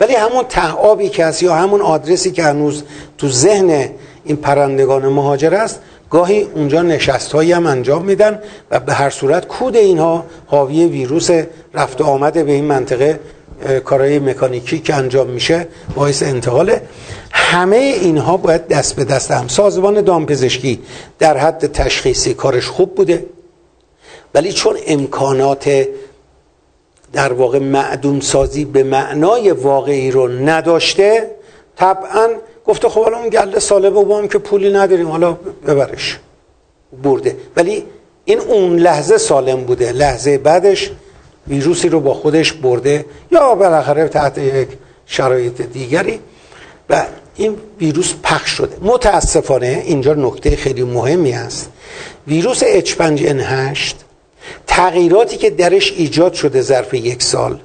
[0.00, 2.82] ولی همون تعابی که هست یا همون آدرسی که هنوز
[3.18, 3.88] تو ذهن
[4.24, 5.80] این پرندگان مهاجر است
[6.12, 11.30] گاهی اونجا نشست هایی هم انجام میدن و به هر صورت کود اینها حاوی ویروس
[11.74, 13.20] رفت و آمده به این منطقه
[13.84, 16.82] کارهای مکانیکی که انجام میشه باعث انتقاله.
[17.32, 19.48] همه اینها باید دست به دست هم.
[19.48, 20.82] سازمان دامپزشکی
[21.18, 23.26] در حد تشخیصی کارش خوب بوده
[24.34, 25.88] ولی چون امکانات
[27.12, 31.30] در واقع معدوم سازی به معنای واقعی رو نداشته
[31.76, 32.28] طبعا
[32.66, 35.32] گفته خب حالا اون گله سالبه با هم که پولی نداریم حالا
[35.66, 36.18] ببرش.
[37.02, 37.36] برده.
[37.56, 37.84] ولی
[38.24, 39.92] این اون لحظه سالم بوده.
[39.92, 40.90] لحظه بعدش
[41.48, 43.04] ویروسی رو با خودش برده.
[43.30, 44.68] یا بالاخره تحت یک
[45.06, 46.20] شرایط دیگری.
[46.90, 47.04] و
[47.36, 48.76] این ویروس پخش شده.
[48.82, 51.70] متاسفانه اینجا نکته خیلی مهمی است
[52.26, 53.94] ویروس H5N8
[54.66, 57.60] تغییراتی که درش ایجاد شده ظرف یک سال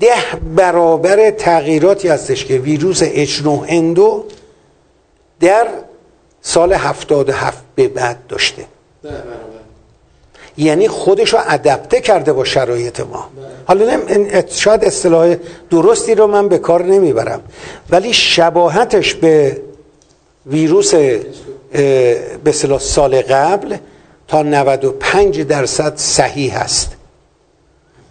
[0.00, 0.14] ده
[0.56, 4.00] برابر تغییراتی هستش که ویروس H9N2
[5.40, 5.68] در
[6.42, 8.64] سال 77 به بعد داشته.
[10.56, 13.28] یعنی خودش رو ادپته کرده با شرایط ما.
[13.66, 14.00] حالا
[14.48, 15.36] شاید اصطلاح
[15.70, 17.40] درستی رو من به کار نمی‌برم.
[17.90, 19.60] ولی شباهتش به
[20.46, 20.94] ویروس
[22.44, 23.76] به سال قبل
[24.28, 26.92] تا 95 درصد صحیح هست.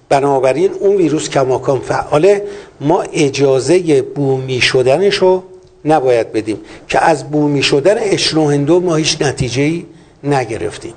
[0.10, 2.44] بنابراین اون ویروس کماکان فعاله.
[2.82, 5.44] ما اجازه بومی شدنش رو
[5.88, 9.84] نباید بدیم که از بومی شدن اشنوهندو ما هیچ نتیجه
[10.24, 10.94] نگرفتیم.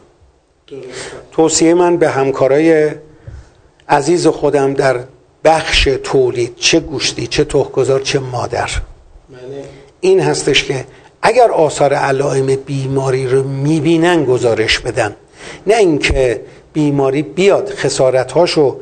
[1.33, 2.91] توصیه من به همکارای
[3.89, 5.01] عزیز خودم در
[5.45, 8.71] بخش تولید چه گوشتی چه تخمگذار چه مادر.
[10.01, 10.85] این هستش که
[11.23, 15.17] اگر آثار علائم بیماری رو می‌بینن گزارش بدن.
[15.67, 16.41] نه اینکه
[16.73, 18.77] بیماری بیاد خسارتهاشو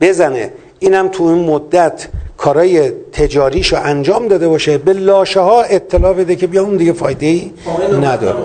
[0.00, 0.52] بزنه.
[0.78, 6.46] اینم تو این مدت کارای تجاریشو انجام داده باشه به لاشه ها اطلاع بده که
[6.46, 7.52] بیا اون دیگه فایده ای
[8.02, 8.38] نداره.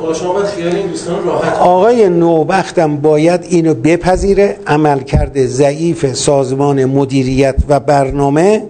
[1.59, 4.57] آقای نوبختم باید اینو بپذیره.
[4.67, 8.63] عملکرد ضعیف سازمان مدیریت و برنامه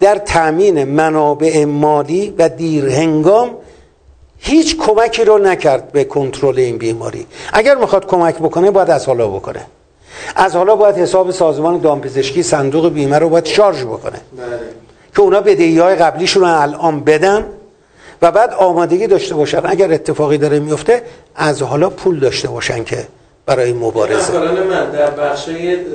[0.00, 3.50] در تأمین منابع مالی و دیرهنگام
[4.38, 7.26] هیچ کمکی رو نکرد به کنترل این بیماری.
[7.52, 9.66] اگر می‌خواد کمک بکنه باید از حالا بکنه.
[10.36, 14.20] از حالا باید حساب سازمان دامپزشکی صندوق بیمه رو باید شارژ بکنه.
[14.36, 14.58] بله.
[15.14, 17.46] که اونا بدهی های قبلیشون رو الان بدن
[18.22, 19.60] و بعد آمادگی داشته باشن.
[19.64, 21.02] اگر اتفاقی داره میفته
[21.34, 23.06] از حالا پول داشته باشن که
[23.46, 24.38] برای مبارزه.
[24.38, 25.48] من در بخش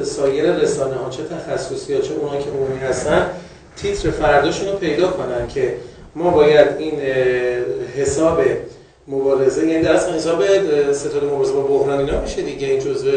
[0.04, 3.26] سایر رسانه ها چه تخصصی ها چه اونا که عمومی هستن
[3.76, 5.76] تیتر فرداشون رو پیدا کنن که
[6.16, 7.00] ما باید این
[7.98, 8.42] حساب
[9.08, 10.44] مبارزه یعنی در اصل حساب
[10.94, 12.68] ستاد مبارزه با بحران اینا میشه دیگه.
[12.68, 13.12] این جزء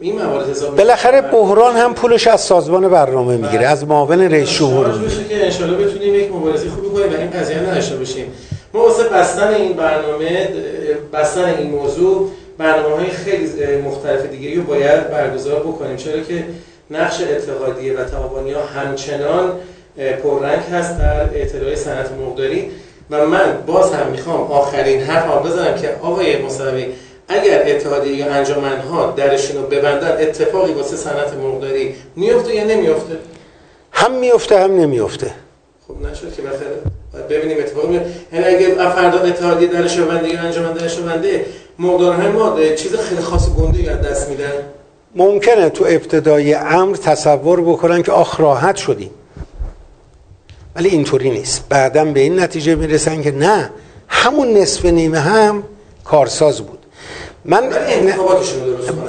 [0.00, 4.88] این موارد حساب بالاخره بحران هم پولش از سازمان برنامه می‌گیره از معاون رئیس جمهور
[5.28, 8.32] که ان بتونیم یک مبارزه خوبی کنیم و این قضیه نداشته باشیم.
[8.74, 10.48] ما واسه بستن این برنامه
[11.12, 15.96] بستن این موضوع برنامه های خیلی مختلف دیگه رو باید برگزار بکنیم.
[15.96, 16.44] چرا که
[16.90, 19.52] نقش اتحادیه و تعاونی ها همچنان
[20.22, 22.70] پررنگ هست در اطلاع صنعت مقداری.
[23.10, 26.86] و من باز هم می‌خوام آخرین حرف بزنم که آقای مصطفی
[27.28, 33.16] اگر اتحادیه یا انجمنها درشون رو ببندن اتفاقی واسه صنعت مرغداری میفته یا نمیفته؟
[33.92, 35.30] هم میفته هم نمیفته.
[35.88, 38.10] خب نشد که باید ببینیم اتفاقی میفته.
[38.32, 41.46] یعنی اگه فردا اتحادیه درش ببنده یا انجمن درش ببنده
[41.78, 44.52] مرغدارهای ما چیز خیلی خاص گنده یاد دست میدن؟
[45.14, 49.10] ممکنه تو ابتدای امر تصور بکنن که آخ راحت شدیم.
[50.76, 51.64] ولی اینطوری نیست.
[51.68, 53.70] بعدا به این نتیجه می‌رسن که نه
[54.08, 55.62] همون نصف نیمه هم
[56.04, 56.77] کارساز بود.
[57.48, 57.62] من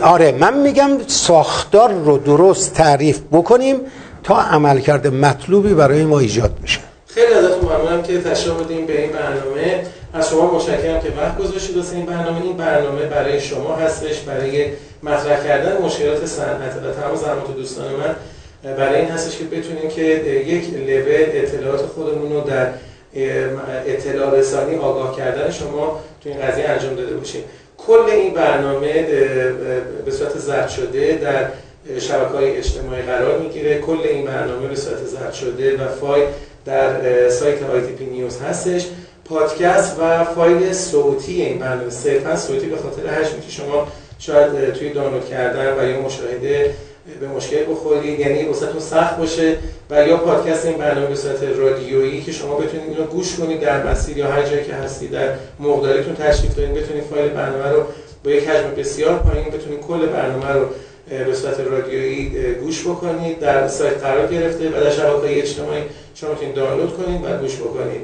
[0.01, 3.77] آره من میگم ساختار رو درست تعریف بکنیم
[4.23, 6.79] تا عملکرد مطلوبی برای ما ایجاد بشه.
[7.07, 9.83] خیلی ازتون ممنونم که تشریف بودیم به این برنامه.
[10.13, 12.41] از شما متشکرم که وقت گذاشتید واسه این برنامه.
[12.41, 14.19] این برنامه برای شما هستش.
[14.19, 14.65] برای
[15.03, 18.15] مطرح کردن مشکلات صنعت و تمام زحمات دوستان من.
[18.75, 20.03] برای این هستش که بتونیم که
[20.47, 22.67] یک لول اطلاعات خودمون رو در
[23.87, 27.43] اطلاع رسانی آگاه کردن شما تو این قضیه انجام داده باشیم
[27.87, 29.03] کل این برنامه
[30.05, 31.47] به صورت زرد شده در
[31.99, 33.79] شبکه های اجتماعی قرار می‌گیره.
[33.79, 36.27] کل این برنامه به صورت زرد شده و فایل
[36.65, 37.57] در سایت
[37.97, 38.85] پی نیوز هستش.
[39.25, 41.89] پادکست و فایل صوتی این برنامه.
[41.89, 43.87] صرفا صوتی به خاطر هشمی که شما
[44.19, 46.73] شاید توی دانلود کردن و یا مشاهده
[47.19, 48.19] به مشکل بخورید.
[48.19, 49.55] یعنی واسهتون سخت باشه.
[49.89, 53.91] و یا پادکست این برنامه به صورت رادیویی که شما بتونید اینو گوش کنید در
[53.91, 55.11] مسیر یا هر جایی که هستید.
[55.11, 55.29] در
[55.59, 56.73] مقداریتون تشریف دارید.
[56.73, 57.83] بتونید فایل برنامه رو
[58.23, 60.65] با یک حجم بسیار پایین بتونید کل برنامه رو
[61.25, 63.39] به صورت رادیویی گوش بکنید.
[63.39, 65.81] در سایت قرار گرفته و در شبکه‌های اجتماعی
[66.15, 68.01] شما می‌تونید دانلود کنید و گوش بکنید.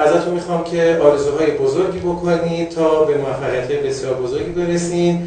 [0.00, 5.18] ازتون می‌خوام که آرزوهای بزرگی بکنید تا به موفقیت بسیار بزرگی برسید.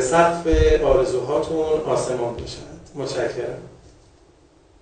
[0.00, 0.46] سقف
[0.84, 2.76] آرزوهاتون آسمان باشد.
[2.94, 3.75] متشکرم.